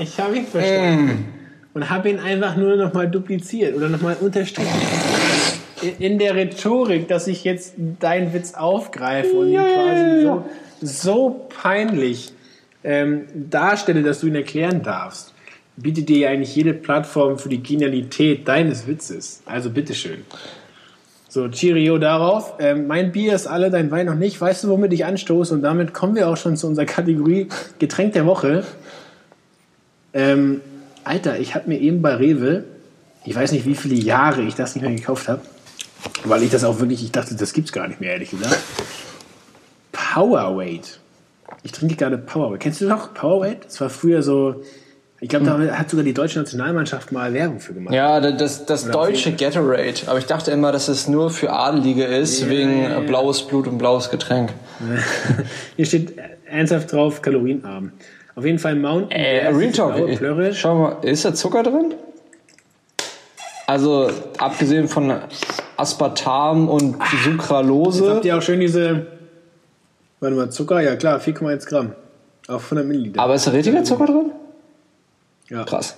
ich 0.00 0.18
hab 0.20 0.34
ihn 0.34 0.46
verstanden. 0.46 1.04
Mm. 1.06 1.76
Und 1.76 1.90
habe 1.90 2.08
ihn 2.10 2.18
einfach 2.18 2.56
nur 2.56 2.76
nochmal 2.76 3.08
dupliziert 3.08 3.76
oder 3.76 3.88
nochmal 3.90 4.16
unterstrichen. 4.20 4.70
In- 5.82 6.12
In 6.12 6.18
der 6.18 6.34
Rhetorik, 6.34 7.06
dass 7.08 7.26
ich 7.26 7.44
jetzt 7.44 7.74
deinen 8.00 8.32
Witz 8.32 8.54
aufgreife 8.54 9.32
und 9.36 9.48
ihn 9.48 9.60
quasi 9.60 10.22
so, 10.22 10.44
so 10.80 11.48
peinlich 11.62 12.32
ähm, 12.84 13.26
darstelle, 13.34 14.02
dass 14.02 14.20
du 14.20 14.26
ihn 14.26 14.34
erklären 14.34 14.82
darfst, 14.82 15.34
bietet 15.76 16.08
dir 16.08 16.18
ja 16.18 16.30
eigentlich 16.30 16.54
jede 16.54 16.74
Plattform 16.74 17.38
für 17.38 17.48
die 17.48 17.62
Genialität 17.62 18.46
deines 18.46 18.86
Witzes. 18.86 19.42
Also 19.46 19.70
bitteschön. 19.70 20.24
So, 21.28 21.48
Cheerio 21.48 21.98
darauf. 21.98 22.54
Ähm, 22.58 22.88
mein 22.88 23.12
Bier 23.12 23.34
ist 23.34 23.46
alle, 23.46 23.70
dein 23.70 23.90
Wein 23.90 24.06
noch 24.06 24.16
nicht. 24.16 24.40
Weißt 24.40 24.64
du, 24.64 24.68
womit 24.68 24.92
ich 24.92 25.04
anstoße? 25.04 25.54
Und 25.54 25.62
damit 25.62 25.94
kommen 25.94 26.16
wir 26.16 26.28
auch 26.28 26.36
schon 26.36 26.56
zu 26.56 26.66
unserer 26.66 26.86
Kategorie 26.86 27.46
Getränk 27.78 28.14
der 28.14 28.26
Woche. 28.26 28.64
Ähm, 30.12 30.60
Alter, 31.04 31.38
ich 31.38 31.54
habe 31.54 31.68
mir 31.68 31.78
eben 31.78 32.02
bei 32.02 32.14
Rewe, 32.14 32.64
ich 33.24 33.34
weiß 33.34 33.52
nicht, 33.52 33.64
wie 33.64 33.76
viele 33.76 33.94
Jahre 33.94 34.42
ich 34.42 34.54
das 34.54 34.74
nicht 34.74 34.84
mehr 34.84 34.94
gekauft 34.94 35.28
habe, 35.28 35.42
weil 36.24 36.42
ich 36.42 36.50
das 36.50 36.64
auch 36.64 36.80
wirklich, 36.80 37.04
ich 37.04 37.12
dachte, 37.12 37.36
das 37.36 37.52
gibt's 37.52 37.70
gar 37.70 37.86
nicht 37.86 38.00
mehr, 38.00 38.12
ehrlich 38.12 38.30
gesagt. 38.30 38.58
Powerweight. 40.12 40.98
Ich 41.62 41.72
trinke 41.72 41.96
gerade 41.96 42.18
Powerweight. 42.18 42.60
Kennst 42.60 42.80
du 42.80 42.86
noch 42.86 43.14
Powerweight? 43.14 43.64
Das 43.66 43.80
war 43.80 43.90
früher 43.90 44.22
so, 44.22 44.62
ich 45.20 45.28
glaube, 45.28 45.44
da 45.44 45.58
hat 45.76 45.90
sogar 45.90 46.04
die 46.04 46.14
deutsche 46.14 46.38
Nationalmannschaft 46.38 47.12
mal 47.12 47.34
Werbung 47.34 47.60
für 47.60 47.74
gemacht. 47.74 47.94
Ja, 47.94 48.20
das, 48.20 48.64
das 48.64 48.84
Oder 48.84 48.92
deutsche 48.92 49.32
Gatorade. 49.32 50.00
Aber 50.06 50.18
ich 50.18 50.26
dachte 50.26 50.50
immer, 50.50 50.72
dass 50.72 50.88
es 50.88 51.08
nur 51.08 51.30
für 51.30 51.52
Adelige 51.52 52.04
ist, 52.04 52.48
wegen 52.48 52.82
ja, 52.82 52.90
ja. 52.90 53.00
blaues 53.00 53.42
Blut 53.42 53.66
und 53.66 53.76
blaues 53.76 54.10
Getränk. 54.10 54.52
Hier 55.76 55.86
steht 55.86 56.14
ernsthaft 56.46 56.92
drauf, 56.92 57.20
kalorienarm. 57.20 57.92
Auf 58.34 58.46
jeden 58.46 58.58
Fall 58.58 58.76
Mountain 58.76 59.10
Äh, 59.10 59.48
Real 59.48 59.72
Talk, 59.72 60.08
ich, 60.08 60.58
schau 60.58 60.74
mal, 60.76 60.96
ist 61.02 61.24
da 61.24 61.34
Zucker 61.34 61.62
drin? 61.62 61.94
Also, 63.66 64.10
abgesehen 64.38 64.88
von 64.88 65.14
Aspartam 65.76 66.68
und 66.68 66.92
Jetzt 66.92 67.00
habt 67.00 67.24
Sucralose. 67.24 68.20
ihr 68.24 68.38
auch 68.38 68.42
schön 68.42 68.60
diese, 68.60 69.06
warte 70.20 70.36
mal, 70.36 70.50
Zucker? 70.50 70.80
Ja 70.80 70.96
klar, 70.96 71.18
4,1 71.20 71.66
Gramm. 71.68 71.92
Auf 72.48 72.64
100 72.64 72.86
Milliliter. 72.86 73.20
Aber 73.20 73.34
ist 73.34 73.46
da 73.46 73.50
richtiger 73.52 73.84
Zucker 73.84 74.06
drin? 74.06 74.32
ja. 75.48 75.64
Krass. 75.64 75.96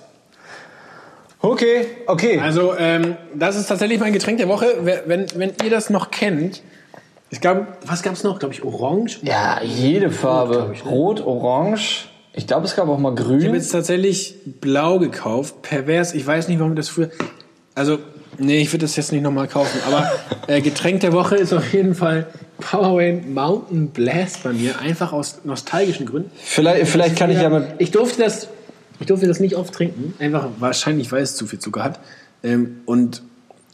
Okay, 1.39 1.87
okay. 2.07 2.39
Also, 2.39 2.73
ähm, 2.77 3.17
das 3.35 3.57
ist 3.57 3.67
tatsächlich 3.67 3.99
mein 3.99 4.13
Getränk 4.13 4.37
der 4.37 4.47
Woche. 4.47 4.67
Wenn, 5.05 5.25
wenn 5.35 5.51
ihr 5.61 5.69
das 5.69 5.89
noch 5.89 6.09
kennt, 6.09 6.61
ich 7.29 7.41
glaube, 7.41 7.67
was 7.85 8.01
gab 8.01 8.13
es 8.13 8.23
noch? 8.23 8.39
Glaube 8.39 8.53
ich, 8.53 8.63
Orange? 8.63 9.19
Ja, 9.23 9.59
jede 9.61 10.09
Farbe. 10.09 10.53
glaub 10.53 10.71
ich, 10.71 10.85
ne? 10.85 10.91
Rot, 10.91 11.19
Orange. 11.25 12.05
Ich 12.31 12.47
glaube, 12.47 12.65
es 12.65 12.75
gab 12.75 12.87
auch 12.87 12.97
mal 12.97 13.13
Ich 13.13 13.19
habe 13.19 13.37
grün. 13.37 13.53
jetzt 13.55 13.71
tatsächlich 13.73 14.35
blau 14.61 14.99
gekauft. 14.99 15.61
Pervers. 15.63 16.13
Ich 16.13 16.25
weiß 16.25 16.47
nicht, 16.47 16.59
warum 16.59 16.71
ich 16.73 16.77
das 16.77 16.87
früher. 16.89 17.09
Also, 17.75 17.99
nee, 18.37 18.61
ich 18.61 18.71
würde 18.71 18.85
das 18.85 18.95
jetzt 18.95 19.11
nicht 19.11 19.21
nochmal 19.21 19.47
kaufen. 19.47 19.79
Aber 19.87 20.11
äh, 20.47 20.61
Getränk 20.61 21.01
der 21.01 21.13
Woche 21.13 21.35
ist 21.35 21.53
auf 21.53 21.73
jeden 21.73 21.95
Fall 21.95 22.27
Powerade 22.59 23.21
Mountain 23.27 23.89
Blast 23.89 24.43
bei 24.43 24.53
mir. 24.53 24.79
Einfach 24.79 25.13
aus 25.13 25.41
nostalgischen 25.43 26.05
Gründen. 26.05 26.31
Vielleicht, 26.41 26.87
vielleicht 26.87 27.15
kann 27.17 27.29
ich 27.29 27.37
ja 27.41 27.49
mit. 27.49 27.67
Ich 27.79 27.91
durfte 27.91 28.21
das, 28.23 28.47
ich 28.99 29.07
durfte 29.07 29.27
das 29.27 29.39
nicht 29.39 29.55
oft 29.55 29.73
trinken. 29.73 30.13
Einfach 30.19 30.47
wahrscheinlich, 30.59 31.11
weil 31.11 31.21
es 31.23 31.35
zu 31.35 31.45
viel 31.47 31.59
Zucker 31.59 31.83
hat. 31.83 31.99
Ähm, 32.43 32.81
und 32.85 33.21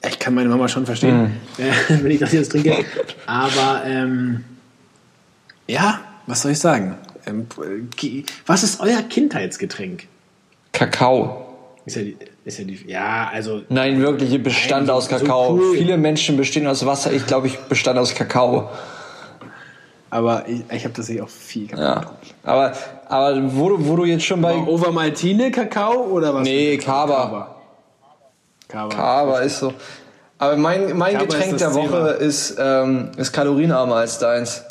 ich 0.08 0.18
kann 0.20 0.34
meine 0.34 0.50
Mama 0.50 0.68
schon 0.68 0.86
verstehen, 0.86 1.32
äh, 1.58 1.72
wenn 2.02 2.12
ich 2.12 2.20
das 2.20 2.32
jetzt 2.32 2.52
trinke. 2.52 2.86
Aber 3.26 3.84
ähm, 3.86 4.44
ja, 5.68 6.00
was 6.28 6.42
soll 6.42 6.52
ich 6.52 6.60
sagen? 6.60 6.96
Ähm, 7.26 7.48
ge- 7.98 8.24
was 8.46 8.64
ist 8.64 8.80
euer 8.80 9.02
Kindheitsgetränk? 9.04 10.08
Kakao. 10.72 11.46
Ist 11.86 11.96
ja, 11.98 12.04
die, 12.04 12.16
ist 12.46 12.60
ja, 12.60 12.66
die, 12.66 12.80
ja, 12.88 13.30
also 13.32 13.62
Nein, 13.70 14.02
wirklich, 14.02 14.34
ich 14.34 14.42
bestand 14.42 14.88
Nein, 14.88 14.96
aus 14.96 15.06
so 15.06 15.18
Kakao. 15.18 15.54
cool. 15.54 15.78
Viele 15.78 15.98
Menschen 15.98 16.38
bestehen 16.38 16.68
aus 16.68 16.86
Wasser. 16.86 17.12
Ich 17.12 17.26
glaube, 17.26 17.48
ich 17.48 17.58
bestand 17.58 18.00
aus 18.00 18.16
Kakao. 18.16 18.70
aber 20.10 20.48
ich, 20.48 20.62
ich 20.72 20.84
habe 20.84 20.94
tatsächlich 20.94 21.22
auch 21.22 21.30
viel 21.30 21.68
Kakao. 21.68 21.86
Ja. 21.86 22.14
Aber, 22.44 22.74
aber 23.08 23.56
wo, 23.56 23.70
du, 23.70 23.88
wo 23.88 23.96
du 23.98 24.06
jetzt 24.06 24.24
schon 24.24 24.42
bei. 24.42 24.56
Overmaltine 24.56 25.52
Kakao 25.52 26.06
oder 26.06 26.34
was? 26.34 26.44
Nee? 26.44 26.78
Kaba. 26.78 27.56
Kaba. 28.68 28.96
Aber 28.96 29.42
ist 29.42 29.60
so. 29.60 29.74
Aber 30.38 30.56
mein, 30.56 30.98
mein 30.98 31.14
Kaba 31.14 31.26
Getränk 31.26 31.58
der 31.58 31.74
Woche 31.74 32.12
ist, 32.12 32.56
ähm, 32.58 33.12
ist 33.18 33.34
kalorienarmer 33.34 33.96
als 33.96 34.20
deins. 34.20 34.64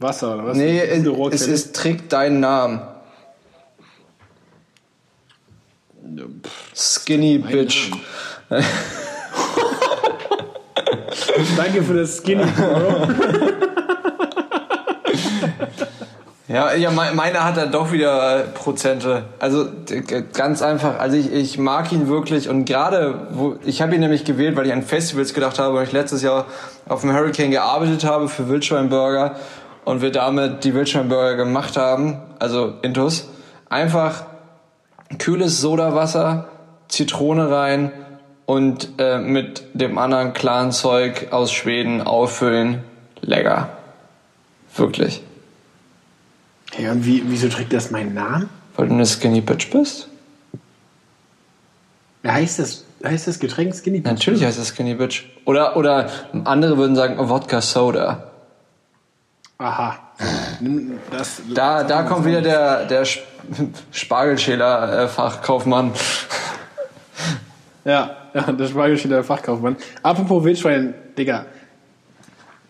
Wasser 0.00 0.34
oder 0.34 0.46
was? 0.46 0.56
Nee, 0.56 0.80
es, 1.30 1.46
es 1.46 1.72
Trick 1.72 2.08
deinen 2.08 2.40
Namen. 2.40 2.80
Skinny 6.74 7.38
Bitch. 7.38 7.90
Danke 11.56 11.82
für 11.82 11.94
das 11.94 12.18
Skinny, 12.18 12.44
Bro. 12.44 13.08
Ja, 16.48 16.74
ja, 16.74 16.90
me- 16.90 17.12
meiner 17.14 17.44
hat 17.44 17.56
dann 17.56 17.70
doch 17.70 17.92
wieder 17.92 18.40
äh, 18.40 18.42
Prozente. 18.48 19.22
Also 19.38 19.66
ganz 20.32 20.62
einfach. 20.62 20.98
Also 20.98 21.16
ich, 21.16 21.32
ich 21.32 21.58
mag 21.58 21.92
ihn 21.92 22.08
wirklich 22.08 22.48
und 22.48 22.64
gerade, 22.64 23.28
wo 23.30 23.54
ich 23.64 23.80
habe 23.80 23.94
ihn 23.94 24.00
nämlich 24.00 24.24
gewählt, 24.24 24.56
weil 24.56 24.66
ich 24.66 24.72
an 24.72 24.82
Festivals 24.82 25.32
gedacht 25.32 25.60
habe, 25.60 25.76
weil 25.76 25.84
ich 25.86 25.92
letztes 25.92 26.22
Jahr 26.22 26.46
auf 26.88 27.02
dem 27.02 27.12
Hurricane 27.12 27.52
gearbeitet 27.52 28.02
habe 28.04 28.28
für 28.28 28.48
Wildschweinburger 28.48 29.36
und 29.84 30.02
wir 30.02 30.10
damit 30.10 30.64
die 30.64 30.74
Wildschweinburger 30.74 31.36
gemacht 31.36 31.76
haben, 31.76 32.18
also 32.40 32.74
Intus. 32.82 33.28
Einfach 33.68 34.24
kühles 35.18 35.60
Sodawasser, 35.60 36.48
Zitrone 36.88 37.50
rein 37.50 37.92
und 38.46 38.90
äh, 38.98 39.18
mit 39.18 39.62
dem 39.74 39.98
anderen 39.98 40.32
klaren 40.32 40.72
Zeug 40.72 41.28
aus 41.30 41.52
Schweden 41.52 42.02
auffüllen. 42.02 42.82
Lecker. 43.20 43.76
Wirklich. 44.74 45.22
Ja, 46.78 46.92
und 46.92 47.04
wie, 47.04 47.22
wieso 47.26 47.48
trägt 47.48 47.72
das 47.72 47.90
meinen 47.90 48.14
Namen? 48.14 48.48
Weil 48.76 48.88
du 48.88 48.94
eine 48.94 49.06
Skinny 49.06 49.40
Bitch 49.40 49.70
bist? 49.70 50.08
Ja, 52.22 52.32
heißt 52.32 52.58
das, 52.58 52.84
heißt 53.04 53.26
das 53.26 53.38
Getränk 53.38 53.74
Skinny 53.74 54.00
Bitch? 54.00 54.12
Natürlich 54.12 54.44
heißt 54.44 54.58
es 54.58 54.68
Skinny 54.68 54.94
Bitch. 54.94 55.24
Oder, 55.44 55.76
oder 55.76 56.08
andere 56.44 56.76
würden 56.76 56.96
sagen 56.96 57.16
Wodka 57.28 57.60
Soda. 57.60 58.30
Aha. 59.58 59.98
Das, 61.10 61.40
Da, 61.54 61.82
da 61.82 62.02
kommt 62.02 62.26
wieder 62.26 62.42
der, 62.42 62.84
der 62.86 63.02
Sp- 63.08 63.24
Spargelschäler 63.92 65.04
äh, 65.04 65.08
Fachkaufmann. 65.08 65.92
Ja, 67.84 68.10
ja, 68.34 68.42
der 68.52 68.66
Spargelschäler 68.66 69.24
Fachkaufmann. 69.24 69.76
Apropos 70.02 70.44
Wildschwein, 70.44 70.94
Digga. 71.16 71.46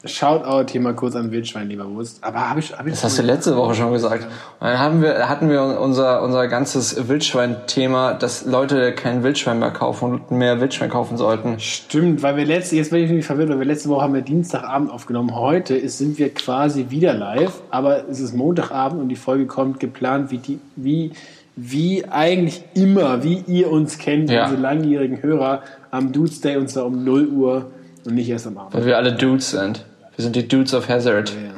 Shoutout 0.03 0.71
hier 0.73 0.81
mal 0.81 0.95
kurz 0.95 1.15
an 1.15 1.31
Wildschwein, 1.31 1.69
lieber 1.69 1.87
Wurst. 1.91 2.25
Aber 2.25 2.49
habe 2.49 2.61
ich, 2.61 2.73
hab 2.73 2.87
ich 2.87 2.93
Das 2.95 3.05
hast 3.05 3.19
du 3.19 3.23
letzte 3.23 3.55
Woche 3.55 3.75
schon 3.75 3.93
gesagt. 3.93 4.25
Und 4.25 4.67
dann 4.67 4.79
haben 4.79 5.03
wir, 5.03 5.29
hatten 5.29 5.51
wir 5.51 5.79
unser, 5.79 6.23
unser 6.23 6.49
ganzes 6.49 7.07
Wildschwein-Thema, 7.09 8.15
dass 8.15 8.47
Leute 8.47 8.95
kein 8.95 9.23
Wildschwein 9.23 9.59
mehr 9.59 9.73
kaufen 9.73 10.13
und 10.13 10.31
mehr 10.31 10.59
Wildschwein 10.59 10.89
kaufen 10.89 11.19
sollten. 11.19 11.61
Stimmt, 11.61 12.23
weil 12.23 12.37
wir 12.39 12.47
letzte, 12.47 12.77
jetzt 12.77 12.93
bin 12.93 13.01
ich 13.03 13.09
nämlich 13.09 13.27
verwirrt, 13.27 13.51
weil 13.51 13.59
wir 13.59 13.67
letzte 13.67 13.91
Woche 13.91 14.03
haben 14.03 14.15
wir 14.15 14.23
Dienstagabend 14.23 14.91
aufgenommen. 14.91 15.35
Heute 15.35 15.77
ist, 15.77 15.99
sind 15.99 16.19
wir 16.19 16.33
quasi 16.33 16.87
wieder 16.89 17.13
live, 17.13 17.61
aber 17.71 18.09
es 18.09 18.21
ist 18.21 18.35
Montagabend 18.35 19.03
und 19.03 19.11
die 19.11 19.17
Folge 19.17 19.45
kommt 19.47 19.81
geplant, 19.81 20.31
wie 20.31 20.39
die, 20.39 20.61
wie, 20.77 21.13
wie 21.57 22.07
eigentlich 22.09 22.65
immer, 22.73 23.23
wie 23.23 23.45
ihr 23.47 23.71
uns 23.71 23.99
kennt, 23.99 24.31
Ja. 24.31 24.47
diese 24.49 24.59
langjährigen 24.59 25.23
Hörer, 25.23 25.61
am 25.91 26.11
Dudes 26.11 26.41
Day 26.41 26.57
und 26.57 26.71
zwar 26.71 26.87
um 26.87 27.05
0 27.05 27.27
Uhr 27.27 27.71
und 28.07 28.15
nicht 28.15 28.31
erst 28.31 28.47
am 28.47 28.57
Abend. 28.57 28.73
Weil 28.73 28.87
wir 28.87 28.97
alle 28.97 29.13
Dudes 29.13 29.51
sind. 29.51 29.85
Wir 30.21 30.25
sind 30.25 30.37
die 30.37 30.47
Dudes 30.47 30.75
of 30.75 30.87
Hazard. 30.87 31.31
Ja. 31.31 31.55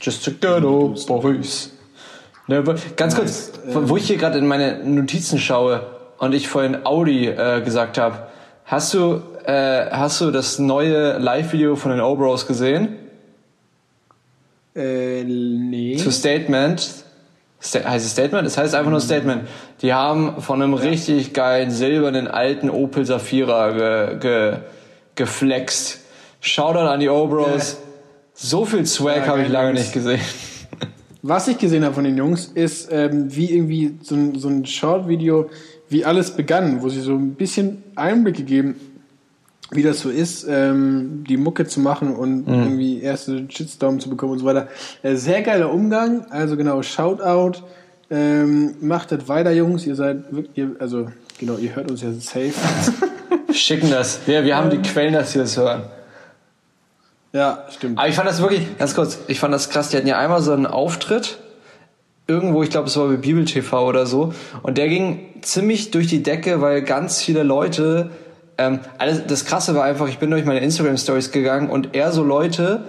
Just 0.00 0.26
a 0.26 0.32
ghetto 0.32 0.96
boys. 1.06 1.70
Ne, 2.48 2.64
ganz 2.96 3.14
kurz, 3.14 3.52
wo 3.66 3.96
ich 3.96 4.08
hier 4.08 4.16
gerade 4.16 4.36
in 4.36 4.48
meine 4.48 4.82
Notizen 4.82 5.38
schaue 5.38 5.86
und 6.18 6.34
ich 6.34 6.48
vorhin 6.48 6.84
Audi 6.84 7.28
äh, 7.28 7.60
gesagt 7.60 7.96
habe, 7.96 8.26
hast 8.64 8.94
du 8.94 9.22
äh, 9.44 9.88
hast 9.92 10.20
du 10.20 10.32
das 10.32 10.58
neue 10.58 11.18
Live-Video 11.18 11.76
von 11.76 11.92
den 11.92 12.00
Obros 12.00 12.48
gesehen? 12.48 12.96
Äh, 14.74 15.22
nee. 15.22 15.98
Zu 15.98 16.10
Statement. 16.10 16.84
Sta 17.60 17.84
heißt 17.84 18.04
es 18.04 18.10
Statement? 18.10 18.44
Es 18.44 18.58
heißt 18.58 18.74
einfach 18.74 18.90
nur 18.90 19.00
Statement. 19.00 19.46
Die 19.82 19.94
haben 19.94 20.42
von 20.42 20.60
einem 20.60 20.74
richtig 20.74 21.32
geilen 21.32 21.70
silbernen 21.70 22.26
alten 22.26 22.70
Opel 22.70 23.04
Safira 23.04 23.70
ge, 23.70 24.18
ge, 24.18 24.56
geflext. 25.14 25.97
Shoutout 26.40 26.78
an 26.88 27.00
die 27.00 27.08
Obros. 27.08 27.78
So 28.34 28.64
viel 28.64 28.86
Swag 28.86 29.16
Ja, 29.18 29.26
habe 29.26 29.42
ich 29.42 29.48
lange 29.48 29.70
Jungs. 29.70 29.80
nicht 29.80 29.92
gesehen. 29.92 30.20
Was 31.22 31.48
ich 31.48 31.58
gesehen 31.58 31.84
habe 31.84 31.94
von 31.94 32.04
den 32.04 32.16
Jungs, 32.16 32.46
ist 32.54 32.88
ähm, 32.92 33.34
wie 33.34 33.52
irgendwie 33.52 33.98
so 34.02 34.14
ein, 34.14 34.38
so 34.38 34.48
ein 34.48 34.64
Short-Video, 34.64 35.50
wie 35.88 36.04
alles 36.04 36.30
begann, 36.30 36.80
wo 36.82 36.88
sie 36.88 37.00
so 37.00 37.12
ein 37.14 37.34
bisschen 37.34 37.82
Einblicke 37.96 38.44
geben, 38.44 38.76
wie 39.72 39.82
das 39.82 40.00
so 40.00 40.10
ist, 40.10 40.46
ähm, 40.48 41.24
die 41.28 41.36
Mucke 41.36 41.66
zu 41.66 41.80
machen 41.80 42.14
und 42.14 42.46
irgendwie 42.46 43.02
erste 43.02 43.46
Shitstorm 43.50 43.98
zu 43.98 44.08
bekommen 44.08 44.32
und 44.32 44.38
so 44.38 44.44
weiter. 44.44 44.68
Äh, 45.02 45.16
sehr 45.16 45.42
geiler 45.42 45.72
Umgang, 45.72 46.24
also 46.30 46.56
genau, 46.56 46.82
Shoutout. 46.82 47.62
Ähm, 48.10 48.76
macht 48.80 49.10
das 49.12 49.28
weiter, 49.28 49.50
Jungs. 49.50 49.86
Ihr 49.86 49.96
seid 49.96 50.32
wirklich, 50.32 50.66
also 50.78 51.08
genau, 51.38 51.56
ihr 51.58 51.74
hört 51.74 51.90
uns 51.90 52.00
ja 52.00 52.12
safe. 52.12 52.52
Schicken 53.52 53.90
das. 53.90 54.20
Ja, 54.26 54.44
wir 54.44 54.56
haben 54.56 54.70
die 54.70 54.78
Quellen, 54.78 55.12
dass 55.12 55.32
sie 55.32 55.40
das 55.40 55.56
hören. 55.56 55.82
Ja, 57.32 57.64
stimmt. 57.70 57.98
Aber 57.98 58.08
ich 58.08 58.14
fand 58.14 58.28
das 58.28 58.40
wirklich, 58.40 58.78
ganz 58.78 58.94
kurz, 58.94 59.18
ich 59.28 59.38
fand 59.40 59.52
das 59.52 59.70
krass. 59.70 59.90
Die 59.90 59.96
hatten 59.96 60.06
ja 60.06 60.18
einmal 60.18 60.40
so 60.40 60.52
einen 60.52 60.66
Auftritt, 60.66 61.38
irgendwo, 62.26 62.62
ich 62.62 62.70
glaube, 62.70 62.88
es 62.88 62.96
war 62.96 63.08
bei 63.08 63.16
Bibel 63.16 63.44
TV 63.44 63.86
oder 63.86 64.06
so. 64.06 64.32
Und 64.62 64.78
der 64.78 64.88
ging 64.88 65.42
ziemlich 65.42 65.90
durch 65.90 66.06
die 66.06 66.22
Decke, 66.22 66.60
weil 66.60 66.82
ganz 66.82 67.22
viele 67.22 67.42
Leute, 67.42 68.10
ähm, 68.56 68.80
alles, 68.98 69.26
das 69.26 69.44
Krasse 69.44 69.74
war 69.74 69.84
einfach, 69.84 70.08
ich 70.08 70.18
bin 70.18 70.30
durch 70.30 70.44
meine 70.44 70.60
Instagram-Stories 70.60 71.32
gegangen 71.32 71.70
und 71.70 71.94
eher 71.94 72.12
so 72.12 72.22
Leute, 72.22 72.84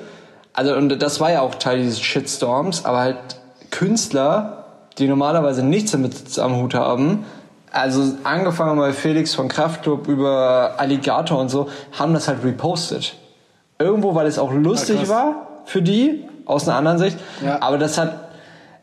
also, 0.54 0.76
und 0.76 1.02
das 1.02 1.20
war 1.20 1.32
ja 1.32 1.42
auch 1.42 1.56
Teil 1.56 1.78
dieses 1.80 2.02
Shitstorms, 2.02 2.86
aber 2.86 3.00
halt 3.00 3.18
Künstler, 3.72 4.66
die 4.98 5.08
normalerweise 5.08 5.64
nichts 5.64 5.92
damit 5.92 6.38
am 6.40 6.58
Hut 6.58 6.74
haben, 6.74 7.26
also 7.72 8.04
angefangen 8.24 8.78
bei 8.78 8.92
Felix 8.94 9.36
von 9.36 9.48
Kraftklub 9.48 10.08
über 10.08 10.74
Alligator 10.78 11.40
und 11.40 11.50
so, 11.50 11.70
haben 11.98 12.14
das 12.14 12.28
halt 12.28 12.44
repostet. 12.44 13.16
Irgendwo, 13.80 14.14
weil 14.14 14.28
es 14.28 14.38
auch 14.38 14.54
lustig 14.54 14.98
krass. 14.98 15.10
war 15.10 15.48
für 15.66 15.82
die, 15.82 16.28
aus 16.46 16.68
einer 16.68 16.78
anderen 16.78 16.98
Sicht. 16.98 17.18
Ja. 17.44 17.62
Aber 17.62 17.78
das 17.78 17.98
hat, 17.98 18.30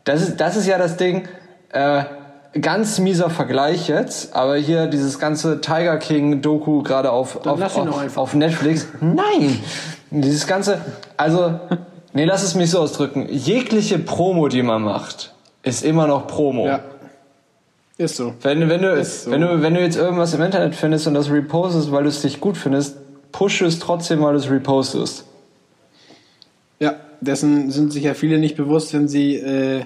das 0.03 0.21
ist, 0.21 0.37
das 0.41 0.55
ist 0.55 0.65
ja 0.65 0.77
das 0.77 0.97
Ding, 0.97 1.27
äh, 1.71 2.03
ganz 2.59 2.97
mieser 2.99 3.29
Vergleich 3.29 3.87
jetzt, 3.87 4.35
aber 4.35 4.55
hier 4.55 4.87
dieses 4.87 5.19
ganze 5.19 5.61
Tiger 5.61 5.97
King 5.97 6.41
Doku 6.41 6.81
gerade 6.81 7.11
auf, 7.11 7.45
auf, 7.45 7.77
auf, 7.77 8.17
auf 8.17 8.33
Netflix. 8.33 8.87
Nein! 8.99 9.59
Dieses 10.09 10.47
ganze, 10.47 10.79
also, 11.17 11.59
nee, 12.13 12.25
lass 12.25 12.43
es 12.43 12.55
mich 12.55 12.71
so 12.71 12.79
ausdrücken. 12.79 13.27
Jegliche 13.29 13.99
Promo, 13.99 14.47
die 14.47 14.63
man 14.63 14.81
macht, 14.81 15.33
ist 15.63 15.83
immer 15.83 16.07
noch 16.07 16.27
Promo. 16.27 16.65
Ja. 16.65 16.79
Ist 17.97 18.15
so. 18.15 18.33
Wenn, 18.41 18.69
wenn, 18.69 18.81
du, 18.81 19.03
so. 19.03 19.31
wenn, 19.31 19.41
du, 19.41 19.61
wenn 19.61 19.73
du 19.73 19.81
jetzt 19.81 19.97
irgendwas 19.97 20.33
im 20.33 20.41
Internet 20.41 20.75
findest 20.75 21.07
und 21.07 21.15
das 21.15 21.29
repostest, 21.31 21.91
weil 21.91 22.03
du 22.03 22.09
es 22.09 22.21
dich 22.21 22.39
gut 22.39 22.55
findest, 22.55 22.97
pushe 23.31 23.65
es 23.65 23.79
trotzdem, 23.79 24.21
weil 24.21 24.33
du 24.33 24.39
es 24.39 24.49
repostest. 24.49 25.25
Ja, 26.79 26.95
dessen 27.21 27.71
sind 27.71 27.91
sich 27.91 28.03
ja 28.03 28.13
viele 28.13 28.37
nicht 28.37 28.55
bewusst, 28.55 28.93
wenn 28.93 29.07
sie, 29.07 29.35
äh, 29.35 29.81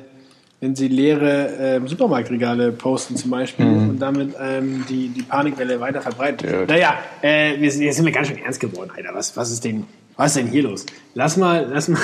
wenn 0.60 0.76
sie 0.76 0.88
leere 0.88 1.48
ähm, 1.60 1.88
Supermarktregale 1.88 2.72
posten 2.72 3.16
zum 3.16 3.32
Beispiel 3.32 3.66
und 3.66 4.00
damit 4.00 4.36
ähm, 4.40 4.86
die, 4.90 5.10
die 5.10 5.24
Panikwelle 5.24 5.80
weiter 5.80 6.02
verbreiten. 6.02 6.50
Ja. 6.50 6.66
Naja, 6.66 6.94
äh, 7.22 7.60
wir 7.60 7.72
sind, 7.72 7.84
jetzt 7.84 7.96
sind 7.96 8.06
wir 8.06 8.12
ganz 8.12 8.28
schön 8.28 8.38
ernst 8.38 8.60
geworden, 8.60 8.92
Alter. 8.96 9.10
Was, 9.14 9.36
was 9.38 9.52
ist 9.52 9.64
denn, 9.64 9.86
was 10.18 10.36
ist 10.36 10.44
denn 10.44 10.52
hier 10.52 10.64
los? 10.64 10.86
Lass 11.16 11.38
mal, 11.38 11.68
lass 11.72 11.88
mal. 11.88 12.02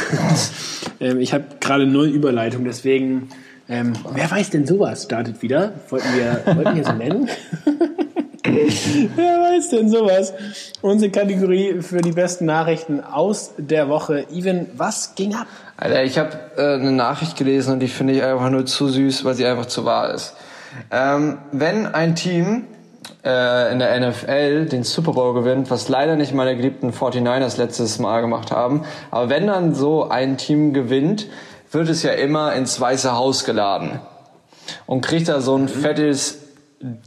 ähm, 0.99 1.19
ich 1.19 1.33
habe 1.33 1.45
gerade 1.59 1.85
null 1.85 2.07
Überleitung, 2.07 2.63
deswegen. 2.63 3.29
Ähm, 3.69 3.93
wer 4.13 4.31
weiß 4.31 4.51
denn 4.51 4.65
sowas? 4.65 5.03
Startet 5.03 5.41
wieder. 5.41 5.73
Wollten 5.89 6.07
wir, 6.15 6.55
wollten 6.55 6.75
wir 6.77 6.85
so 6.85 6.93
nennen? 6.93 7.27
Wer 9.15 9.39
weiß 9.41 9.69
denn 9.71 9.89
sowas? 9.89 10.33
Unsere 10.81 11.11
Kategorie 11.11 11.81
für 11.81 12.01
die 12.01 12.13
besten 12.13 12.45
Nachrichten 12.45 13.01
aus 13.01 13.51
der 13.57 13.89
Woche. 13.89 14.25
Even, 14.31 14.67
was 14.77 15.15
ging 15.15 15.35
ab? 15.35 15.47
Alter, 15.75 16.03
ich 16.03 16.17
habe 16.17 16.31
äh, 16.55 16.75
eine 16.75 16.91
Nachricht 16.91 17.35
gelesen 17.37 17.73
und 17.73 17.79
die 17.79 17.89
finde 17.89 18.13
ich 18.13 18.23
einfach 18.23 18.49
nur 18.49 18.65
zu 18.65 18.87
süß, 18.87 19.25
weil 19.25 19.33
sie 19.33 19.45
einfach 19.45 19.65
zu 19.65 19.83
wahr 19.83 20.13
ist. 20.13 20.33
Ähm, 20.91 21.39
wenn 21.51 21.87
ein 21.87 22.15
Team 22.15 22.67
äh, 23.25 23.71
in 23.71 23.79
der 23.79 23.99
NFL 23.99 24.67
den 24.67 24.83
Super 24.83 25.11
Bowl 25.11 25.33
gewinnt, 25.33 25.69
was 25.69 25.89
leider 25.89 26.15
nicht 26.15 26.33
meine 26.33 26.55
geliebten 26.55 26.91
49ers 26.91 27.57
letztes 27.57 27.99
Mal 27.99 28.21
gemacht 28.21 28.51
haben, 28.51 28.83
aber 29.11 29.29
wenn 29.29 29.47
dann 29.47 29.75
so 29.75 30.07
ein 30.07 30.37
Team 30.37 30.73
gewinnt, 30.73 31.27
wird 31.71 31.89
es 31.89 32.01
ja 32.01 32.11
immer 32.11 32.53
ins 32.53 32.79
Weiße 32.79 33.13
Haus 33.13 33.43
geladen 33.43 33.99
und 34.85 35.01
kriegt 35.01 35.27
da 35.27 35.41
so 35.41 35.55
ein 35.55 35.67
fettes 35.67 36.37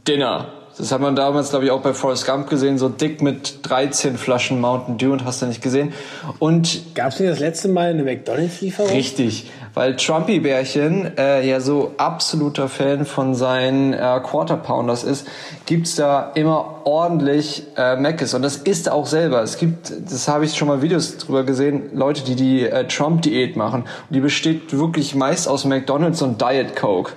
Dinner. 0.07 0.60
Das 0.81 0.91
hat 0.91 0.99
man 0.99 1.15
damals, 1.15 1.51
glaube 1.51 1.65
ich, 1.65 1.69
auch 1.69 1.81
bei 1.81 1.93
Forrest 1.93 2.25
Gump 2.25 2.49
gesehen, 2.49 2.79
so 2.79 2.89
dick 2.89 3.21
mit 3.21 3.59
13 3.69 4.17
Flaschen 4.17 4.59
Mountain 4.59 4.97
Dew 4.97 5.11
und 5.11 5.25
hast 5.25 5.43
du 5.43 5.45
nicht 5.45 5.61
gesehen. 5.61 5.93
Und 6.39 6.95
Gab 6.95 7.09
es 7.09 7.19
nicht 7.19 7.31
das 7.31 7.37
letzte 7.37 7.67
Mal 7.67 7.91
eine 7.91 8.01
McDonalds-Lieferung? 8.03 8.89
Richtig, 8.89 9.51
weil 9.75 9.95
Trumpy-Bärchen 9.95 11.19
äh, 11.19 11.47
ja 11.47 11.59
so 11.59 11.93
absoluter 11.97 12.67
Fan 12.67 13.05
von 13.05 13.35
seinen 13.35 13.93
äh, 13.93 14.19
Quarter 14.23 14.57
Pounders 14.57 15.03
ist, 15.03 15.27
gibt's 15.67 15.97
da 15.97 16.31
immer 16.33 16.81
ordentlich 16.85 17.67
äh, 17.77 17.95
Mc's 17.97 18.33
und 18.33 18.41
das 18.41 18.55
ist 18.57 18.87
er 18.87 18.95
auch 18.95 19.05
selber. 19.05 19.43
Es 19.43 19.59
gibt, 19.59 19.93
das 20.11 20.27
habe 20.27 20.45
ich 20.45 20.57
schon 20.57 20.67
mal 20.67 20.81
Videos 20.81 21.19
drüber 21.19 21.43
gesehen, 21.43 21.91
Leute, 21.93 22.23
die 22.23 22.35
die 22.35 22.65
äh, 22.65 22.87
Trump-Diät 22.87 23.55
machen 23.55 23.81
und 23.83 24.15
die 24.15 24.19
besteht 24.19 24.75
wirklich 24.75 25.13
meist 25.13 25.47
aus 25.47 25.63
McDonald's 25.63 26.23
und 26.23 26.41
Diet 26.41 26.75
Coke. 26.75 27.11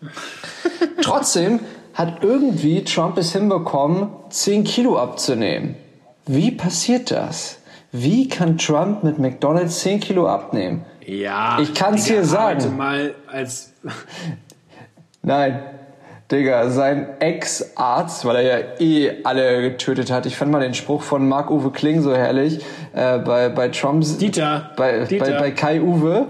Trotzdem 1.00 1.60
hat 1.94 2.22
irgendwie 2.22 2.84
Trump 2.84 3.18
es 3.18 3.32
hinbekommen, 3.32 4.08
10 4.30 4.64
Kilo 4.64 4.98
abzunehmen. 4.98 5.76
Wie 6.26 6.50
passiert 6.50 7.10
das? 7.10 7.58
Wie 7.90 8.28
kann 8.28 8.56
Trump 8.56 9.04
mit 9.04 9.18
McDonald's 9.18 9.80
10 9.80 10.00
Kilo 10.00 10.26
abnehmen? 10.26 10.84
Ja. 11.04 11.58
Ich 11.60 11.74
kann's 11.74 12.04
Digga, 12.04 12.20
dir 12.20 12.26
sagen. 12.26 12.76
mal 12.76 13.14
als. 13.26 13.72
Nein, 15.22 15.60
Digga, 16.30 16.70
sein 16.70 17.20
Ex-Arzt, 17.20 18.24
weil 18.24 18.36
er 18.36 18.42
ja 18.42 18.64
eh 18.80 19.24
alle 19.24 19.60
getötet 19.60 20.10
hat. 20.10 20.24
Ich 20.24 20.36
fand 20.36 20.50
mal 20.50 20.60
den 20.60 20.72
Spruch 20.72 21.02
von 21.02 21.28
Marc-Uwe 21.28 21.70
Kling 21.70 22.00
so 22.00 22.14
herrlich. 22.14 22.64
Äh, 22.94 23.18
bei, 23.18 23.50
bei 23.50 23.68
Trumps. 23.68 24.16
Dieter. 24.16 24.70
Bei, 24.76 25.04
Dieter. 25.04 25.32
Bei, 25.32 25.38
bei 25.38 25.50
Kai 25.50 25.82
Uwe. 25.82 26.28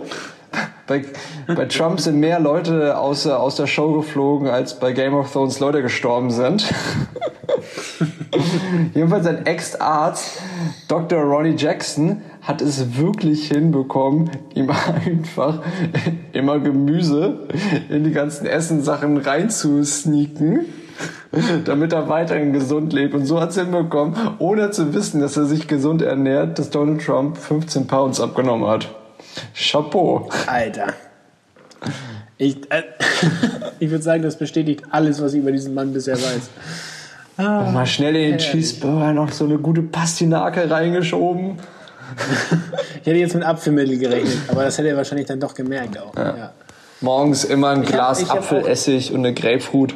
Bei 0.92 1.54
bei, 1.54 1.64
Trump 1.66 2.00
sind 2.00 2.20
mehr 2.20 2.38
Leute 2.38 2.98
aus, 2.98 3.26
aus 3.26 3.56
der 3.56 3.66
Show 3.66 3.94
geflogen, 3.94 4.48
als 4.48 4.78
bei 4.78 4.92
Game 4.92 5.14
of 5.14 5.32
Thrones 5.32 5.58
Leute 5.60 5.80
gestorben 5.80 6.30
sind. 6.30 6.68
Jedenfalls 8.94 9.26
ein 9.26 9.46
Ex-Arzt, 9.46 10.42
Dr. 10.88 11.22
Ronnie 11.22 11.54
Jackson, 11.56 12.20
hat 12.42 12.60
es 12.60 12.98
wirklich 12.98 13.48
hinbekommen, 13.48 14.30
ihm 14.54 14.68
einfach 14.70 15.62
immer 16.32 16.58
Gemüse 16.58 17.48
in 17.88 18.04
die 18.04 18.12
ganzen 18.12 18.46
Essensachen 18.46 19.16
reinzusneaken 19.16 20.66
damit 21.64 21.92
er 21.92 22.08
weiterhin 22.08 22.52
gesund 22.52 22.92
lebt. 22.92 23.14
Und 23.14 23.24
so 23.24 23.40
hat 23.40 23.50
es 23.50 23.58
hinbekommen, 23.58 24.14
ohne 24.38 24.70
zu 24.70 24.94
wissen, 24.94 25.20
dass 25.20 25.36
er 25.36 25.46
sich 25.46 25.66
gesund 25.66 26.02
ernährt, 26.02 26.58
dass 26.58 26.70
Donald 26.70 27.04
Trump 27.04 27.38
15 27.38 27.86
Pounds 27.86 28.20
abgenommen 28.20 28.68
hat. 28.68 28.94
Chapeau. 29.54 30.28
Alter. 30.46 30.94
Ich, 32.38 32.56
äh, 32.70 32.82
ich 33.78 33.90
würde 33.90 34.02
sagen, 34.02 34.22
das 34.22 34.36
bestätigt 34.36 34.82
alles, 34.90 35.20
was 35.22 35.34
ich 35.34 35.40
über 35.40 35.52
diesen 35.52 35.74
Mann 35.74 35.92
bisher 35.92 36.16
weiß. 36.16 36.50
Ah, 37.36 37.70
mal 37.70 37.86
schnell 37.86 38.14
in 38.14 38.30
den 38.32 38.38
Cheeseburger 38.38 39.12
noch 39.12 39.32
so 39.32 39.44
eine 39.44 39.58
gute 39.58 39.82
Pastinake 39.82 40.70
reingeschoben. 40.70 41.58
ich 43.00 43.06
hätte 43.06 43.18
jetzt 43.18 43.34
mit 43.34 43.42
Apfelmittel 43.42 43.98
gerechnet, 43.98 44.38
aber 44.48 44.64
das 44.64 44.76
hätte 44.76 44.88
er 44.88 44.96
wahrscheinlich 44.96 45.26
dann 45.26 45.40
doch 45.40 45.54
gemerkt 45.54 45.98
auch. 45.98 46.14
Ja. 46.16 46.36
Ja. 46.36 46.52
Morgens 47.00 47.44
immer 47.44 47.70
ein 47.70 47.82
Glas 47.82 48.28
hab, 48.28 48.38
Apfelessig 48.38 49.12
und 49.12 49.20
eine 49.20 49.34
Grapefruit. 49.34 49.94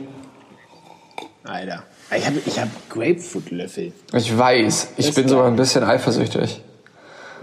Alter. 1.45 1.85
Ich 2.17 2.27
habe 2.27 2.37
ich 2.45 2.59
hab 2.59 2.69
Grapefruit-Löffel. 2.89 3.93
Ich 4.13 4.37
weiß. 4.37 4.93
Ich 4.97 5.07
das 5.07 5.15
bin 5.15 5.29
sogar 5.29 5.47
ein 5.47 5.57
bisschen 5.57 5.85
eifersüchtig. 5.85 6.63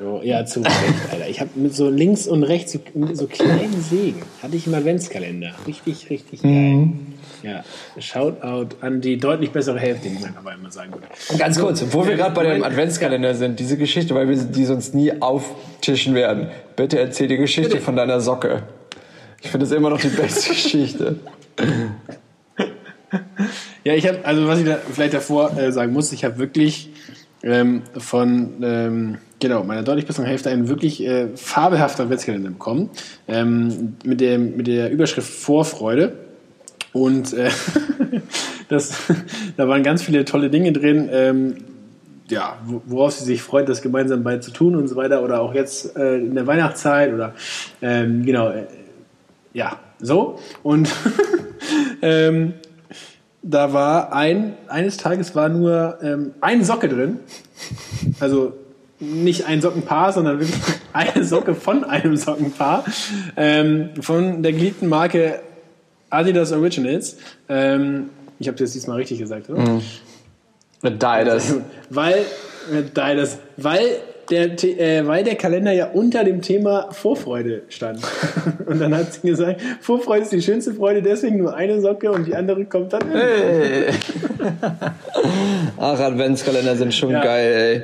Oh, 0.01 0.21
ja, 0.23 0.45
zu 0.45 0.61
Alter. 0.63 1.29
Ich 1.29 1.39
habe 1.39 1.51
mit 1.55 1.75
so 1.75 1.89
links 1.89 2.27
und 2.27 2.43
rechts 2.43 2.71
so, 2.71 2.79
so 3.13 3.27
kleinen 3.27 3.81
Sägen. 3.81 4.21
Hatte 4.41 4.55
ich 4.55 4.65
im 4.65 4.73
Adventskalender. 4.73 5.53
Richtig, 5.67 6.09
richtig 6.09 6.41
geil. 6.41 6.51
Mhm. 6.51 7.13
Ja, 7.43 7.63
Shoutout 7.99 8.77
an 8.79 9.01
die 9.01 9.17
deutlich 9.17 9.51
bessere 9.51 9.77
Hälfte, 9.77 10.09
die 10.09 10.19
man 10.19 10.35
aber 10.37 10.53
immer 10.53 10.71
sagen 10.71 10.93
würde. 10.93 11.07
Ganz 11.37 11.59
kurz, 11.59 11.83
wo 11.91 12.07
wir 12.07 12.15
gerade 12.15 12.33
bei 12.33 12.43
dem 12.43 12.63
Adventskalender 12.63 13.35
sind, 13.35 13.59
diese 13.59 13.77
Geschichte, 13.77 14.15
weil 14.15 14.29
wir 14.29 14.37
die 14.37 14.65
sonst 14.65 14.95
nie 14.95 15.21
auftischen 15.21 16.15
werden. 16.15 16.47
Bitte 16.77 16.99
erzähl 16.99 17.27
die 17.27 17.37
Geschichte 17.37 17.71
Bitte. 17.71 17.83
von 17.83 17.97
deiner 17.97 18.21
Socke. 18.21 18.63
Ich 19.41 19.49
finde 19.49 19.65
es 19.65 19.73
immer 19.73 19.89
noch 19.89 19.99
die 19.99 20.07
beste 20.07 20.49
Geschichte. 20.53 21.17
Ja, 23.83 23.93
ich 23.93 24.07
habe, 24.07 24.19
also 24.23 24.47
was 24.47 24.59
ich 24.59 24.65
da 24.65 24.77
vielleicht 24.77 25.13
davor 25.13 25.57
äh, 25.57 25.71
sagen 25.73 25.91
muss, 25.91 26.13
ich 26.13 26.23
habe 26.23 26.37
wirklich 26.37 26.89
ähm, 27.43 27.83
von 27.97 28.53
ähm, 28.63 29.17
genau 29.39 29.63
meiner 29.63 29.83
deutlich 29.83 30.05
besseren 30.05 30.25
Hälfte 30.25 30.49
einen 30.49 30.69
wirklich 30.69 31.05
äh, 31.05 31.27
fabelhaften 31.35 32.05
Adventskalender 32.05 32.49
bekommen 32.49 32.89
ähm, 33.27 33.97
mit, 34.03 34.21
der, 34.21 34.39
mit 34.39 34.67
der 34.67 34.89
Überschrift 34.89 35.29
Vorfreude. 35.31 36.13
Und 36.93 37.33
äh, 37.33 37.49
das, 38.69 38.93
da 39.57 39.67
waren 39.67 39.83
ganz 39.83 40.01
viele 40.01 40.25
tolle 40.25 40.49
Dinge 40.49 40.71
drin, 40.71 41.09
ähm, 41.11 41.55
ja, 42.29 42.57
worauf 42.85 43.11
sie 43.11 43.25
sich 43.25 43.41
freut, 43.41 43.67
das 43.67 43.81
gemeinsam 43.81 44.23
bald 44.23 44.43
zu 44.43 44.51
tun 44.51 44.75
und 44.75 44.87
so 44.87 44.95
weiter. 44.95 45.23
Oder 45.23 45.41
auch 45.41 45.53
jetzt 45.53 45.95
äh, 45.97 46.17
in 46.17 46.35
der 46.35 46.47
Weihnachtszeit 46.47 47.13
oder 47.13 47.33
ähm, 47.81 48.25
genau, 48.25 48.49
äh, 48.49 48.65
ja, 49.53 49.79
so. 49.99 50.39
Und 50.63 50.89
ähm, 52.01 52.53
da 53.43 53.73
war 53.73 54.13
ein, 54.13 54.55
eines 54.67 54.97
Tages 54.97 55.35
war 55.35 55.49
nur 55.49 55.99
ähm, 56.01 56.33
eine 56.41 56.63
Socke 56.63 56.87
drin. 56.87 57.19
Also 58.19 58.53
nicht 58.99 59.45
ein 59.45 59.61
Sockenpaar, 59.61 60.13
sondern 60.13 60.39
wirklich 60.39 60.59
eine 60.93 61.25
Socke 61.25 61.53
von 61.53 61.83
einem 61.83 62.15
Sockenpaar. 62.15 62.85
Ähm, 63.35 63.89
von 64.01 64.41
der 64.41 64.53
geliebten 64.53 64.87
Marke 64.87 65.41
Adidas 66.09 66.51
Originals. 66.53 67.17
Ähm, 67.49 68.09
ich 68.39 68.47
habe 68.47 68.57
das 68.57 68.71
diesmal 68.71 68.97
richtig 68.97 69.19
gesagt, 69.19 69.49
oder? 69.49 69.61
Mhm. 69.61 69.81
Adidas. 70.81 71.55
Weil, 71.89 72.25
Adidas, 72.95 73.39
weil 73.57 73.81
der, 74.29 74.63
äh, 74.63 75.05
weil 75.07 75.23
der 75.23 75.35
Kalender 75.35 75.71
ja 75.71 75.87
unter 75.91 76.23
dem 76.23 76.41
Thema 76.41 76.89
Vorfreude 76.91 77.63
stand. 77.69 77.99
Und 78.65 78.79
dann 78.79 78.95
hat 78.95 79.13
sie 79.13 79.27
gesagt, 79.27 79.61
Vorfreude 79.81 80.23
ist 80.23 80.31
die 80.31 80.41
schönste 80.41 80.73
Freude, 80.73 81.01
deswegen 81.01 81.37
nur 81.37 81.55
eine 81.55 81.81
Socke 81.81 82.11
und 82.11 82.25
die 82.27 82.35
andere 82.35 82.65
kommt 82.65 82.93
dann. 82.93 83.11
Hey. 83.11 83.85
Ach, 85.77 85.99
Adventskalender 85.99 86.75
sind 86.75 86.93
schon 86.93 87.11
ja. 87.11 87.21
geil, 87.21 87.53
ey. 87.53 87.83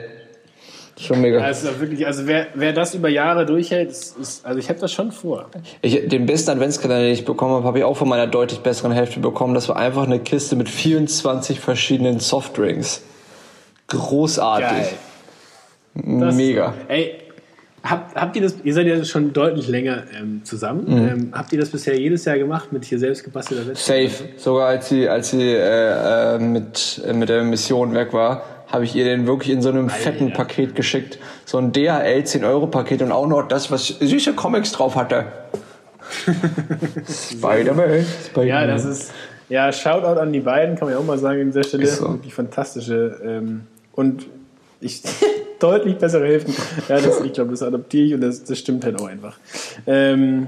Schon 1.00 1.22
mega. 1.22 1.40
Also 1.40 1.80
wirklich, 1.80 2.06
also 2.06 2.28
wer, 2.28 2.48
wer 2.56 2.74
das 2.74 2.94
über 2.94 3.08
Jahre 3.08 3.46
durchhält, 3.46 3.90
ist, 3.90 4.18
ist 4.18 4.46
also 4.46 4.60
ich 4.60 4.68
habe 4.70 4.80
das 4.80 4.92
schon 4.92 5.12
vor. 5.12 5.50
Ich, 5.82 6.08
den 6.10 6.26
besten 6.26 6.52
Adventskalender, 6.52 7.04
den 7.04 7.14
ich 7.14 7.24
bekommen 7.24 7.54
habe, 7.54 7.66
habe 7.66 7.80
ich 7.80 7.84
auch 7.86 7.96
von 7.96 8.10
meiner 8.10 8.28
deutlich 8.28 8.60
besseren 8.60 8.92
Hälfte 8.92 9.20
bekommen. 9.22 9.54
Das 9.54 9.70
war 9.70 9.78
einfach 9.78 10.04
eine 10.04 10.20
Kiste 10.20 10.58
mit 10.58 10.68
24 10.68 11.60
verschiedenen 11.60 12.20
Softdrinks. 12.20 13.02
Großartig. 13.88 14.68
Geil. 14.68 14.90
Das, 16.04 16.36
Mega. 16.36 16.74
Ey, 16.88 17.20
habt, 17.84 18.16
habt 18.16 18.36
ihr 18.36 18.42
das, 18.42 18.56
ihr 18.64 18.74
seid 18.74 18.88
ja 18.88 19.04
schon 19.04 19.34
deutlich 19.34 19.68
länger 19.68 20.04
ähm, 20.18 20.42
zusammen. 20.44 20.86
Mhm. 20.88 21.08
Ähm, 21.08 21.30
habt 21.34 21.52
ihr 21.54 21.60
das 21.60 21.70
bisher 21.70 22.00
jedes 22.00 22.26
Jahr 22.26 22.38
gemacht 22.38 22.72
mit 22.72 22.86
hier 22.86 23.00
selbst 23.00 23.24
gebastelter 23.24 23.68
Website? 23.68 24.12
Safe. 24.12 24.30
Sogar 24.38 24.68
als 24.68 24.90
sie, 24.90 25.08
als 25.08 25.32
sie 25.32 25.42
äh, 25.42 26.36
äh, 26.36 26.40
mit, 26.40 27.02
äh, 27.06 27.14
mit 27.14 27.30
der 27.30 27.44
Mission 27.44 27.94
weg 27.94 28.14
war, 28.14 28.44
habe 28.68 28.84
ich 28.84 28.96
ihr 28.96 29.04
den 29.04 29.26
wirklich 29.26 29.52
in 29.52 29.62
so 29.62 29.70
einem 29.70 29.90
Alter. 29.90 29.96
fetten 29.96 30.34
Paket 30.34 30.76
geschickt. 30.76 31.20
So 31.46 31.58
ein 31.58 31.72
DHL 31.72 32.22
10-Euro-Paket 32.22 33.02
und 33.02 33.12
auch 33.12 33.28
noch 33.28 33.48
das, 33.48 33.72
was 33.72 33.88
süße 33.88 34.34
Comics 34.34 34.72
drauf 34.72 34.96
hatte. 34.96 35.26
Spider-Man. 37.32 38.06
Spider 38.28 38.46
ja, 38.46 38.68
das 38.68 38.86
ist. 38.86 39.12
Ja, 39.48 39.72
Shoutout 39.72 40.20
an 40.20 40.32
die 40.32 40.42
beiden, 40.42 40.76
kann 40.76 40.88
man 40.88 40.94
ja 40.94 41.00
auch 41.00 41.06
mal 41.06 41.18
sagen 41.18 41.42
an 41.42 41.48
dieser 41.48 41.64
Stelle. 41.64 41.88
So. 41.88 42.10
Wirklich 42.10 42.34
fantastische. 42.34 43.20
Ähm, 43.24 43.62
und 43.94 44.28
ich 44.80 45.02
deutlich 45.60 45.98
bessere 45.98 46.26
Hälften. 46.26 46.54
Ja, 46.88 47.00
das, 47.00 47.22
ich 47.22 47.34
glaube, 47.34 47.52
das 47.52 47.62
adaptiere 47.62 48.06
ich 48.06 48.14
und 48.14 48.22
das, 48.22 48.44
das 48.44 48.58
stimmt 48.58 48.86
halt 48.86 49.00
auch 49.00 49.08
einfach. 49.08 49.38
Ähm, 49.86 50.48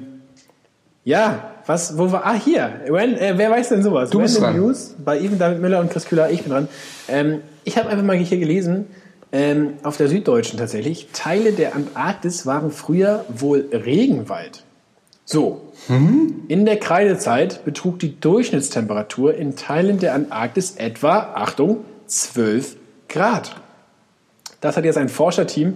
ja, 1.03 1.51
was, 1.65 1.97
wo 1.97 2.11
war, 2.11 2.25
ah, 2.25 2.33
hier, 2.33 2.81
When, 2.87 3.15
äh, 3.17 3.33
wer 3.35 3.49
weiß 3.49 3.69
denn 3.69 3.83
sowas? 3.83 4.09
Du 4.09 4.19
bist 4.19 4.39
dran. 4.39 4.55
News 4.55 4.95
bei 5.03 5.19
Even 5.19 5.39
David 5.39 5.59
Müller 5.59 5.79
und 5.79 5.91
Chris 5.91 6.05
Kühler, 6.05 6.29
ich 6.29 6.43
bin 6.43 6.51
dran. 6.51 6.67
Ähm, 7.07 7.41
ich 7.63 7.77
habe 7.77 7.89
einfach 7.89 8.03
mal 8.03 8.15
hier 8.15 8.39
gelesen, 8.39 8.87
ähm, 9.31 9.75
auf 9.83 9.97
der 9.97 10.09
Süddeutschen 10.09 10.59
tatsächlich, 10.59 11.07
Teile 11.13 11.53
der 11.53 11.75
Antarktis 11.75 12.45
waren 12.45 12.71
früher 12.71 13.25
wohl 13.29 13.65
Regenwald. 13.71 14.63
So, 15.23 15.71
hm? 15.87 16.43
in 16.49 16.65
der 16.65 16.77
Kreidezeit 16.77 17.63
betrug 17.63 17.99
die 17.99 18.19
Durchschnittstemperatur 18.19 19.33
in 19.35 19.55
Teilen 19.55 19.99
der 19.99 20.13
Antarktis 20.13 20.71
etwa, 20.75 21.33
Achtung, 21.35 21.85
12 22.07 22.75
Grad. 23.07 23.55
Das 24.61 24.77
hat 24.77 24.85
jetzt 24.85 24.97
ein 24.97 25.09
Forscherteam, 25.09 25.73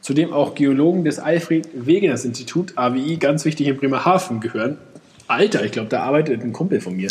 zu 0.00 0.14
dem 0.14 0.32
auch 0.32 0.54
Geologen 0.54 1.04
des 1.04 1.18
Alfred 1.18 1.68
Wegeners 1.74 2.24
Institut, 2.24 2.72
AWI, 2.76 3.16
ganz 3.16 3.44
wichtig 3.44 3.66
in 3.66 3.76
Bremerhaven 3.76 4.40
gehören. 4.40 4.78
Alter, 5.26 5.64
ich 5.64 5.72
glaube, 5.72 5.88
da 5.88 6.04
arbeitet 6.04 6.42
ein 6.42 6.52
Kumpel 6.52 6.80
von 6.80 6.96
mir. 6.96 7.08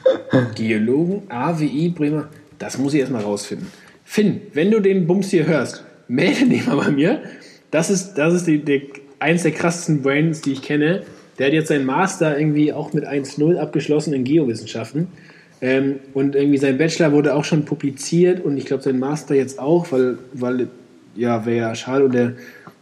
Geologen, 0.54 1.22
AWI, 1.28 1.88
Bremer, 1.88 2.28
das 2.58 2.78
muss 2.78 2.94
ich 2.94 3.00
erstmal 3.00 3.22
rausfinden. 3.22 3.72
Finn, 4.04 4.42
wenn 4.52 4.70
du 4.70 4.80
den 4.80 5.06
Bums 5.06 5.30
hier 5.30 5.46
hörst, 5.46 5.84
melde 6.06 6.46
dich 6.46 6.66
mal 6.66 6.76
bei 6.76 6.90
mir. 6.90 7.22
Das 7.70 7.90
ist, 7.90 8.14
das 8.14 8.34
ist 8.34 8.46
die, 8.46 8.64
die, 8.64 8.92
eins 9.18 9.42
der 9.42 9.52
krassesten 9.52 10.02
Brains, 10.02 10.42
die 10.42 10.52
ich 10.52 10.62
kenne. 10.62 11.02
Der 11.38 11.46
hat 11.46 11.54
jetzt 11.54 11.68
seinen 11.68 11.84
Master 11.84 12.38
irgendwie 12.38 12.72
auch 12.72 12.92
mit 12.92 13.06
1.0 13.06 13.58
abgeschlossen 13.58 14.12
in 14.12 14.24
Geowissenschaften. 14.24 15.08
Ähm, 15.66 15.98
und 16.14 16.36
irgendwie 16.36 16.58
sein 16.58 16.78
Bachelor 16.78 17.10
wurde 17.10 17.34
auch 17.34 17.42
schon 17.42 17.64
publiziert 17.64 18.44
und 18.44 18.56
ich 18.56 18.66
glaube 18.66 18.84
sein 18.84 19.00
Master 19.00 19.34
jetzt 19.34 19.58
auch, 19.58 19.90
weil, 19.90 20.16
weil 20.32 20.68
ja, 21.16 21.44
wäre 21.44 21.56
ja 21.56 21.74
schade 21.74 22.04
und 22.04 22.14
der, 22.14 22.34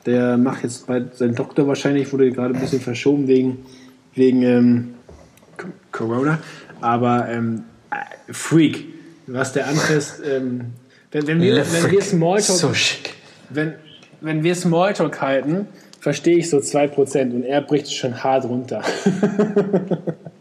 der 0.05 0.37
macht 0.37 0.65
jetzt 0.65 0.87
bald 0.87 1.17
seinen 1.17 1.35
Doktor 1.35 1.67
wahrscheinlich, 1.67 2.13
wurde 2.13 2.31
gerade 2.31 2.53
ein 2.53 2.61
bisschen 2.61 2.83
verschoben 2.83 3.27
wegen, 3.27 3.65
wegen 4.15 4.43
ähm, 4.43 4.95
Corona. 5.93 6.41
Aber 6.83 7.27
ähm, 7.31 7.63
Freak, 8.31 8.85
was 9.29 9.55
der 9.55 9.67
anfasst, 9.67 10.21
ähm, 10.23 10.73
wenn, 11.11 11.27
wenn, 11.27 11.41
wir, 11.41 11.57
wenn 11.57 11.91
wir 11.91 12.03
Smalltalk, 12.03 12.59
so 12.59 12.71
wenn, 13.49 13.73
wenn 14.21 14.43
wir 14.43 14.55
Smalltalk 14.55 15.23
halten, 15.23 15.69
verstehe 16.01 16.37
ich 16.37 16.51
so 16.51 16.59
2% 16.59 17.33
und 17.33 17.45
er 17.45 17.63
bricht 17.63 17.91
schon 17.95 18.23
hart 18.23 18.45
runter. 18.45 18.83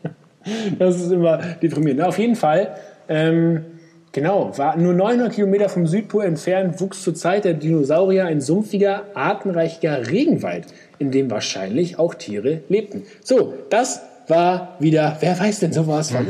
Das 0.80 1.00
ist 1.00 1.12
immer 1.12 1.38
deprimierend. 1.62 2.02
Na, 2.02 2.08
auf 2.08 2.18
jeden 2.18 2.36
Fall, 2.36 2.76
ähm, 3.08 3.66
genau, 4.12 4.58
war 4.58 4.78
nur 4.78 4.94
900 4.94 5.34
Kilometer 5.34 5.70
vom 5.70 5.88
Südpol 5.88 6.26
entfernt, 6.26 6.80
wuchs 6.82 7.02
zur 7.02 7.16
Zeit 7.16 7.46
der 7.46 7.54
Dinosaurier 7.54 8.26
ein 8.26 8.42
sumpfiger, 8.42 9.04
artenreicher 9.14 10.10
Regenwald, 10.10 10.66
in 11.00 11.12
dem 11.12 11.30
wahrscheinlich 11.32 12.00
auch 12.00 12.14
Tiere 12.14 12.62
lebten. 12.70 13.04
So, 13.24 13.54
das 13.70 14.02
war 14.28 14.76
wieder, 14.80 15.18
wer 15.20 15.38
weiß 15.40 15.60
denn 15.60 15.74
sowas 15.74 16.12
von 16.12 16.26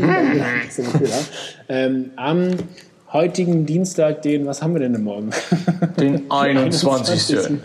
ähm, 1.70 2.12
am 2.16 2.52
heutigen 3.12 3.66
Dienstag, 3.66 4.24
den, 4.24 4.46
was 4.46 4.62
haben 4.62 4.74
wir 4.74 4.80
denn 4.80 5.02
morgen? 5.04 5.30
Den 6.00 6.24
21. 6.32 7.60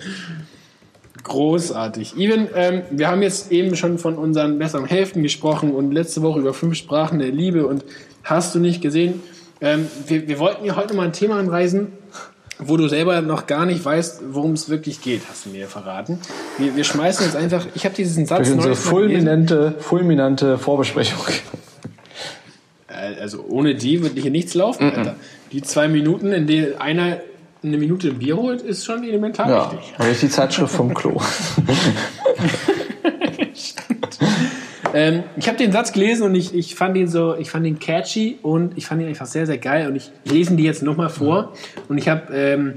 Großartig. 1.25 2.17
Even, 2.17 2.49
ähm, 2.55 2.83
wir 2.91 3.09
haben 3.09 3.23
jetzt 3.23 3.51
eben 3.53 3.77
schon 3.77 3.99
von 3.99 4.17
unseren 4.17 4.59
besseren 4.59 4.87
Hälften 4.87 5.23
gesprochen 5.23 5.73
und 5.73 5.93
letzte 5.93 6.23
Woche 6.23 6.41
über 6.41 6.55
fünf 6.55 6.77
Sprachen 6.77 7.19
der 7.19 7.31
Liebe 7.31 7.67
und 7.67 7.85
hast 8.25 8.55
du 8.55 8.59
nicht 8.59 8.81
gesehen. 8.81 9.21
Ähm, 9.61 9.89
wir, 10.07 10.29
wir 10.29 10.39
wollten 10.39 10.65
ja 10.65 10.77
heute 10.77 10.95
mal 10.95 11.05
ein 11.07 11.13
Thema 11.13 11.39
anreisen, 11.39 11.89
wo 12.61 12.77
du 12.77 12.89
selber 12.89 13.21
noch 13.21 13.47
gar 13.47 13.67
nicht 13.67 13.85
weißt, 13.85 14.23
worum 14.31 14.53
es 14.53 14.69
wirklich 14.69 15.01
geht, 15.01 15.23
hast 15.29 15.47
du 15.47 15.51
mir 15.51 15.67
verraten. 15.67 16.19
Wir, 16.59 16.75
wir 16.77 16.85
schmeißen 16.85 17.25
jetzt 17.27 17.37
einfach, 17.37 17.67
ich 17.75 17.85
habe 17.85 17.95
diesen 17.95 18.27
Satz 18.27 18.49
Durch 18.49 18.53
unsere 18.53 18.75
neulich 18.75 18.85
mal 18.85 19.01
gelesen. 19.03 19.19
fulminante, 19.19 19.75
fulminante 19.81 20.59
Vorbesprechung. 20.59 21.21
Äh, 22.89 23.21
Also 23.21 23.45
ohne 23.49 23.75
die 23.75 24.03
wird 24.03 24.19
hier 24.19 24.31
nichts 24.31 24.55
laufen, 24.55 24.91
Alter. 24.93 25.17
Die 25.53 25.63
zwei 25.63 25.89
Minuten, 25.89 26.33
in 26.33 26.47
denen 26.47 26.81
einer 26.81 27.19
eine 27.63 27.77
Minute 27.77 28.13
Bier 28.13 28.37
holt, 28.37 28.63
ist 28.63 28.85
schon 28.85 29.03
elementar 29.05 29.49
Ja, 29.49 29.73
wichtig. 29.73 29.99
habe 29.99 30.11
ich 30.11 30.21
die 30.21 30.29
Zeitschrift 30.29 30.75
vom 30.75 30.95
Klo. 30.95 31.21
Ähm, 34.95 35.25
ich 35.37 35.47
habe 35.49 35.59
den 35.59 35.71
Satz 35.71 35.93
gelesen 35.93 36.25
und 36.25 36.35
ich, 36.35 36.55
ich 36.55 36.75
fand 36.75 36.97
ihn 36.97 37.09
so, 37.09 37.37
ich 37.37 37.51
fand 37.51 37.67
ihn 37.67 37.79
catchy 37.79 38.39
und 38.43 38.77
ich 38.79 38.87
fand 38.87 39.03
ihn 39.03 39.09
einfach 39.09 39.27
sehr, 39.27 39.47
sehr 39.47 39.59
geil 39.59 39.87
und 39.87 39.97
ich 39.97 40.11
lese 40.25 40.53
ihn 40.53 40.57
dir 40.57 40.65
jetzt 40.65 40.83
nochmal 40.83 41.11
vor 41.11 41.53
und 41.89 41.99
ich 41.99 42.09
habe 42.09 42.35
ähm, 42.35 42.75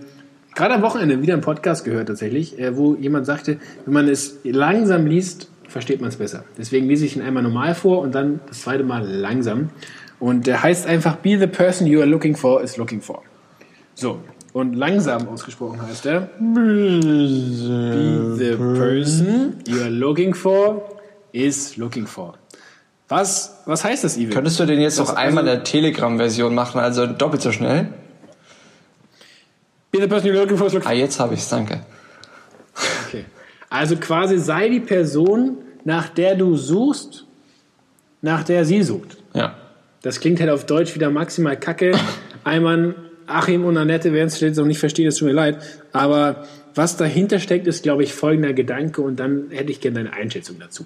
gerade 0.53 0.73
am 0.73 0.82
Wochenende 0.82 1.21
wieder 1.21 1.34
einen 1.34 1.41
Podcast 1.41 1.86
gehört 1.86 2.09
tatsächlich, 2.09 2.59
äh, 2.59 2.75
wo 2.75 2.95
jemand 2.95 3.25
sagte, 3.25 3.57
wenn 3.86 3.93
man 3.93 4.07
es 4.09 4.39
langsam 4.43 5.05
liest, 5.07 5.49
versteht 5.69 6.01
man 6.01 6.09
es 6.09 6.17
besser. 6.17 6.43
Deswegen 6.57 6.88
lese 6.88 7.05
ich 7.05 7.15
ihn 7.15 7.21
einmal 7.21 7.43
normal 7.43 7.75
vor 7.75 7.99
und 7.99 8.13
dann 8.13 8.41
das 8.47 8.61
zweite 8.61 8.84
Mal 8.84 9.07
langsam 9.07 9.69
und 10.19 10.47
der 10.47 10.61
heißt 10.61 10.86
einfach 10.88 11.15
Be 11.15 11.39
the 11.39 11.47
person 11.47 11.88
you 11.88 12.01
are 12.01 12.09
looking 12.09 12.36
for 12.36 12.61
is 12.61 12.75
looking 12.75 13.01
for. 13.01 13.21
So, 13.95 14.19
und 14.54 14.74
langsam 14.76 15.28
ausgesprochen 15.30 15.82
heißt 15.82 16.06
er 16.06 16.22
Be 16.39 17.02
the 18.38 18.56
person 18.58 19.56
you 19.68 19.80
are 19.82 19.89
looking 19.89 20.34
for 20.34 20.82
is 21.32 21.78
looking 21.78 22.06
for. 22.08 22.34
Was, 23.08 23.62
was 23.66 23.84
heißt 23.84 24.04
das, 24.06 24.18
Ivan? 24.18 24.34
Könntest 24.36 24.60
du 24.60 24.66
den 24.66 24.80
jetzt 24.80 24.97
Das- 24.99 25.10
noch 25.10 25.16
einmal 25.16 25.43
in 25.43 25.49
also- 25.49 25.60
der 25.62 25.64
Telegram-Version 25.66 26.56
machen, 26.56 26.80
also 26.80 27.06
doppelt 27.08 27.41
so 27.41 27.52
schnell? 27.52 27.89
Be 29.91 29.99
the 29.99 30.08
person 30.08 30.30
you're 30.30 30.39
looking 30.39 30.58
for 30.58 30.68
is 30.68 30.74
looking 30.74 30.88
Ah, 30.89 30.93
jetzt 30.93 31.20
habe 31.20 31.34
ich's, 31.34 31.49
danke. 31.49 31.82
for. 32.74 32.88
Okay. 33.08 33.26
Also 33.70 33.95
quasi 33.97 34.38
sei 34.38 34.70
die 34.70 34.80
Person, 34.80 35.58
nach 35.84 36.10
der 36.10 36.36
du 36.36 36.56
suchst, 36.56 37.26
nach 38.22 38.43
der 38.43 38.64
sie 38.66 38.82
sucht. 38.84 39.18
Ja. 39.34 39.56
Das 40.02 40.20
klingt 40.20 40.39
halt 40.39 40.49
auf 40.49 40.66
Deutsch 40.66 40.95
wieder 40.95 41.10
maximal 41.10 41.58
kacke. 41.60 41.91
Einmal 42.45 42.95
Achim 43.36 43.65
und 43.65 43.77
Annette 43.77 44.13
werden 44.13 44.27
es 44.27 44.39
jetzt 44.39 44.57
noch 44.57 44.65
nicht 44.65 44.79
verstehen, 44.79 45.07
es 45.07 45.15
tut 45.15 45.27
mir 45.27 45.34
leid. 45.34 45.57
Aber 45.91 46.45
was 46.75 46.97
dahinter 46.97 47.39
steckt, 47.39 47.67
ist, 47.67 47.84
glaube 47.84 48.03
ich, 48.03 48.13
folgender 48.13 48.53
Gedanke 48.53 49.01
und 49.01 49.19
dann 49.19 49.45
hätte 49.49 49.71
ich 49.71 49.82
gerne 49.82 50.03
deine 50.03 50.13
Einschätzung 50.13 50.57
dazu. 50.59 50.86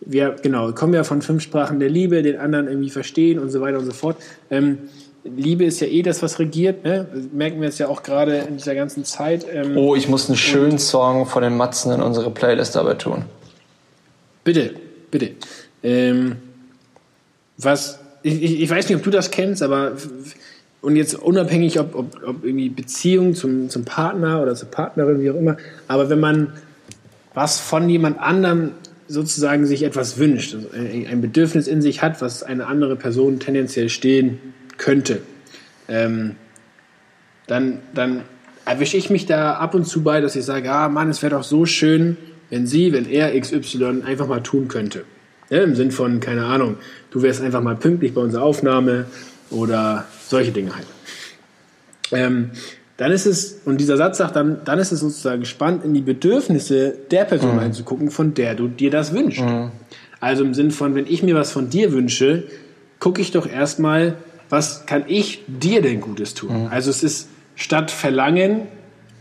Wir, 0.00 0.36
genau, 0.42 0.72
kommen 0.72 0.92
ja 0.92 1.04
von 1.04 1.22
fünf 1.22 1.42
Sprachen 1.42 1.80
der 1.80 1.88
Liebe, 1.88 2.22
den 2.22 2.38
anderen 2.38 2.68
irgendwie 2.68 2.90
verstehen 2.90 3.38
und 3.38 3.50
so 3.50 3.60
weiter 3.60 3.78
und 3.78 3.86
so 3.86 3.92
fort. 3.92 4.16
Ähm, 4.50 4.78
Liebe 5.24 5.64
ist 5.64 5.80
ja 5.80 5.86
eh 5.86 6.02
das, 6.02 6.22
was 6.22 6.38
regiert. 6.38 6.84
Ne? 6.84 7.06
Merken 7.32 7.60
wir 7.60 7.68
jetzt 7.68 7.78
ja 7.78 7.88
auch 7.88 8.02
gerade 8.02 8.36
in 8.36 8.58
dieser 8.58 8.74
ganzen 8.74 9.04
Zeit. 9.04 9.46
Ähm, 9.50 9.76
Oh, 9.76 9.96
ich 9.96 10.08
muss 10.08 10.28
einen 10.28 10.36
schönen 10.36 10.78
Song 10.78 11.24
von 11.24 11.42
den 11.42 11.56
Matzen 11.56 11.92
in 11.92 12.02
unsere 12.02 12.30
Playlist 12.30 12.76
dabei 12.76 12.94
tun. 12.94 13.24
Bitte, 14.42 14.74
bitte. 15.10 15.30
Ähm, 15.82 16.36
was, 17.56 17.98
ich, 18.22 18.60
ich 18.60 18.68
weiß 18.68 18.88
nicht, 18.88 18.98
ob 18.98 19.02
du 19.02 19.10
das 19.10 19.30
kennst, 19.30 19.62
aber 19.62 19.92
und 20.84 20.96
jetzt 20.96 21.14
unabhängig, 21.14 21.80
ob, 21.80 21.94
ob, 21.94 22.22
ob 22.26 22.44
irgendwie 22.44 22.68
Beziehung 22.68 23.34
zum, 23.34 23.70
zum 23.70 23.84
Partner 23.84 24.42
oder 24.42 24.54
zur 24.54 24.70
Partnerin, 24.70 25.20
wie 25.20 25.30
auch 25.30 25.36
immer, 25.36 25.56
aber 25.88 26.10
wenn 26.10 26.20
man 26.20 26.52
was 27.32 27.58
von 27.58 27.88
jemand 27.88 28.20
anderem 28.20 28.72
sozusagen 29.08 29.66
sich 29.66 29.82
etwas 29.82 30.18
wünscht, 30.18 30.54
also 30.54 30.68
ein 30.72 31.20
Bedürfnis 31.20 31.68
in 31.68 31.80
sich 31.80 32.02
hat, 32.02 32.20
was 32.20 32.42
eine 32.42 32.66
andere 32.66 32.96
Person 32.96 33.38
tendenziell 33.38 33.88
stehen 33.88 34.38
könnte, 34.76 35.20
ähm, 35.88 36.36
dann, 37.46 37.78
dann 37.94 38.22
erwische 38.66 38.96
ich 38.98 39.08
mich 39.08 39.26
da 39.26 39.54
ab 39.54 39.74
und 39.74 39.86
zu 39.86 40.02
bei, 40.02 40.20
dass 40.20 40.36
ich 40.36 40.44
sage, 40.44 40.70
ah 40.70 40.88
Mann, 40.88 41.08
es 41.08 41.22
wäre 41.22 41.34
doch 41.34 41.44
so 41.44 41.64
schön, 41.66 42.16
wenn 42.50 42.66
sie, 42.66 42.92
wenn 42.92 43.08
er 43.08 43.38
XY 43.38 44.02
einfach 44.04 44.26
mal 44.26 44.42
tun 44.42 44.68
könnte. 44.68 45.04
Ja, 45.48 45.62
Im 45.62 45.74
Sinn 45.74 45.90
von, 45.90 46.20
keine 46.20 46.44
Ahnung, 46.44 46.76
du 47.10 47.22
wärst 47.22 47.42
einfach 47.42 47.62
mal 47.62 47.76
pünktlich 47.76 48.14
bei 48.14 48.20
unserer 48.20 48.42
Aufnahme 48.42 49.06
oder 49.50 50.06
solche 50.28 50.52
Dinge 50.52 50.74
halt. 50.74 50.86
Ähm, 52.12 52.50
dann 52.96 53.10
ist 53.10 53.26
es, 53.26 53.60
und 53.64 53.78
dieser 53.80 53.96
Satz 53.96 54.18
sagt 54.18 54.36
dann, 54.36 54.58
dann 54.64 54.78
ist 54.78 54.92
es 54.92 55.00
sozusagen 55.00 55.44
spannend, 55.44 55.84
in 55.84 55.94
die 55.94 56.00
Bedürfnisse 56.00 56.94
der 57.10 57.24
Person 57.24 57.50
reinzugucken, 57.58 58.10
von 58.10 58.34
der 58.34 58.54
du 58.54 58.68
dir 58.68 58.90
das 58.90 59.12
wünschst. 59.12 59.42
Also 60.20 60.44
im 60.44 60.54
Sinn 60.54 60.70
von, 60.70 60.94
wenn 60.94 61.06
ich 61.06 61.22
mir 61.22 61.34
was 61.34 61.50
von 61.50 61.70
dir 61.70 61.92
wünsche, 61.92 62.44
gucke 63.00 63.20
ich 63.20 63.32
doch 63.32 63.48
erstmal, 63.48 64.16
was 64.48 64.86
kann 64.86 65.04
ich 65.08 65.42
dir 65.48 65.82
denn 65.82 66.00
Gutes 66.00 66.34
tun? 66.34 66.50
Also 66.70 66.90
es 66.90 67.02
ist 67.02 67.28
statt 67.56 67.90
Verlangen, 67.90 68.62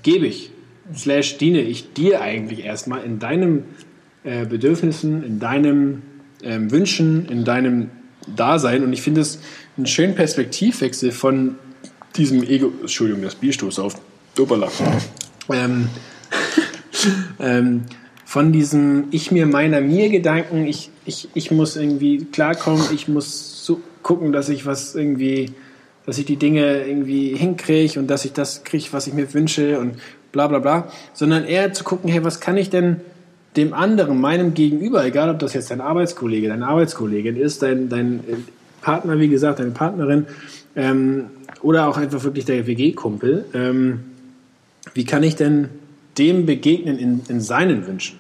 gebe 0.04 0.28
ich, 0.28 0.52
slash 0.96 1.38
diene 1.38 1.62
ich 1.62 1.94
dir 1.94 2.22
eigentlich 2.22 2.64
erstmal 2.64 3.04
in 3.04 3.18
deinem 3.18 3.64
äh, 4.24 4.46
Bedürfnissen, 4.46 5.24
in 5.24 5.40
deinem 5.40 6.04
ähm, 6.44 6.72
Wünschen, 6.72 7.28
in 7.28 7.44
deinem 7.44 7.90
Dasein. 8.28 8.84
Und 8.84 8.94
ich 8.94 9.02
finde 9.02 9.22
es 9.22 9.40
einen 9.78 9.86
schönen 9.86 10.16
Perspektivwechsel 10.16 11.12
von 11.12 11.56
diesem 12.16 12.44
Ego, 12.44 12.72
Entschuldigung, 12.82 13.24
das 13.24 13.36
Bierstoß 13.36 13.80
auf, 13.80 13.96
Uppala. 14.38 14.70
Ähm, 15.50 15.90
ähm, 17.40 17.84
von 18.26 18.52
diesem 18.52 19.06
Ich 19.12 19.32
mir 19.32 19.46
meiner 19.46 19.82
mir 19.82 20.10
Gedanken, 20.10 20.66
ich, 20.66 20.90
ich, 21.06 21.30
ich 21.34 21.52
muss 21.52 21.76
irgendwie 21.76 22.26
klarkommen, 22.26 22.84
ich 22.94 23.08
muss 23.08 23.66
so 23.66 23.80
gucken, 24.02 24.32
dass 24.32 24.50
ich 24.50 24.66
was 24.66 24.96
irgendwie, 24.96 25.52
dass 26.06 26.18
ich 26.18 26.26
die 26.26 26.38
Dinge 26.38 26.84
irgendwie 26.86 27.36
hinkriege 27.36 28.00
und 28.00 28.08
dass 28.08 28.26
ich 28.26 28.34
das 28.34 28.64
kriege, 28.64 28.86
was 28.92 29.08
ich 29.08 29.14
mir 29.14 29.34
wünsche 29.34 29.80
und 29.80 29.98
bla 30.32 30.48
bla 30.48 30.60
bla, 30.60 30.92
sondern 31.14 31.46
eher 31.46 31.74
zu 31.74 31.84
gucken, 31.84 32.10
hey, 32.10 32.24
was 32.24 32.40
kann 32.40 32.58
ich 32.58 32.70
denn 32.70 33.02
dem 33.56 33.74
anderen, 33.74 34.20
meinem 34.20 34.54
Gegenüber, 34.54 35.06
egal 35.06 35.30
ob 35.30 35.40
das 35.40 35.54
jetzt 35.54 35.72
dein 35.72 35.82
Arbeitskollege, 35.82 36.48
deine 36.48 36.68
Arbeitskollegin 36.68 37.36
ist, 37.36 37.62
dein, 37.62 37.90
dein 37.90 38.20
äh, 38.20 38.36
Partner, 38.82 39.20
wie 39.20 39.28
gesagt, 39.28 39.60
deine 39.60 39.72
Partnerin, 39.72 40.26
ähm, 40.76 41.26
oder 41.62 41.88
auch 41.88 41.98
einfach 41.98 42.24
wirklich 42.24 42.46
der 42.46 42.68
WG-Kumpel, 42.68 43.46
ähm, 43.54 44.00
wie 44.94 45.06
kann 45.06 45.24
ich 45.24 45.36
denn 45.36 45.70
dem 46.18 46.46
begegnen 46.46 46.98
in, 46.98 47.22
in 47.28 47.42
seinen 47.42 47.88
Wünschen? 47.88 48.20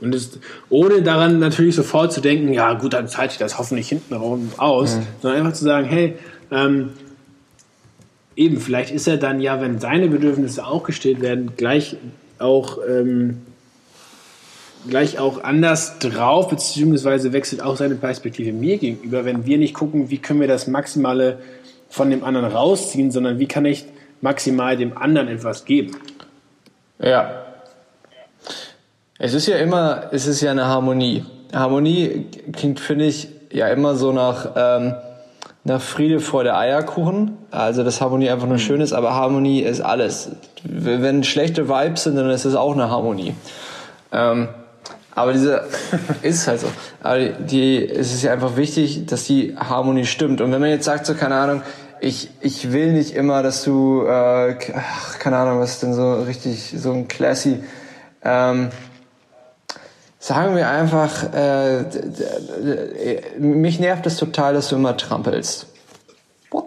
Und 0.00 0.14
es, 0.14 0.38
ohne 0.68 1.02
daran 1.02 1.38
natürlich 1.38 1.76
sofort 1.76 2.12
zu 2.12 2.20
denken, 2.20 2.52
ja 2.52 2.74
gut, 2.74 2.92
dann 2.92 3.06
zeige 3.06 3.32
ich 3.32 3.38
das 3.38 3.56
hoffentlich 3.58 3.88
hinten 3.88 4.14
raus, 4.14 4.40
aus, 4.56 4.98
sondern 5.20 5.40
einfach 5.40 5.56
zu 5.56 5.64
sagen, 5.64 5.86
hey, 5.86 6.16
ähm, 6.50 6.90
eben, 8.34 8.60
vielleicht 8.60 8.92
ist 8.92 9.06
er 9.06 9.16
dann 9.16 9.40
ja, 9.40 9.60
wenn 9.60 9.78
seine 9.78 10.08
Bedürfnisse 10.08 10.66
auch 10.66 10.82
gestillt 10.82 11.20
werden, 11.20 11.52
gleich 11.56 11.96
auch, 12.38 12.78
ähm, 12.88 13.38
gleich 14.88 15.18
auch 15.18 15.42
anders 15.44 15.98
drauf, 15.98 16.48
beziehungsweise 16.48 17.32
wechselt 17.32 17.62
auch 17.62 17.76
seine 17.76 17.94
Perspektive 17.94 18.52
mir 18.52 18.78
gegenüber, 18.78 19.24
wenn 19.24 19.46
wir 19.46 19.58
nicht 19.58 19.74
gucken, 19.74 20.10
wie 20.10 20.18
können 20.18 20.40
wir 20.40 20.48
das 20.48 20.66
Maximale 20.66 21.38
von 21.88 22.10
dem 22.10 22.24
anderen 22.24 22.50
rausziehen, 22.50 23.10
sondern 23.10 23.38
wie 23.38 23.46
kann 23.46 23.64
ich 23.64 23.84
maximal 24.20 24.76
dem 24.76 24.96
anderen 24.96 25.28
etwas 25.28 25.64
geben. 25.64 25.96
Ja. 26.98 27.42
Es 29.18 29.34
ist 29.34 29.46
ja 29.46 29.56
immer, 29.56 30.08
es 30.12 30.26
ist 30.26 30.40
ja 30.40 30.50
eine 30.50 30.66
Harmonie. 30.66 31.24
Harmonie 31.52 32.26
klingt, 32.52 32.80
finde 32.80 33.04
ich, 33.04 33.28
ja 33.52 33.68
immer 33.68 33.94
so 33.94 34.12
nach, 34.12 34.52
ähm, 34.56 34.94
nach 35.64 35.80
Friede, 35.80 36.18
Freude, 36.20 36.56
Eierkuchen. 36.56 37.36
Also, 37.50 37.84
dass 37.84 38.00
Harmonie 38.00 38.30
einfach 38.30 38.48
nur 38.48 38.58
schön 38.58 38.80
ist, 38.80 38.92
aber 38.92 39.14
Harmonie 39.14 39.60
ist 39.60 39.80
alles. 39.80 40.30
Wenn 40.64 41.22
schlechte 41.24 41.68
Vibes 41.68 42.04
sind, 42.04 42.16
dann 42.16 42.30
ist 42.30 42.44
es 42.44 42.54
auch 42.54 42.72
eine 42.72 42.90
Harmonie. 42.90 43.34
Ähm, 44.12 44.48
aber 45.14 45.32
diese, 45.32 45.64
ist 46.22 46.46
halt 46.48 46.60
so. 46.60 46.68
Aber 47.02 47.18
die, 47.18 47.86
es 47.86 48.14
ist 48.14 48.22
ja 48.22 48.32
einfach 48.32 48.56
wichtig, 48.56 49.06
dass 49.06 49.24
die 49.24 49.54
Harmonie 49.56 50.06
stimmt. 50.06 50.40
Und 50.40 50.52
wenn 50.52 50.60
man 50.60 50.70
jetzt 50.70 50.84
sagt, 50.84 51.06
so, 51.06 51.14
keine 51.14 51.34
Ahnung, 51.34 51.62
ich, 52.00 52.30
ich 52.40 52.72
will 52.72 52.92
nicht 52.92 53.14
immer, 53.14 53.42
dass 53.42 53.62
du, 53.62 54.04
äh, 54.04 54.54
keine 55.18 55.36
Ahnung, 55.36 55.60
was 55.60 55.72
ist 55.72 55.82
denn 55.82 55.94
so 55.94 56.22
richtig, 56.22 56.74
so 56.76 56.92
ein 56.92 57.06
classy, 57.08 57.62
ähm, 58.24 58.70
sagen 60.18 60.56
wir 60.56 60.68
einfach, 60.68 61.32
äh, 61.34 61.84
mich 63.38 63.78
nervt 63.80 64.06
es 64.06 64.16
total, 64.16 64.54
dass 64.54 64.68
du 64.68 64.76
immer 64.76 64.96
trampelst. 64.96 65.66
What? 66.52 66.66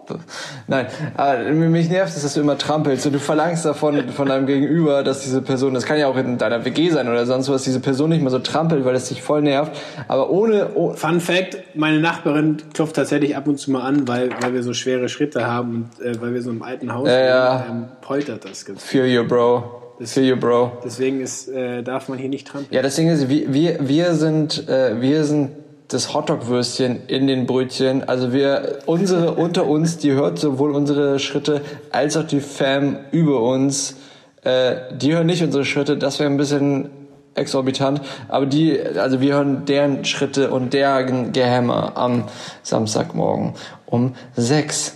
Nein, 0.68 0.88
äh, 1.18 1.52
mich 1.52 1.90
nervt 1.90 2.16
es, 2.16 2.24
dass 2.24 2.34
du 2.34 2.42
immer 2.42 2.58
trampelst 2.58 3.06
und 3.06 3.14
du 3.14 3.20
verlangst 3.20 3.66
davon 3.66 4.10
von 4.10 4.28
deinem 4.28 4.48
Gegenüber, 4.48 5.04
dass 5.04 5.22
diese 5.22 5.42
Person, 5.42 5.74
das 5.74 5.86
kann 5.86 6.00
ja 6.00 6.08
auch 6.08 6.18
in 6.18 6.38
deiner 6.38 6.66
WG 6.66 6.90
sein 6.90 7.08
oder 7.08 7.26
sonst 7.26 7.50
was, 7.50 7.64
diese 7.64 7.80
Person 7.80 8.10
nicht 8.10 8.22
mehr 8.22 8.32
so 8.32 8.40
trampelt, 8.40 8.84
weil 8.86 8.96
es 8.96 9.10
dich 9.10 9.22
voll 9.22 9.42
nervt. 9.42 9.72
Aber 10.08 10.30
ohne, 10.30 10.72
oh, 10.76 10.94
Fun 10.94 11.20
Fact: 11.22 11.58
Meine 11.76 12.00
Nachbarin 12.00 12.58
klopft 12.74 12.96
tatsächlich 12.96 13.36
ab 13.36 13.48
und 13.48 13.58
zu 13.60 13.72
mal 13.72 13.82
an, 13.82 14.08
weil, 14.08 14.30
weil 14.42 14.54
wir 14.54 14.64
so 14.64 14.74
schwere 14.74 15.08
Schritte 15.10 15.46
haben 15.48 15.90
und 16.00 16.06
äh, 16.06 16.20
weil 16.20 16.34
wir 16.34 16.42
so 16.42 16.50
im 16.50 16.64
alten 16.64 16.94
Haus 16.94 17.08
Ja, 17.08 17.20
ja. 17.20 17.66
ähm, 17.70 17.86
poltert 18.02 18.44
das 18.46 18.66
ganz. 18.66 18.84
feel 18.84 19.06
you, 19.06 19.24
bro. 19.28 19.82
Feel 20.04 20.26
you, 20.26 20.36
Bro. 20.36 20.80
Deswegen 20.84 21.22
ist, 21.22 21.48
äh, 21.48 21.82
darf 21.82 22.10
man 22.10 22.18
hier 22.18 22.28
nicht 22.28 22.46
trampeln. 22.48 22.74
Ja, 22.74 22.82
das 22.82 22.96
Ding 22.98 23.08
ist, 23.08 23.30
wir, 23.30 23.54
wir, 23.54 23.78
wir 23.80 24.14
sind, 24.14 24.68
äh, 24.68 25.00
wir 25.00 25.24
sind 25.24 25.52
das 25.88 26.14
Hotdog-Würstchen 26.14 27.08
in 27.08 27.28
den 27.28 27.46
Brötchen. 27.46 28.08
Also 28.08 28.34
wir, 28.34 28.80
unsere 28.86 29.32
unter 29.36 29.68
uns, 29.68 29.98
die 29.98 30.12
hört 30.12 30.40
sowohl 30.40 30.72
unsere 30.72 31.20
Schritte 31.20 31.62
als 31.92 32.18
auch 32.18 32.24
die 32.24 32.40
Fam 32.40 32.98
über 33.12 33.42
uns. 33.42 33.98
Äh, 34.44 34.76
die 34.96 35.14
hören 35.14 35.28
nicht 35.28 35.44
unsere 35.44 35.66
Schritte. 35.66 35.98
Das 35.98 36.20
wäre 36.20 36.30
ein 36.30 36.38
bisschen 36.38 36.90
exorbitant. 37.36 38.02
Aber 38.28 38.46
die, 38.46 38.80
also 38.80 39.22
wir 39.22 39.36
hören 39.36 39.66
deren 39.66 40.06
Schritte 40.06 40.52
und 40.52 40.74
deren 40.74 41.34
Gehämmer 41.34 41.98
am 41.98 42.26
Samstagmorgen 42.64 43.54
um 43.86 44.16
sechs. 44.36 44.96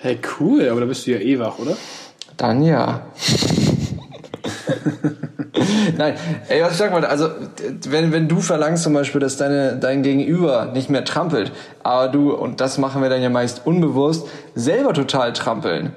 Hey, 0.00 0.18
cool, 0.38 0.68
aber 0.68 0.80
da 0.80 0.86
bist 0.86 1.06
du 1.06 1.10
ja 1.10 1.18
eh 1.18 1.38
wach, 1.38 1.58
oder? 1.58 1.76
Dann 2.36 2.62
ja. 2.62 3.02
Nein, 5.96 6.14
ey, 6.48 6.62
was 6.62 6.72
ich 6.72 6.78
sag 6.78 6.92
mal, 6.92 7.04
also 7.04 7.30
wenn, 7.88 8.12
wenn 8.12 8.28
du 8.28 8.40
verlangst 8.40 8.82
zum 8.82 8.92
Beispiel, 8.92 9.20
dass 9.20 9.36
deine, 9.36 9.76
dein 9.76 10.02
Gegenüber 10.02 10.66
nicht 10.66 10.90
mehr 10.90 11.04
trampelt, 11.04 11.52
aber 11.82 12.08
du, 12.08 12.32
und 12.32 12.60
das 12.60 12.78
machen 12.78 13.02
wir 13.02 13.10
dann 13.10 13.22
ja 13.22 13.30
meist 13.30 13.62
unbewusst, 13.66 14.26
selber 14.54 14.92
total 14.92 15.32
trampeln, 15.32 15.94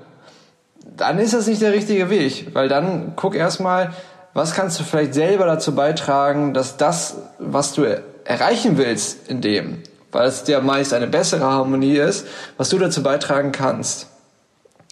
dann 0.97 1.19
ist 1.19 1.33
das 1.33 1.47
nicht 1.47 1.61
der 1.61 1.73
richtige 1.73 2.09
Weg. 2.09 2.49
Weil 2.53 2.67
dann 2.67 3.13
guck 3.15 3.35
erstmal, 3.35 3.91
was 4.33 4.53
kannst 4.53 4.79
du 4.79 4.83
vielleicht 4.83 5.13
selber 5.13 5.45
dazu 5.45 5.75
beitragen, 5.75 6.53
dass 6.53 6.77
das, 6.77 7.17
was 7.39 7.73
du 7.73 7.83
erreichen 8.23 8.77
willst 8.77 9.29
in 9.29 9.41
dem, 9.41 9.83
weil 10.11 10.27
es 10.27 10.43
dir 10.43 10.61
meist 10.61 10.93
eine 10.93 11.07
bessere 11.07 11.45
Harmonie 11.45 11.97
ist, 11.97 12.27
was 12.57 12.69
du 12.69 12.77
dazu 12.77 13.03
beitragen 13.03 13.51
kannst. 13.51 14.07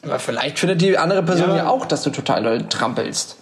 Aber 0.03 0.19
vielleicht 0.19 0.59
findet 0.59 0.81
die 0.81 0.97
andere 0.97 1.23
Person 1.23 1.49
ja, 1.49 1.57
ja 1.57 1.67
auch, 1.67 1.85
dass 1.85 2.03
du 2.03 2.09
total 2.09 2.43
doll 2.43 2.63
trampelst. 2.69 3.35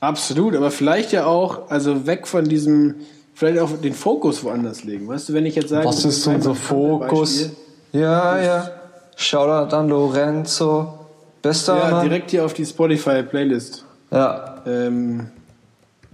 Absolut, 0.00 0.54
aber 0.54 0.70
vielleicht 0.70 1.12
ja 1.12 1.26
auch, 1.26 1.70
also 1.70 2.06
weg 2.06 2.26
von 2.26 2.44
diesem, 2.44 2.96
vielleicht 3.34 3.58
auch 3.58 3.70
den 3.80 3.94
Fokus 3.94 4.44
woanders 4.44 4.84
legen. 4.84 5.08
Weißt 5.08 5.28
du, 5.28 5.34
wenn 5.34 5.46
ich 5.46 5.56
jetzt 5.56 5.70
sage, 5.70 5.86
was 5.86 6.04
ist 6.04 6.26
unser 6.26 6.54
Fokus? 6.54 7.50
Ja, 7.92 8.40
ja. 8.40 8.70
Shoutout 9.16 9.74
an 9.74 9.88
Lorenzo. 9.88 10.94
Bester 11.42 11.76
Ja, 11.76 11.90
Mann. 11.90 12.04
direkt 12.08 12.30
hier 12.30 12.44
auf 12.44 12.54
die 12.54 12.64
Spotify-Playlist. 12.64 13.84
Ja. 14.10 14.62
Ähm, 14.66 15.28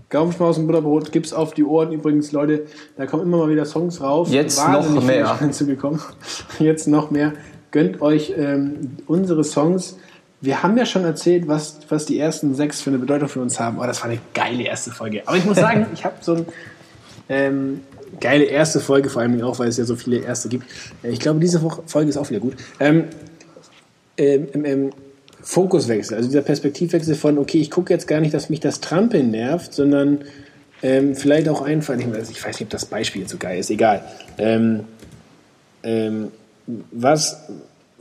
Gaumenschmaus 0.09 0.59
und 0.59 0.67
Butterbrot 0.67 1.13
gibt's 1.13 1.33
auf 1.33 1.55
die 1.55 1.65
Ohren 1.65 1.93
übrigens, 1.93 2.33
Leute. 2.33 2.67
Da 2.97 3.07
kommen 3.07 3.25
immer 3.25 3.39
mal 3.39 3.49
wieder 3.49 3.65
Songs 3.65 4.01
rauf. 4.01 4.29
Jetzt 4.31 4.59
Wahnsinnig 4.59 4.95
noch 5.01 5.05
mehr. 5.05 5.39
Hinzugekommen. 5.39 6.01
Jetzt 6.59 6.87
noch 6.87 7.11
mehr. 7.11 7.33
Gönnt 7.73 8.01
euch 8.01 8.33
ähm, 8.37 8.97
unsere 9.07 9.43
Songs. 9.45 9.97
Wir 10.45 10.63
haben 10.63 10.77
ja 10.77 10.85
schon 10.85 11.05
erzählt, 11.05 11.49
was, 11.49 11.79
was 11.89 12.05
die 12.05 12.19
ersten 12.19 12.55
sechs 12.55 12.83
für 12.83 12.91
eine 12.91 12.99
Bedeutung 12.99 13.29
für 13.29 13.41
uns 13.41 13.59
haben. 13.59 13.79
Oh, 13.79 13.87
das 13.87 14.03
war 14.03 14.11
eine 14.11 14.21
geile 14.35 14.65
erste 14.65 14.91
Folge. 14.91 15.23
Aber 15.27 15.37
ich 15.37 15.45
muss 15.45 15.57
sagen, 15.57 15.87
ich 15.95 16.05
habe 16.05 16.17
so 16.21 16.35
ein 16.35 16.47
ähm, 17.29 17.81
geile 18.21 18.45
erste 18.45 18.81
Folge, 18.81 19.09
vor 19.09 19.23
allem 19.23 19.41
auch, 19.43 19.59
weil 19.59 19.69
es 19.69 19.79
ja 19.79 19.85
so 19.85 19.97
viele 19.97 20.19
erste 20.19 20.49
gibt. 20.49 20.67
Äh, 21.03 21.11
ich 21.11 21.21
glaube, 21.21 21.41
diese 21.41 21.61
Folge 21.87 22.11
ist 22.11 22.17
auch 22.17 22.29
wieder 22.29 22.41
gut. 22.41 22.57
Ähm, 22.79 23.05
ähm, 24.17 24.49
ähm, 24.53 24.91
Fokuswechsel, 25.43 26.17
also 26.17 26.29
dieser 26.29 26.43
Perspektivwechsel 26.43 27.15
von, 27.15 27.39
okay, 27.39 27.59
ich 27.59 27.71
gucke 27.71 27.93
jetzt 27.93 28.07
gar 28.07 28.21
nicht, 28.21 28.33
dass 28.33 28.49
mich 28.49 28.61
das 28.61 28.81
Trampeln 28.81 29.31
nervt, 29.31 29.75
sondern 29.75 30.21
ähm, 30.83 31.15
vielleicht 31.15 31.49
auch 31.49 31.63
einfach, 31.63 31.95
ich 31.97 32.07
weiß 32.07 32.31
nicht, 32.31 32.63
ob 32.63 32.71
das 32.71 32.87
Beispiel 32.87 33.29
so 33.29 33.37
geil 33.37 33.59
ist, 33.59 33.71
egal. 33.71 34.05
Ähm, 34.39 34.85
ähm, 35.83 36.29
was, 36.93 37.45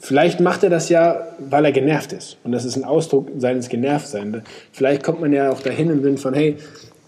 vielleicht 0.03 0.41
macht 0.41 0.63
er 0.63 0.69
das 0.69 0.89
ja, 0.89 1.27
weil 1.39 1.63
er 1.63 1.71
genervt 1.71 2.11
ist. 2.11 2.37
Und 2.43 2.51
das 2.51 2.65
ist 2.65 2.75
ein 2.75 2.83
Ausdruck 2.83 3.29
seines 3.37 3.69
Genervtseins. 3.69 4.39
Vielleicht 4.73 5.01
kommt 5.01 5.21
man 5.21 5.31
ja 5.31 5.49
auch 5.49 5.61
dahin 5.61 5.89
im 5.89 6.03
Sinn 6.03 6.17
von, 6.17 6.33
hey, 6.33 6.57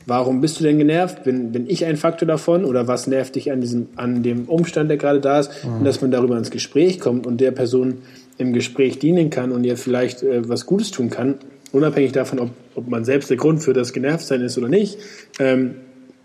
warum 0.05 0.39
bist 0.39 0.59
du 0.59 0.63
denn 0.63 0.77
genervt? 0.77 1.25
Bin, 1.25 1.51
bin 1.51 1.69
ich 1.69 1.83
ein 1.83 1.97
Faktor 1.97 2.25
davon? 2.25 2.63
Oder 2.63 2.87
was 2.87 3.05
nervt 3.07 3.35
dich 3.35 3.51
an, 3.51 3.59
diesem, 3.59 3.89
an 3.97 4.23
dem 4.23 4.45
Umstand, 4.45 4.89
der 4.89 4.95
gerade 4.95 5.19
da 5.19 5.41
ist? 5.41 5.65
Mhm. 5.65 5.79
Und 5.79 5.83
dass 5.83 6.01
man 6.01 6.09
darüber 6.09 6.37
ins 6.37 6.51
Gespräch 6.51 7.01
kommt 7.01 7.27
und 7.27 7.41
der 7.41 7.51
Person 7.51 7.97
im 8.37 8.53
Gespräch 8.53 8.97
dienen 8.97 9.29
kann 9.29 9.51
und 9.51 9.65
ihr 9.65 9.75
vielleicht 9.75 10.23
äh, 10.23 10.47
was 10.47 10.65
Gutes 10.65 10.91
tun 10.91 11.09
kann, 11.09 11.35
unabhängig 11.73 12.13
davon, 12.13 12.39
ob, 12.39 12.51
ob 12.75 12.87
man 12.87 13.03
selbst 13.03 13.29
der 13.29 13.35
Grund 13.35 13.61
für 13.61 13.73
das 13.73 13.91
Genervtsein 13.91 14.39
ist 14.39 14.57
oder 14.57 14.69
nicht. 14.69 14.97
Ähm, 15.39 15.75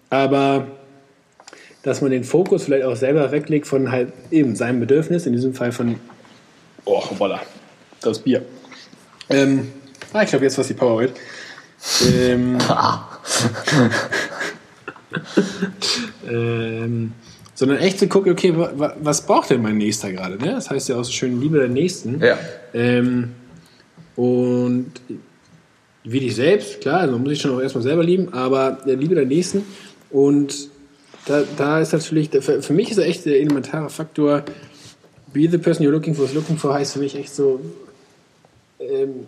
aber 0.09 0.69
dass 1.83 2.01
man 2.01 2.13
den 2.13 2.23
Fokus 2.23 2.65
vielleicht 2.65 2.85
auch 2.85 2.97
selber 2.97 3.33
weglegt 3.33 3.67
von 3.67 3.91
halt 3.91 4.13
eben 4.31 4.55
seinem 4.55 4.79
Bedürfnis, 4.79 5.27
in 5.27 5.33
diesem 5.33 5.55
Fall 5.55 5.73
von, 5.73 5.97
oh, 6.85 7.03
voilà, 7.19 7.41
das 8.01 8.19
Bier. 8.19 8.45
Ähm, 9.29 9.73
ah, 10.13 10.23
ich 10.23 10.31
glaube, 10.31 10.45
jetzt 10.45 10.59
was 10.59 10.67
die 10.67 10.75
Powerade. 10.75 11.13
Ähm, 12.05 12.59
ähm, 16.29 17.13
sondern 17.55 17.79
echt 17.79 17.99
zu 17.99 18.09
gucken, 18.09 18.33
okay, 18.33 18.55
was 18.57 19.27
braucht 19.27 19.51
denn 19.51 19.63
mein 19.63 19.77
Nächster 19.77 20.11
gerade? 20.13 20.37
Ne? 20.37 20.53
Das 20.53 20.71
heißt 20.71 20.89
ja 20.89 20.97
auch 20.97 21.05
so 21.05 21.13
schön, 21.13 21.41
Liebe 21.41 21.59
der 21.59 21.69
Nächsten. 21.69 22.21
Ja. 22.21 22.39
Ähm, 22.73 23.33
und 24.17 24.93
wie 26.05 26.21
dich 26.21 26.35
selbst, 26.35 26.81
klar, 26.81 27.01
also 27.01 27.13
man 27.13 27.23
muss 27.23 27.31
sich 27.31 27.41
schon 27.43 27.55
auch 27.55 27.61
erstmal 27.61 27.83
selber 27.83 28.03
lieben, 28.03 28.33
aber 28.33 28.79
der 28.87 28.97
Liebe 28.97 29.15
der 29.15 29.27
Nächsten. 29.27 29.65
Und 30.11 30.71
da, 31.27 31.43
da 31.57 31.81
ist 31.81 31.93
natürlich, 31.93 32.31
für, 32.31 32.63
für 32.63 32.73
mich 32.73 32.91
ist 32.91 32.99
er 32.99 33.07
echt 33.07 33.27
der 33.27 33.41
elementare 33.41 33.91
Faktor, 33.91 34.43
be 35.33 35.49
the 35.51 35.59
person 35.59 35.85
you're 35.85 35.93
looking 35.93 36.15
for 36.15 36.25
is 36.25 36.35
looking 36.35 36.57
for, 36.57 36.75
heißt 36.75 36.95
für 36.95 36.99
mich 37.01 37.17
echt 37.17 37.35
so, 37.35 37.61
ähm, 38.79 39.27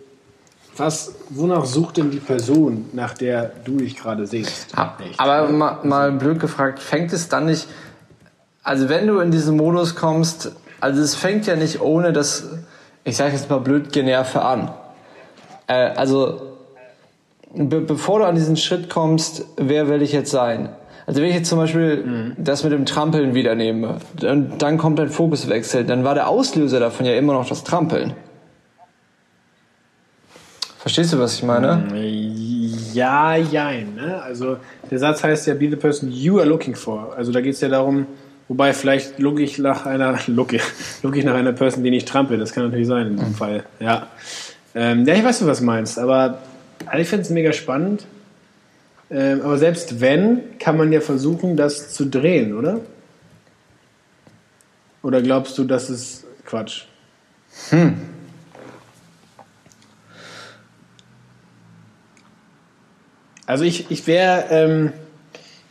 was, 0.75 1.13
wonach 1.29 1.65
sucht 1.65 1.97
denn 1.97 2.09
die 2.09 2.19
Person, 2.19 2.85
nach 2.93 3.13
der 3.13 3.51
du 3.63 3.77
dich 3.77 3.95
gerade 3.95 4.25
sehst? 4.25 4.75
Aber 5.17 5.49
mal, 5.49 5.79
mal 5.83 6.11
blöd 6.11 6.39
gefragt, 6.39 6.79
fängt 6.79 7.13
es 7.13 7.29
dann 7.29 7.45
nicht 7.45 7.67
also 8.63 8.87
wenn 8.87 9.07
du 9.07 9.19
in 9.19 9.29
diesen 9.29 9.57
Modus 9.57 9.95
kommst, 9.95 10.53
also 10.79 11.01
es 11.01 11.15
fängt 11.15 11.45
ja 11.45 11.55
nicht 11.55 11.81
ohne 11.81 12.13
das, 12.13 12.47
ich 13.03 13.17
sage 13.17 13.33
jetzt 13.33 13.49
mal 13.49 13.59
blöd, 13.59 13.91
Generve 13.91 14.41
an. 14.41 14.71
Äh, 15.67 15.89
also 15.95 16.57
be 17.53 17.81
bevor 17.81 18.19
du 18.19 18.25
an 18.25 18.35
diesen 18.35 18.55
Schritt 18.55 18.89
kommst, 18.89 19.45
wer 19.57 19.89
will 19.89 20.01
ich 20.01 20.13
jetzt 20.13 20.31
sein? 20.31 20.69
Also 21.05 21.21
wenn 21.21 21.29
ich 21.29 21.35
jetzt 21.35 21.49
zum 21.49 21.59
Beispiel 21.59 22.03
mhm. 22.03 22.35
das 22.37 22.63
mit 22.63 22.71
dem 22.71 22.85
Trampeln 22.85 23.33
wieder 23.33 23.55
nehme, 23.55 23.97
dann, 24.19 24.57
dann 24.57 24.77
kommt 24.77 24.99
ein 24.99 25.09
Fokuswechsel, 25.09 25.83
dann 25.83 26.03
war 26.03 26.15
der 26.15 26.29
Auslöser 26.29 26.79
davon 26.79 27.05
ja 27.05 27.13
immer 27.15 27.33
noch 27.33 27.47
das 27.47 27.63
Trampeln. 27.63 28.13
Verstehst 30.77 31.13
du, 31.13 31.19
was 31.19 31.35
ich 31.35 31.43
meine? 31.43 31.77
Mm, 31.77 32.93
ja, 32.93 33.37
jein. 33.37 33.95
Ne? 33.95 34.21
Also 34.21 34.57
der 34.91 34.99
Satz 34.99 35.23
heißt 35.23 35.47
ja, 35.47 35.53
be 35.53 35.69
the 35.69 35.77
person 35.77 36.11
you 36.11 36.39
are 36.39 36.47
looking 36.47 36.75
for. 36.75 37.13
Also 37.15 37.31
da 37.31 37.39
geht 37.39 37.53
es 37.53 37.61
ja 37.61 37.69
darum, 37.69 38.05
Wobei 38.47 38.73
vielleicht 38.73 39.19
look 39.19 39.39
ich 39.39 39.57
nach 39.57 39.85
einer 39.85 40.19
look, 40.27 40.53
look 41.01 41.15
ich 41.15 41.25
nach 41.25 41.35
einer 41.35 41.53
Person, 41.53 41.83
die 41.83 41.89
nicht 41.89 42.07
trampelt. 42.07 42.41
Das 42.41 42.53
kann 42.53 42.65
natürlich 42.65 42.87
sein 42.87 43.07
in 43.07 43.15
diesem 43.15 43.29
mhm. 43.29 43.35
Fall. 43.35 43.63
Ja. 43.79 44.07
Ähm, 44.75 45.05
ja, 45.05 45.15
ich 45.15 45.23
weiß, 45.23 45.45
was 45.45 45.59
du 45.59 45.65
meinst, 45.65 45.99
aber 45.99 46.39
also 46.85 47.01
ich 47.01 47.07
finde 47.07 47.23
es 47.23 47.29
mega 47.29 47.53
spannend. 47.53 48.05
Ähm, 49.13 49.41
aber 49.41 49.59
selbst 49.59 50.01
wenn, 50.01 50.57
kann 50.57 50.75
man 50.75 50.91
ja 50.91 50.99
versuchen, 50.99 51.55
das 51.55 51.93
zu 51.93 52.05
drehen, 52.05 52.57
oder? 52.57 52.81
Oder 55.03 55.21
glaubst 55.21 55.55
du, 55.59 55.65
das 55.65 55.91
ist 55.91 56.25
Quatsch? 56.45 56.85
Hm. 57.69 58.01
Also 63.45 63.65
ich, 63.65 63.91
ich 63.91 64.07
wäre, 64.07 64.45
ähm, 64.49 64.93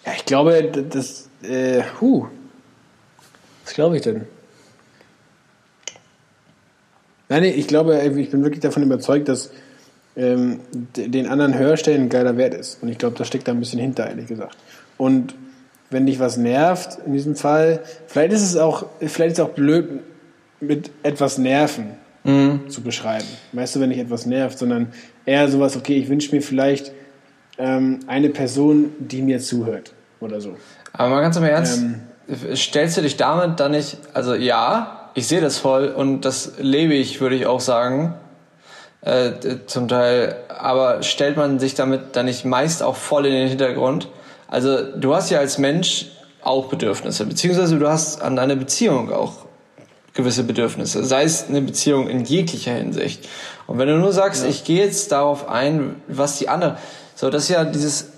ja, 0.07 0.12
ich 0.14 0.24
glaube, 0.24 0.70
das, 0.90 1.28
äh, 1.43 1.82
huh, 2.01 2.28
was 3.64 3.74
glaube 3.74 3.97
ich 3.97 4.03
denn? 4.03 4.26
Nein, 7.28 7.43
nee, 7.43 7.51
ich 7.51 7.66
glaube, 7.66 8.01
ich 8.03 8.30
bin 8.30 8.45
wirklich 8.45 8.61
davon 8.61 8.84
überzeugt, 8.84 9.28
dass 9.28 9.51
ähm, 10.16 10.60
den 10.96 11.26
anderen 11.26 11.58
Hörstellen 11.58 12.02
ein 12.02 12.08
geiler 12.08 12.36
Wert 12.36 12.54
ist. 12.54 12.82
Und 12.82 12.88
ich 12.88 12.98
glaube, 12.98 13.16
das 13.16 13.26
steckt 13.26 13.48
da 13.48 13.52
ein 13.52 13.58
bisschen 13.58 13.80
hinter, 13.80 14.08
ehrlich 14.08 14.26
gesagt. 14.26 14.56
Und 14.98 15.34
wenn 15.90 16.06
dich 16.06 16.18
was 16.18 16.36
nervt, 16.36 16.98
in 17.06 17.12
diesem 17.12 17.36
Fall, 17.36 17.80
vielleicht 18.06 18.32
ist 18.32 18.42
es 18.42 18.56
auch, 18.56 18.86
vielleicht 19.00 19.32
ist 19.32 19.38
es 19.38 19.44
auch 19.44 19.50
blöd, 19.50 20.00
mit 20.60 20.90
etwas 21.02 21.38
nerven 21.38 21.92
mhm. 22.24 22.68
zu 22.68 22.82
beschreiben. 22.82 23.26
Weißt 23.52 23.76
du, 23.76 23.80
wenn 23.80 23.90
dich 23.90 23.98
etwas 23.98 24.26
nervt, 24.26 24.58
sondern 24.58 24.92
eher 25.26 25.48
sowas, 25.48 25.76
okay, 25.76 25.96
ich 25.96 26.08
wünsche 26.08 26.34
mir 26.34 26.42
vielleicht 26.42 26.92
ähm, 27.58 28.00
eine 28.06 28.30
Person, 28.30 28.92
die 28.98 29.22
mir 29.22 29.40
zuhört 29.40 29.92
oder 30.20 30.40
so. 30.40 30.56
Aber 30.92 31.10
mal 31.10 31.20
ganz 31.20 31.36
im 31.36 31.44
Ernst, 31.44 31.82
ähm, 31.82 32.00
stellst 32.54 32.96
du 32.96 33.02
dich 33.02 33.16
damit 33.16 33.60
dann 33.60 33.72
nicht, 33.72 33.98
also 34.14 34.34
ja, 34.34 35.10
ich 35.14 35.26
sehe 35.26 35.40
das 35.40 35.58
voll 35.58 35.88
und 35.88 36.24
das 36.24 36.52
lebe 36.58 36.94
ich, 36.94 37.20
würde 37.20 37.36
ich 37.36 37.46
auch 37.46 37.60
sagen, 37.60 38.14
äh, 39.03 39.32
zum 39.66 39.88
Teil, 39.88 40.36
aber 40.48 41.03
stellt 41.03 41.36
man 41.36 41.59
sich 41.59 41.74
damit 41.74 42.14
dann 42.16 42.26
nicht 42.26 42.44
meist 42.44 42.82
auch 42.82 42.96
voll 42.96 43.26
in 43.26 43.32
den 43.32 43.48
Hintergrund? 43.48 44.09
Also 44.48 44.82
du 44.82 45.14
hast 45.14 45.30
ja 45.30 45.40
als 45.40 45.59
Mensch 45.59 46.07
auch 46.42 46.66
Bedürfnisse, 46.66 47.26
beziehungsweise 47.26 47.78
du 47.78 47.88
hast 47.88 48.22
an 48.22 48.36
deine 48.36 48.57
Beziehung 48.57 49.12
auch 49.12 49.46
gewisse 50.14 50.44
Bedürfnisse, 50.44 51.05
sei 51.05 51.24
es 51.24 51.48
eine 51.48 51.62
Beziehung 51.62 52.09
in 52.09 52.24
jeglicher 52.24 52.72
Hinsicht. 52.72 53.28
Und 53.66 53.78
wenn 53.78 53.88
du 53.88 53.96
nur 53.96 54.12
sagst, 54.12 54.44
ja. 54.44 54.50
ich 54.50 54.64
gehe 54.64 54.84
jetzt 54.84 55.11
darauf 55.11 55.48
ein, 55.48 55.96
was 56.07 56.38
die 56.38 56.48
andere, 56.48 56.76
so 57.14 57.30
das 57.30 57.44
ist 57.44 57.48
ja 57.48 57.64
dieses 57.64 58.12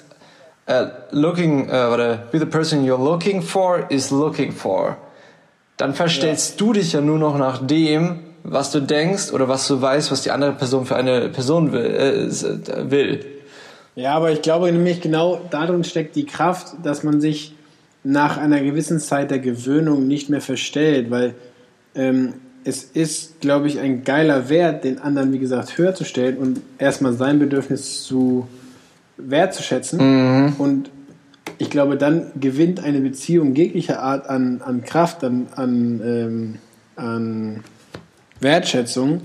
uh, 0.68 0.86
looking, 1.12 1.68
uh, 1.68 1.72
warte, 1.72 2.22
be 2.32 2.38
the 2.38 2.46
person 2.46 2.84
you're 2.84 3.02
looking 3.02 3.42
for 3.42 3.90
is 3.90 4.10
looking 4.10 4.52
for. 4.52 4.96
Dann 5.76 5.94
verstellst 5.94 6.52
ja. 6.52 6.66
du 6.66 6.72
dich 6.72 6.92
ja 6.92 7.00
nur 7.00 7.18
noch 7.18 7.38
nach 7.38 7.64
dem, 7.64 8.23
was 8.44 8.70
du 8.70 8.80
denkst 8.80 9.32
oder 9.32 9.48
was 9.48 9.66
du 9.66 9.80
weißt, 9.80 10.12
was 10.12 10.22
die 10.22 10.30
andere 10.30 10.52
Person 10.52 10.84
für 10.84 10.96
eine 10.96 11.30
Person 11.30 11.72
will. 11.72 11.84
Äh, 11.84 12.90
will. 12.90 13.24
Ja, 13.96 14.14
aber 14.14 14.30
ich 14.30 14.42
glaube 14.42 14.70
nämlich 14.70 15.00
genau 15.00 15.40
darin 15.50 15.82
steckt 15.82 16.14
die 16.14 16.26
Kraft, 16.26 16.74
dass 16.82 17.02
man 17.02 17.20
sich 17.20 17.54
nach 18.04 18.36
einer 18.36 18.60
gewissen 18.60 19.00
Zeit 19.00 19.30
der 19.30 19.38
Gewöhnung 19.38 20.06
nicht 20.06 20.28
mehr 20.28 20.42
verstellt, 20.42 21.10
weil 21.10 21.34
ähm, 21.94 22.34
es 22.64 22.82
ist, 22.82 23.40
glaube 23.40 23.66
ich, 23.68 23.78
ein 23.78 24.04
geiler 24.04 24.48
Wert, 24.48 24.84
den 24.84 24.98
anderen, 24.98 25.32
wie 25.32 25.38
gesagt, 25.38 25.78
höher 25.78 25.94
zu 25.94 26.04
stellen 26.04 26.36
und 26.38 26.60
erstmal 26.78 27.12
sein 27.14 27.38
Bedürfnis 27.38 28.02
zu 28.02 28.46
wertzuschätzen. 29.16 29.98
Mhm. 30.00 30.52
Und 30.58 30.90
ich 31.58 31.70
glaube, 31.70 31.96
dann 31.96 32.26
gewinnt 32.40 32.82
eine 32.82 33.00
Beziehung 33.00 33.54
jeglicher 33.54 34.00
Art 34.00 34.28
an, 34.28 34.60
an 34.64 34.82
Kraft, 34.82 35.24
an, 35.24 35.46
an, 35.54 36.00
ähm, 36.04 36.54
an 36.96 37.64
Wertschätzung, 38.44 39.22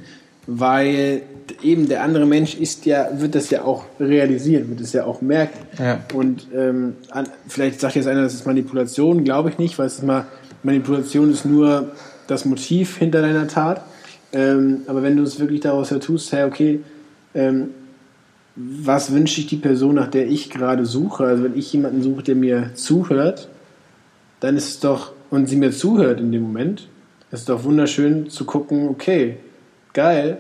weil 0.48 1.22
eben 1.62 1.88
der 1.88 2.04
andere 2.04 2.26
Mensch 2.26 2.56
ist 2.56 2.88
ja, 2.88 3.10
wird 3.14 3.36
das 3.36 3.52
ja 3.52 3.64
auch 3.64 3.86
realisieren, 4.00 4.70
wird 4.70 4.82
es 4.82 4.94
ja 4.94 5.06
auch 5.06 5.22
merken. 5.22 5.60
Ja. 5.78 6.00
Und 6.14 6.48
ähm, 6.56 6.96
an, 7.12 7.28
vielleicht 7.48 7.80
sagt 7.80 7.96
jetzt 7.96 8.08
einer, 8.08 8.24
das 8.24 8.34
ist 8.34 8.48
Manipulation, 8.48 9.24
glaube 9.24 9.50
ich 9.50 9.60
nicht, 9.60 9.78
weil 9.78 9.86
es 9.86 9.96
ist 9.96 10.04
mal, 10.04 10.26
Manipulation 10.64 11.32
ist 11.32 11.46
nur 11.46 11.92
das 12.28 12.46
Motiv 12.46 12.98
hinter 12.98 13.22
deiner 13.22 13.48
Tat. 13.48 13.84
Ähm, 14.32 14.82
aber 14.88 15.04
wenn 15.04 15.18
du 15.18 15.24
es 15.24 15.40
wirklich 15.40 15.62
daraus 15.62 15.92
her 15.92 16.00
tust, 16.00 16.32
hey, 16.32 16.46
okay, 16.46 16.80
ähm, 17.34 17.70
was 18.56 19.12
wünsche 19.12 19.40
ich 19.40 19.48
die 19.48 19.56
Person, 19.56 19.96
nach 19.96 20.08
der 20.08 20.28
ich 20.28 20.50
gerade 20.50 20.86
suche? 20.86 21.26
Also 21.26 21.44
wenn 21.44 21.58
ich 21.58 21.72
jemanden 21.72 22.02
suche, 22.04 22.24
der 22.24 22.36
mir 22.36 22.72
zuhört, 22.74 23.48
dann 24.40 24.58
ist 24.58 24.70
es 24.70 24.80
doch, 24.80 25.14
und 25.30 25.48
sie 25.48 25.56
mir 25.56 25.72
zuhört 25.72 26.20
in 26.20 26.32
dem 26.32 26.42
Moment, 26.42 26.88
ist 27.32 27.42
es 27.42 27.46
doch 27.46 27.64
wunderschön 27.64 28.30
zu 28.30 28.46
gucken, 28.46 28.90
okay, 28.90 29.38
geil, 29.94 30.38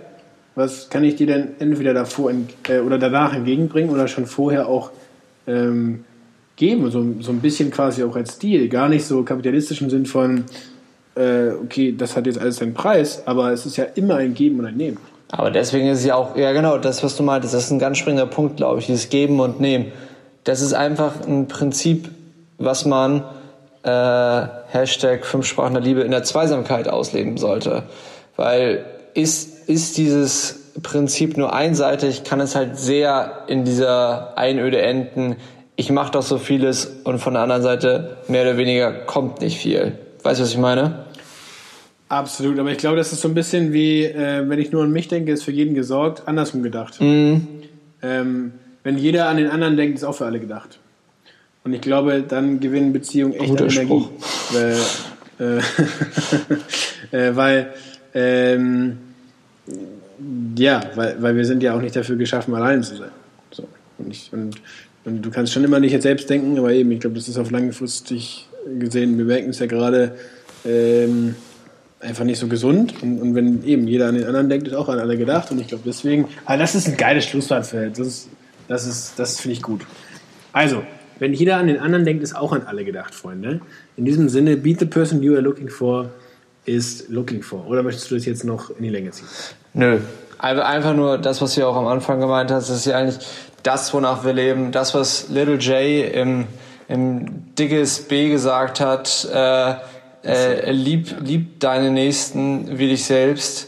was 0.55 0.89
kann 0.89 1.03
ich 1.03 1.15
dir 1.15 1.27
denn 1.27 1.49
entweder 1.59 1.93
davor 1.93 2.31
äh, 2.67 2.79
oder 2.79 2.97
danach 2.97 3.33
entgegenbringen 3.33 3.91
oder 3.91 4.07
schon 4.07 4.25
vorher 4.25 4.67
auch 4.67 4.91
ähm, 5.47 6.03
geben, 6.55 6.91
so, 6.91 7.05
so 7.21 7.31
ein 7.31 7.39
bisschen 7.39 7.71
quasi 7.71 8.03
auch 8.03 8.15
als 8.15 8.33
Stil, 8.33 8.67
gar 8.67 8.89
nicht 8.89 9.05
so 9.05 9.23
kapitalistisch 9.23 9.81
im 9.81 9.89
Sinn 9.89 10.05
von, 10.05 10.43
äh, 11.15 11.49
okay, 11.63 11.95
das 11.97 12.15
hat 12.15 12.25
jetzt 12.25 12.39
alles 12.39 12.57
seinen 12.57 12.73
Preis, 12.73 13.23
aber 13.25 13.51
es 13.51 13.65
ist 13.65 13.77
ja 13.77 13.85
immer 13.95 14.15
ein 14.15 14.33
Geben 14.33 14.59
und 14.59 14.65
ein 14.65 14.75
Nehmen. 14.77 14.97
Aber 15.31 15.51
deswegen 15.51 15.87
ist 15.87 16.03
ja 16.03 16.15
auch, 16.15 16.35
ja 16.35 16.51
genau, 16.53 16.77
das, 16.77 17.03
was 17.03 17.15
du 17.15 17.23
meintest, 17.23 17.53
das 17.53 17.65
ist 17.65 17.71
ein 17.71 17.79
ganz 17.79 17.99
springender 17.99 18.25
Punkt, 18.25 18.57
glaube 18.57 18.79
ich, 18.79 18.87
dieses 18.87 19.09
Geben 19.09 19.39
und 19.39 19.61
Nehmen. 19.61 19.91
Das 20.43 20.61
ist 20.61 20.73
einfach 20.73 21.25
ein 21.25 21.47
Prinzip, 21.47 22.09
was 22.57 22.85
man 22.85 23.23
äh, 23.83 24.47
Hashtag 24.71 25.25
fünf 25.25 25.45
Sprachen 25.45 25.73
der 25.73 25.83
Liebe 25.83 26.01
in 26.01 26.11
der 26.11 26.23
Zweisamkeit 26.23 26.87
ausleben 26.87 27.37
sollte. 27.37 27.83
Weil 28.35 28.85
ist, 29.13 29.67
ist 29.69 29.97
dieses 29.97 30.71
Prinzip 30.81 31.37
nur 31.37 31.53
einseitig, 31.53 32.23
kann 32.23 32.39
es 32.39 32.55
halt 32.55 32.77
sehr 32.77 33.43
in 33.47 33.65
dieser 33.65 34.37
Einöde 34.37 34.81
enden. 34.81 35.35
Ich 35.75 35.91
mache 35.91 36.11
doch 36.11 36.21
so 36.21 36.37
vieles 36.37 36.85
und 37.03 37.19
von 37.19 37.33
der 37.33 37.43
anderen 37.43 37.61
Seite 37.61 38.17
mehr 38.27 38.43
oder 38.43 38.57
weniger 38.57 38.91
kommt 38.91 39.41
nicht 39.41 39.57
viel. 39.57 39.97
Weißt 40.23 40.39
du, 40.39 40.43
was 40.43 40.51
ich 40.51 40.57
meine? 40.57 41.05
Absolut, 42.09 42.57
aber 42.59 42.71
ich 42.71 42.79
glaube, 42.79 42.97
das 42.97 43.13
ist 43.13 43.21
so 43.21 43.27
ein 43.27 43.35
bisschen 43.35 43.71
wie, 43.71 44.03
äh, 44.03 44.43
wenn 44.49 44.59
ich 44.59 44.71
nur 44.71 44.83
an 44.83 44.91
mich 44.91 45.07
denke, 45.07 45.31
ist 45.31 45.43
für 45.43 45.51
jeden 45.51 45.75
gesorgt, 45.75 46.23
andersrum 46.25 46.63
gedacht. 46.63 46.99
Mhm. 46.99 47.47
Ähm, 48.01 48.53
wenn 48.83 48.97
jeder 48.97 49.27
an 49.29 49.37
den 49.37 49.49
anderen 49.49 49.77
denkt, 49.77 49.97
ist 49.97 50.03
auch 50.03 50.15
für 50.15 50.25
alle 50.25 50.39
gedacht. 50.39 50.79
Und 51.63 51.73
ich 51.73 51.81
glaube, 51.81 52.23
dann 52.27 52.59
gewinnen 52.59 52.93
Beziehungen 52.93 53.33
echt 53.33 53.49
Guter 53.49 53.65
an 53.65 53.69
Energie. 53.71 54.07
Weil, 54.51 54.77
äh, 57.11 57.17
äh, 57.29 57.35
weil 57.35 57.73
ähm, 58.13 58.97
ja, 60.55 60.81
weil, 60.95 61.21
weil 61.21 61.35
wir 61.35 61.45
sind 61.45 61.63
ja 61.63 61.75
auch 61.75 61.81
nicht 61.81 61.95
dafür 61.95 62.15
geschaffen, 62.15 62.53
allein 62.53 62.83
zu 62.83 62.97
sein. 62.97 63.11
So. 63.51 63.67
Und, 63.97 64.11
ich, 64.11 64.29
und, 64.31 64.55
und 65.05 65.21
du 65.21 65.29
kannst 65.29 65.53
schon 65.53 65.63
immer 65.63 65.79
nicht 65.79 65.91
jetzt 65.91 66.03
selbst 66.03 66.29
denken, 66.29 66.57
aber 66.57 66.73
eben, 66.73 66.91
ich 66.91 66.99
glaube, 66.99 67.15
das 67.15 67.27
ist 67.27 67.37
auf 67.37 67.51
langfristig 67.51 68.47
gesehen, 68.79 69.17
wir 69.17 69.25
merken 69.25 69.49
es 69.49 69.59
ja 69.59 69.65
gerade, 69.65 70.15
ähm, 70.65 71.35
einfach 71.99 72.23
nicht 72.25 72.39
so 72.39 72.47
gesund. 72.47 72.93
Und, 73.01 73.21
und, 73.21 73.35
wenn 73.35 73.63
eben 73.65 73.87
jeder 73.87 74.07
an 74.07 74.15
den 74.15 74.25
anderen 74.25 74.49
denkt, 74.49 74.67
ist 74.67 74.73
auch 74.73 74.89
an 74.89 74.99
alle 74.99 75.17
gedacht. 75.17 75.51
Und 75.51 75.59
ich 75.59 75.67
glaube 75.67 75.83
deswegen, 75.85 76.27
aber 76.45 76.57
das 76.57 76.75
ist 76.75 76.87
ein 76.87 76.97
geiles 76.97 77.25
Schlusswort 77.25 77.65
für 77.65 77.89
das 77.89 77.99
ist, 77.99 78.29
das 78.67 78.85
ist, 78.85 79.13
das 79.17 79.39
finde 79.39 79.53
ich 79.53 79.61
gut. 79.61 79.81
Also, 80.51 80.83
wenn 81.19 81.33
jeder 81.33 81.57
an 81.57 81.67
den 81.67 81.79
anderen 81.79 82.05
denkt, 82.05 82.23
ist 82.23 82.35
auch 82.35 82.51
an 82.53 82.63
alle 82.63 82.83
gedacht, 82.83 83.13
Freunde. 83.13 83.61
In 83.97 84.05
diesem 84.05 84.29
Sinne, 84.29 84.57
beat 84.57 84.79
the 84.79 84.85
person 84.85 85.21
you 85.21 85.33
are 85.33 85.41
looking 85.41 85.69
for 85.69 86.09
is 86.65 87.05
looking 87.09 87.41
for. 87.41 87.65
Oder 87.67 87.83
möchtest 87.83 88.09
du 88.09 88.15
das 88.15 88.25
jetzt 88.25 88.43
noch 88.43 88.69
in 88.69 88.83
die 88.83 88.89
Länge 88.89 89.11
ziehen? 89.11 89.27
Nö. 89.73 89.99
Einfach 90.37 90.93
nur 90.95 91.17
das, 91.17 91.41
was 91.41 91.55
du 91.55 91.67
auch 91.67 91.75
am 91.75 91.87
Anfang 91.87 92.21
gemeint 92.21 92.49
hast, 92.49 92.69
das 92.69 92.77
ist 92.77 92.85
ja 92.85 92.97
eigentlich 92.97 93.25
das, 93.63 93.93
wonach 93.93 94.23
wir 94.23 94.31
leben. 94.31 94.71
Das, 94.71 94.93
was 94.93 95.27
Little 95.27 95.55
J 95.55 96.13
im, 96.13 96.47
im 96.87 97.53
Dickes 97.55 98.07
B 98.07 98.29
gesagt 98.29 98.79
hat, 98.79 99.27
äh, 99.33 99.73
äh, 100.23 100.71
lieb, 100.71 101.15
lieb 101.21 101.59
deine 101.59 101.91
Nächsten 101.91 102.77
wie 102.77 102.87
dich 102.87 103.03
selbst. 103.03 103.67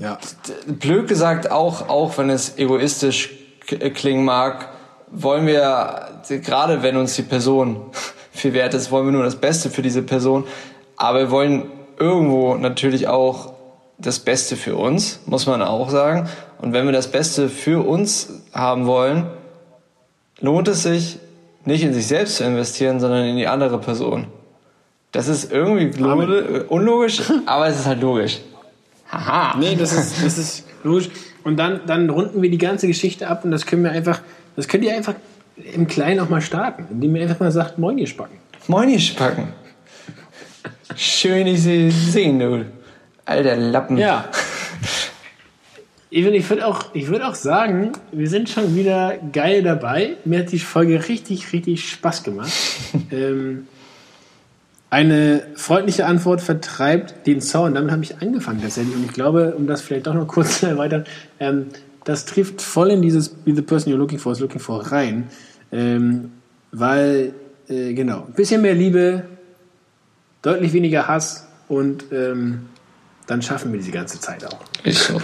Ja. 0.00 0.18
Blöd 0.66 1.08
gesagt, 1.08 1.50
auch, 1.50 1.88
auch 1.88 2.18
wenn 2.18 2.28
es 2.28 2.58
egoistisch 2.58 3.30
klingen 3.94 4.24
mag, 4.24 4.68
wollen 5.10 5.46
wir, 5.46 6.17
gerade 6.28 6.82
wenn 6.82 6.96
uns 6.96 7.16
die 7.16 7.22
Person 7.22 7.86
viel 8.32 8.52
wert 8.52 8.74
ist, 8.74 8.90
wollen 8.90 9.06
wir 9.06 9.12
nur 9.12 9.24
das 9.24 9.36
Beste 9.36 9.70
für 9.70 9.82
diese 9.82 10.02
Person. 10.02 10.44
Aber 10.96 11.18
wir 11.20 11.30
wollen 11.30 11.64
irgendwo 11.98 12.54
natürlich 12.54 13.08
auch 13.08 13.52
das 13.98 14.20
Beste 14.20 14.56
für 14.56 14.76
uns, 14.76 15.20
muss 15.26 15.46
man 15.46 15.62
auch 15.62 15.90
sagen. 15.90 16.28
Und 16.60 16.72
wenn 16.72 16.86
wir 16.86 16.92
das 16.92 17.10
Beste 17.10 17.48
für 17.48 17.86
uns 17.86 18.28
haben 18.52 18.86
wollen, 18.86 19.26
lohnt 20.40 20.68
es 20.68 20.84
sich, 20.84 21.18
nicht 21.64 21.82
in 21.82 21.92
sich 21.92 22.06
selbst 22.06 22.36
zu 22.36 22.44
investieren, 22.44 23.00
sondern 23.00 23.24
in 23.24 23.36
die 23.36 23.46
andere 23.46 23.78
Person. 23.78 24.28
Das 25.12 25.28
ist 25.28 25.52
irgendwie 25.52 26.02
unlogisch, 26.68 27.22
aber 27.46 27.68
es 27.68 27.80
ist 27.80 27.86
halt 27.86 28.00
logisch. 28.00 28.40
Haha. 29.10 29.56
Nee, 29.58 29.74
das 29.74 29.92
ist, 29.92 30.24
das 30.24 30.38
ist 30.38 30.64
logisch. 30.82 31.10
Und 31.44 31.56
dann, 31.56 31.80
dann 31.86 32.10
runden 32.10 32.42
wir 32.42 32.50
die 32.50 32.58
ganze 32.58 32.86
Geschichte 32.86 33.28
ab 33.28 33.44
und 33.44 33.50
das 33.50 33.66
können 33.66 33.82
wir 33.82 33.90
einfach, 33.90 34.20
das 34.54 34.68
könnt 34.68 34.84
ihr 34.84 34.94
einfach 34.94 35.14
im 35.74 35.86
Kleinen 35.86 36.20
auch 36.20 36.28
mal 36.28 36.40
starten, 36.40 36.86
indem 36.90 37.16
ihr 37.16 37.22
einfach 37.22 37.40
mal 37.40 37.52
sagt, 37.52 37.78
Moin, 37.78 37.98
ihr 37.98 38.06
Spacken. 38.06 38.38
Moin, 38.66 38.88
ihr 38.88 38.98
Spacken. 38.98 39.48
Schön, 40.96 41.46
ich 41.46 41.62
Sie 41.62 41.90
sehen, 41.90 42.38
du. 42.38 42.64
Alter 43.24 43.56
Lappen. 43.56 43.96
Ja. 43.96 44.28
Ich 46.10 46.24
würde 46.24 46.66
auch, 46.66 46.94
würd 46.94 47.22
auch 47.22 47.34
sagen, 47.34 47.92
wir 48.12 48.28
sind 48.28 48.48
schon 48.48 48.74
wieder 48.74 49.18
geil 49.32 49.62
dabei. 49.62 50.16
Mir 50.24 50.40
hat 50.40 50.52
die 50.52 50.58
Folge 50.58 51.08
richtig, 51.08 51.52
richtig 51.52 51.90
Spaß 51.90 52.22
gemacht. 52.22 52.50
ähm, 53.10 53.66
eine 54.90 55.46
freundliche 55.54 56.06
Antwort 56.06 56.40
vertreibt 56.40 57.26
den 57.26 57.42
Zaun. 57.42 57.74
Damit 57.74 57.90
habe 57.90 58.02
ich 58.02 58.22
angefangen 58.22 58.62
tatsächlich. 58.62 58.96
Und 58.96 59.04
ich 59.04 59.12
glaube, 59.12 59.54
um 59.54 59.66
das 59.66 59.82
vielleicht 59.82 60.06
doch 60.06 60.14
noch 60.14 60.26
kurz 60.26 60.60
zu 60.60 60.66
erweitern, 60.66 61.04
ähm, 61.40 61.66
das 62.04 62.24
trifft 62.24 62.62
voll 62.62 62.90
in 62.90 63.02
dieses 63.02 63.28
Be 63.28 63.54
the 63.54 63.60
person 63.60 63.92
you're 63.92 63.98
looking 63.98 64.18
for 64.18 64.32
is 64.32 64.40
looking 64.40 64.60
for 64.60 64.80
rein. 64.90 65.28
Ähm, 65.72 66.32
weil, 66.72 67.32
äh, 67.68 67.94
genau, 67.94 68.24
ein 68.26 68.32
bisschen 68.34 68.62
mehr 68.62 68.74
Liebe, 68.74 69.24
deutlich 70.42 70.72
weniger 70.72 71.08
Hass 71.08 71.46
und 71.68 72.04
ähm, 72.12 72.66
dann 73.26 73.42
schaffen 73.42 73.72
wir 73.72 73.78
diese 73.78 73.92
ganze 73.92 74.20
Zeit 74.20 74.44
auch. 74.44 74.60
Ist 74.84 75.08
so. 75.08 75.20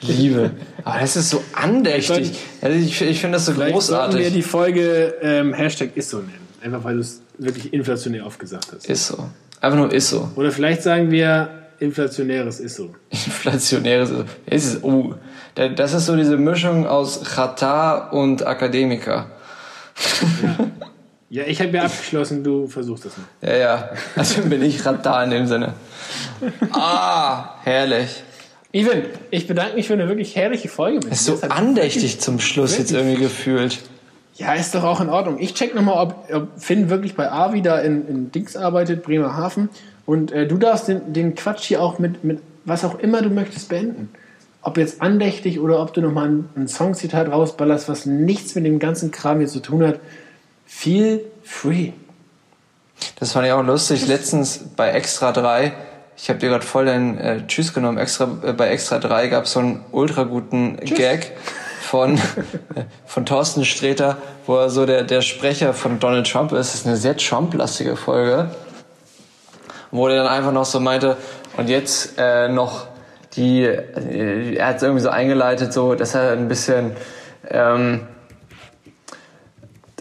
Liebe. 0.00 0.50
Aber 0.84 1.00
das 1.00 1.16
ist 1.16 1.30
so 1.30 1.42
andächtig. 1.52 2.38
Also 2.60 2.78
ich, 2.78 3.00
ich 3.00 3.20
finde 3.20 3.36
das 3.36 3.46
so 3.46 3.52
großartig. 3.52 3.82
Sollten 3.82 4.18
wir 4.18 4.30
die 4.30 4.42
Folge 4.42 5.14
ähm, 5.20 5.52
Hashtag 5.52 5.96
ist 5.96 6.10
so 6.10 6.18
nennen. 6.18 6.48
Einfach 6.62 6.84
weil 6.84 6.94
du 6.94 7.00
es 7.00 7.20
wirklich 7.38 7.72
inflationär 7.72 8.26
oft 8.26 8.38
gesagt 8.38 8.68
hast. 8.74 8.86
Ist 8.86 9.08
so. 9.08 9.28
Einfach 9.60 9.78
nur 9.78 9.92
ist 9.92 10.08
so. 10.10 10.30
Oder 10.36 10.52
vielleicht 10.52 10.82
sagen 10.82 11.10
wir 11.10 11.61
inflationäres 11.82 12.60
ist 12.60 12.76
so. 12.76 12.94
Inflationäres 13.10 14.10
ist 14.46 14.80
so. 14.80 14.86
Oh, 14.86 15.14
das 15.54 15.92
ist 15.92 16.06
so 16.06 16.16
diese 16.16 16.36
Mischung 16.36 16.86
aus 16.86 17.22
Chata 17.24 18.08
und 18.10 18.46
Akademiker. 18.46 19.26
Ja. 20.42 20.70
Ja, 21.32 21.44
ich 21.46 21.62
habe 21.62 21.70
ja 21.70 21.84
abgeschlossen, 21.84 22.44
du 22.44 22.66
versuchst 22.66 23.06
das 23.06 23.16
nicht. 23.16 23.26
Ja, 23.40 23.56
ja. 23.56 23.90
Also 24.16 24.42
bin 24.42 24.62
ich 24.62 24.84
Radar 24.84 25.24
in 25.24 25.30
dem 25.30 25.46
Sinne. 25.46 25.72
Ah, 26.72 27.54
herrlich. 27.62 28.22
Even, 28.70 29.04
ich 29.30 29.46
bedanke 29.46 29.76
mich 29.76 29.86
für 29.86 29.94
eine 29.94 30.08
wirklich 30.08 30.36
herrliche 30.36 30.68
Folge 30.68 30.98
mit. 30.98 31.10
Ist 31.10 31.24
so 31.24 31.40
andächtig 31.48 32.20
zum 32.20 32.38
Schluss 32.38 32.76
jetzt 32.76 32.92
irgendwie 32.92 33.16
gefühlt. 33.16 33.78
Ja, 34.34 34.52
ist 34.52 34.74
doch 34.74 34.84
auch 34.84 35.00
in 35.00 35.08
Ordnung. 35.08 35.38
Ich 35.40 35.54
check 35.54 35.74
nochmal, 35.74 36.06
ob, 36.06 36.30
ob 36.30 36.48
Finn 36.60 36.90
wirklich 36.90 37.14
bei 37.14 37.32
Avi 37.32 37.62
da 37.62 37.78
in, 37.78 38.06
in 38.08 38.30
Dings 38.30 38.54
arbeitet, 38.54 39.02
Bremerhaven. 39.02 39.70
Und 40.06 40.32
äh, 40.32 40.46
du 40.46 40.58
darfst 40.58 40.88
den, 40.88 41.12
den 41.12 41.34
Quatsch 41.34 41.64
hier 41.64 41.82
auch 41.82 41.98
mit, 41.98 42.24
mit 42.24 42.40
was 42.64 42.84
auch 42.84 42.98
immer 42.98 43.22
du 43.22 43.30
möchtest 43.30 43.68
beenden. 43.68 44.10
Ob 44.62 44.76
jetzt 44.76 45.02
andächtig 45.02 45.58
oder 45.58 45.80
ob 45.80 45.92
du 45.92 46.00
nochmal 46.00 46.28
ein, 46.28 46.48
ein 46.56 46.68
Songzitat 46.68 47.30
rausballerst, 47.30 47.88
was 47.88 48.06
nichts 48.06 48.54
mit 48.54 48.64
dem 48.64 48.78
ganzen 48.78 49.10
Kram 49.10 49.38
hier 49.38 49.48
zu 49.48 49.60
tun 49.60 49.84
hat. 49.84 50.00
Feel 50.66 51.20
free. 51.42 51.92
Das 53.18 53.32
fand 53.32 53.46
ich 53.46 53.52
auch 53.52 53.64
lustig. 53.64 54.06
Letztens 54.06 54.60
bei 54.76 54.90
Extra 54.90 55.32
3, 55.32 55.72
ich 56.16 56.28
habe 56.28 56.38
dir 56.38 56.50
gerade 56.50 56.64
voll 56.64 56.86
dein 56.86 57.18
äh, 57.18 57.46
Tschüss 57.46 57.74
genommen, 57.74 57.98
extra, 57.98 58.28
äh, 58.44 58.52
bei 58.52 58.68
Extra 58.68 58.98
3 58.98 59.28
gab 59.28 59.44
es 59.44 59.52
so 59.52 59.60
einen 59.60 59.84
ultra 59.90 60.22
guten 60.24 60.78
Tschüss. 60.84 60.98
Gag 60.98 61.32
von, 61.82 62.18
von 63.06 63.26
Thorsten 63.26 63.64
Sträter, 63.64 64.16
wo 64.46 64.56
er 64.56 64.70
so 64.70 64.86
der, 64.86 65.02
der 65.02 65.20
Sprecher 65.20 65.74
von 65.74 65.98
Donald 65.98 66.30
Trump 66.30 66.52
ist. 66.52 66.72
Das 66.72 66.74
ist 66.76 66.86
eine 66.86 66.96
sehr 66.96 67.16
Trump-lastige 67.16 67.96
Folge. 67.96 68.50
Wo 69.92 70.08
er 70.08 70.16
dann 70.16 70.26
einfach 70.26 70.50
noch 70.50 70.64
so 70.64 70.80
meinte, 70.80 71.16
und 71.56 71.68
jetzt 71.68 72.18
äh, 72.18 72.48
noch 72.48 72.86
die, 73.34 73.62
äh, 73.62 74.56
er 74.56 74.68
hat 74.68 74.76
es 74.76 74.82
irgendwie 74.82 75.02
so 75.02 75.10
eingeleitet, 75.10 75.72
so, 75.72 75.94
dass 75.94 76.14
er 76.14 76.32
ein 76.32 76.48
bisschen 76.48 76.96
ähm, 77.48 78.08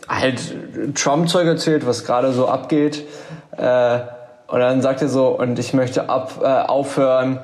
halt 0.07 0.95
Trump-Zeug 0.95 1.47
erzählt, 1.47 1.85
was 1.85 2.05
gerade 2.05 2.33
so 2.33 2.47
abgeht. 2.47 3.05
Äh, 3.57 3.99
und 4.47 4.59
dann 4.59 4.81
sagt 4.81 5.01
er 5.01 5.07
so, 5.07 5.27
und 5.27 5.59
ich 5.59 5.73
möchte 5.73 6.09
ab, 6.09 6.39
äh, 6.41 6.45
aufhören 6.45 7.39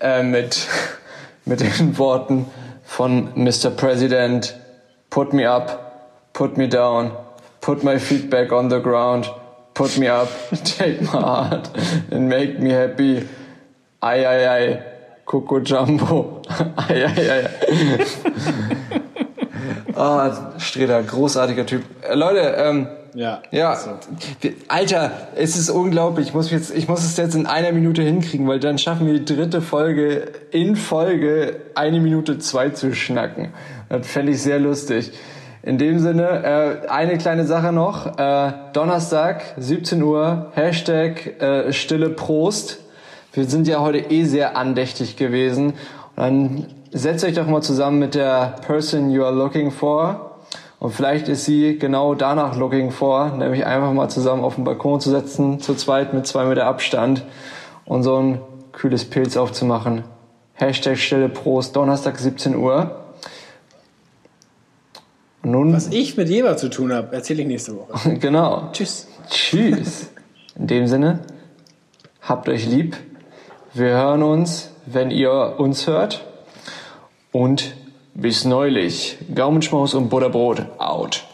äh, 0.00 0.22
mit, 0.22 0.66
mit 1.44 1.60
den 1.60 1.96
Worten 1.98 2.46
von 2.84 3.30
Mr. 3.34 3.70
President, 3.70 4.54
put 5.08 5.32
me 5.32 5.48
up, 5.48 6.32
put 6.32 6.58
me 6.58 6.68
down, 6.68 7.12
put 7.60 7.82
my 7.84 7.98
feet 7.98 8.28
back 8.28 8.52
on 8.52 8.68
the 8.68 8.80
ground, 8.80 9.32
put 9.74 9.98
me 9.98 10.08
up, 10.08 10.28
take 10.64 11.00
my 11.02 11.08
heart 11.08 11.70
and 12.10 12.28
make 12.28 12.58
me 12.58 12.70
happy. 12.70 13.28
Ei, 14.02 14.24
ei, 14.24 14.46
ei, 14.46 14.82
Coco 15.24 15.60
Jumbo. 15.60 16.42
ei, 16.88 17.04
ei, 17.04 17.30
ei. 17.30 17.48
Ah, 19.94 20.28
oh, 20.28 20.58
Streder, 20.58 21.02
großartiger 21.02 21.66
Typ. 21.66 21.82
Äh, 22.02 22.14
Leute, 22.14 22.40
ähm, 22.56 22.88
ja. 23.14 23.42
Ja. 23.50 23.76
So. 23.76 23.90
Alter, 24.68 25.28
es 25.36 25.56
ist 25.56 25.68
unglaublich. 25.70 26.28
Ich 26.28 26.34
muss 26.34 26.50
jetzt, 26.50 26.74
ich 26.74 26.88
muss 26.88 27.04
es 27.04 27.16
jetzt 27.16 27.34
in 27.34 27.46
einer 27.46 27.72
Minute 27.72 28.02
hinkriegen, 28.02 28.48
weil 28.48 28.58
dann 28.58 28.78
schaffen 28.78 29.06
wir 29.06 29.18
die 29.18 29.24
dritte 29.24 29.60
Folge 29.60 30.28
in 30.50 30.76
Folge 30.76 31.56
eine 31.74 32.00
Minute 32.00 32.38
zwei 32.38 32.70
zu 32.70 32.94
schnacken. 32.94 33.52
Das 33.88 34.06
fände 34.06 34.32
ich 34.32 34.42
sehr 34.42 34.58
lustig. 34.58 35.12
In 35.62 35.78
dem 35.78 35.98
Sinne, 36.00 36.82
äh, 36.84 36.88
eine 36.88 37.18
kleine 37.18 37.44
Sache 37.46 37.72
noch. 37.72 38.18
Äh, 38.18 38.52
Donnerstag, 38.72 39.54
17 39.58 40.02
Uhr, 40.02 40.50
Hashtag 40.54 41.40
äh, 41.40 41.72
Stille 41.72 42.10
Prost. 42.10 42.80
Wir 43.32 43.44
sind 43.44 43.68
ja 43.68 43.80
heute 43.80 43.98
eh 43.98 44.24
sehr 44.24 44.56
andächtig 44.56 45.16
gewesen. 45.16 45.74
Und 46.16 46.16
dann 46.16 46.66
setzt 46.90 47.24
euch 47.24 47.34
doch 47.34 47.46
mal 47.46 47.62
zusammen 47.62 47.98
mit 47.98 48.14
der 48.14 48.56
Person 48.66 49.10
you 49.10 49.24
are 49.24 49.34
looking 49.34 49.70
for 49.70 50.32
und 50.82 50.90
vielleicht 50.90 51.28
ist 51.28 51.44
sie 51.44 51.78
genau 51.78 52.16
danach 52.16 52.56
looking 52.56 52.90
for, 52.90 53.28
nämlich 53.28 53.64
einfach 53.64 53.92
mal 53.92 54.08
zusammen 54.08 54.42
auf 54.42 54.56
den 54.56 54.64
Balkon 54.64 54.98
zu 54.98 55.10
setzen, 55.10 55.60
zu 55.60 55.76
zweit 55.76 56.12
mit 56.12 56.26
zwei 56.26 56.44
Meter 56.44 56.66
Abstand 56.66 57.24
und 57.84 58.02
so 58.02 58.16
ein 58.16 58.40
kühles 58.72 59.04
Pilz 59.08 59.36
aufzumachen. 59.36 60.02
Hashtag 60.54 60.98
Stille 60.98 61.28
Prost, 61.28 61.76
Donnerstag 61.76 62.18
17 62.18 62.56
Uhr. 62.56 63.01
Nun, 65.44 65.72
Was 65.72 65.88
ich 65.88 66.16
mit 66.16 66.28
Jeber 66.28 66.56
zu 66.56 66.68
tun 66.70 66.92
habe, 66.92 67.14
erzähle 67.14 67.42
ich 67.42 67.48
nächste 67.48 67.76
Woche. 67.76 68.14
genau. 68.18 68.68
Tschüss. 68.72 69.08
Tschüss. 69.28 70.10
In 70.56 70.66
dem 70.66 70.86
Sinne, 70.86 71.20
habt 72.20 72.48
euch 72.48 72.66
lieb. 72.66 72.96
Wir 73.74 73.88
hören 73.88 74.22
uns, 74.22 74.70
wenn 74.86 75.10
ihr 75.10 75.54
uns 75.58 75.86
hört. 75.86 76.24
Und 77.32 77.74
bis 78.14 78.44
neulich. 78.44 79.18
Gaumenschmaus 79.34 79.94
und 79.94 80.10
Butterbrot 80.10 80.66
out. 80.78 81.24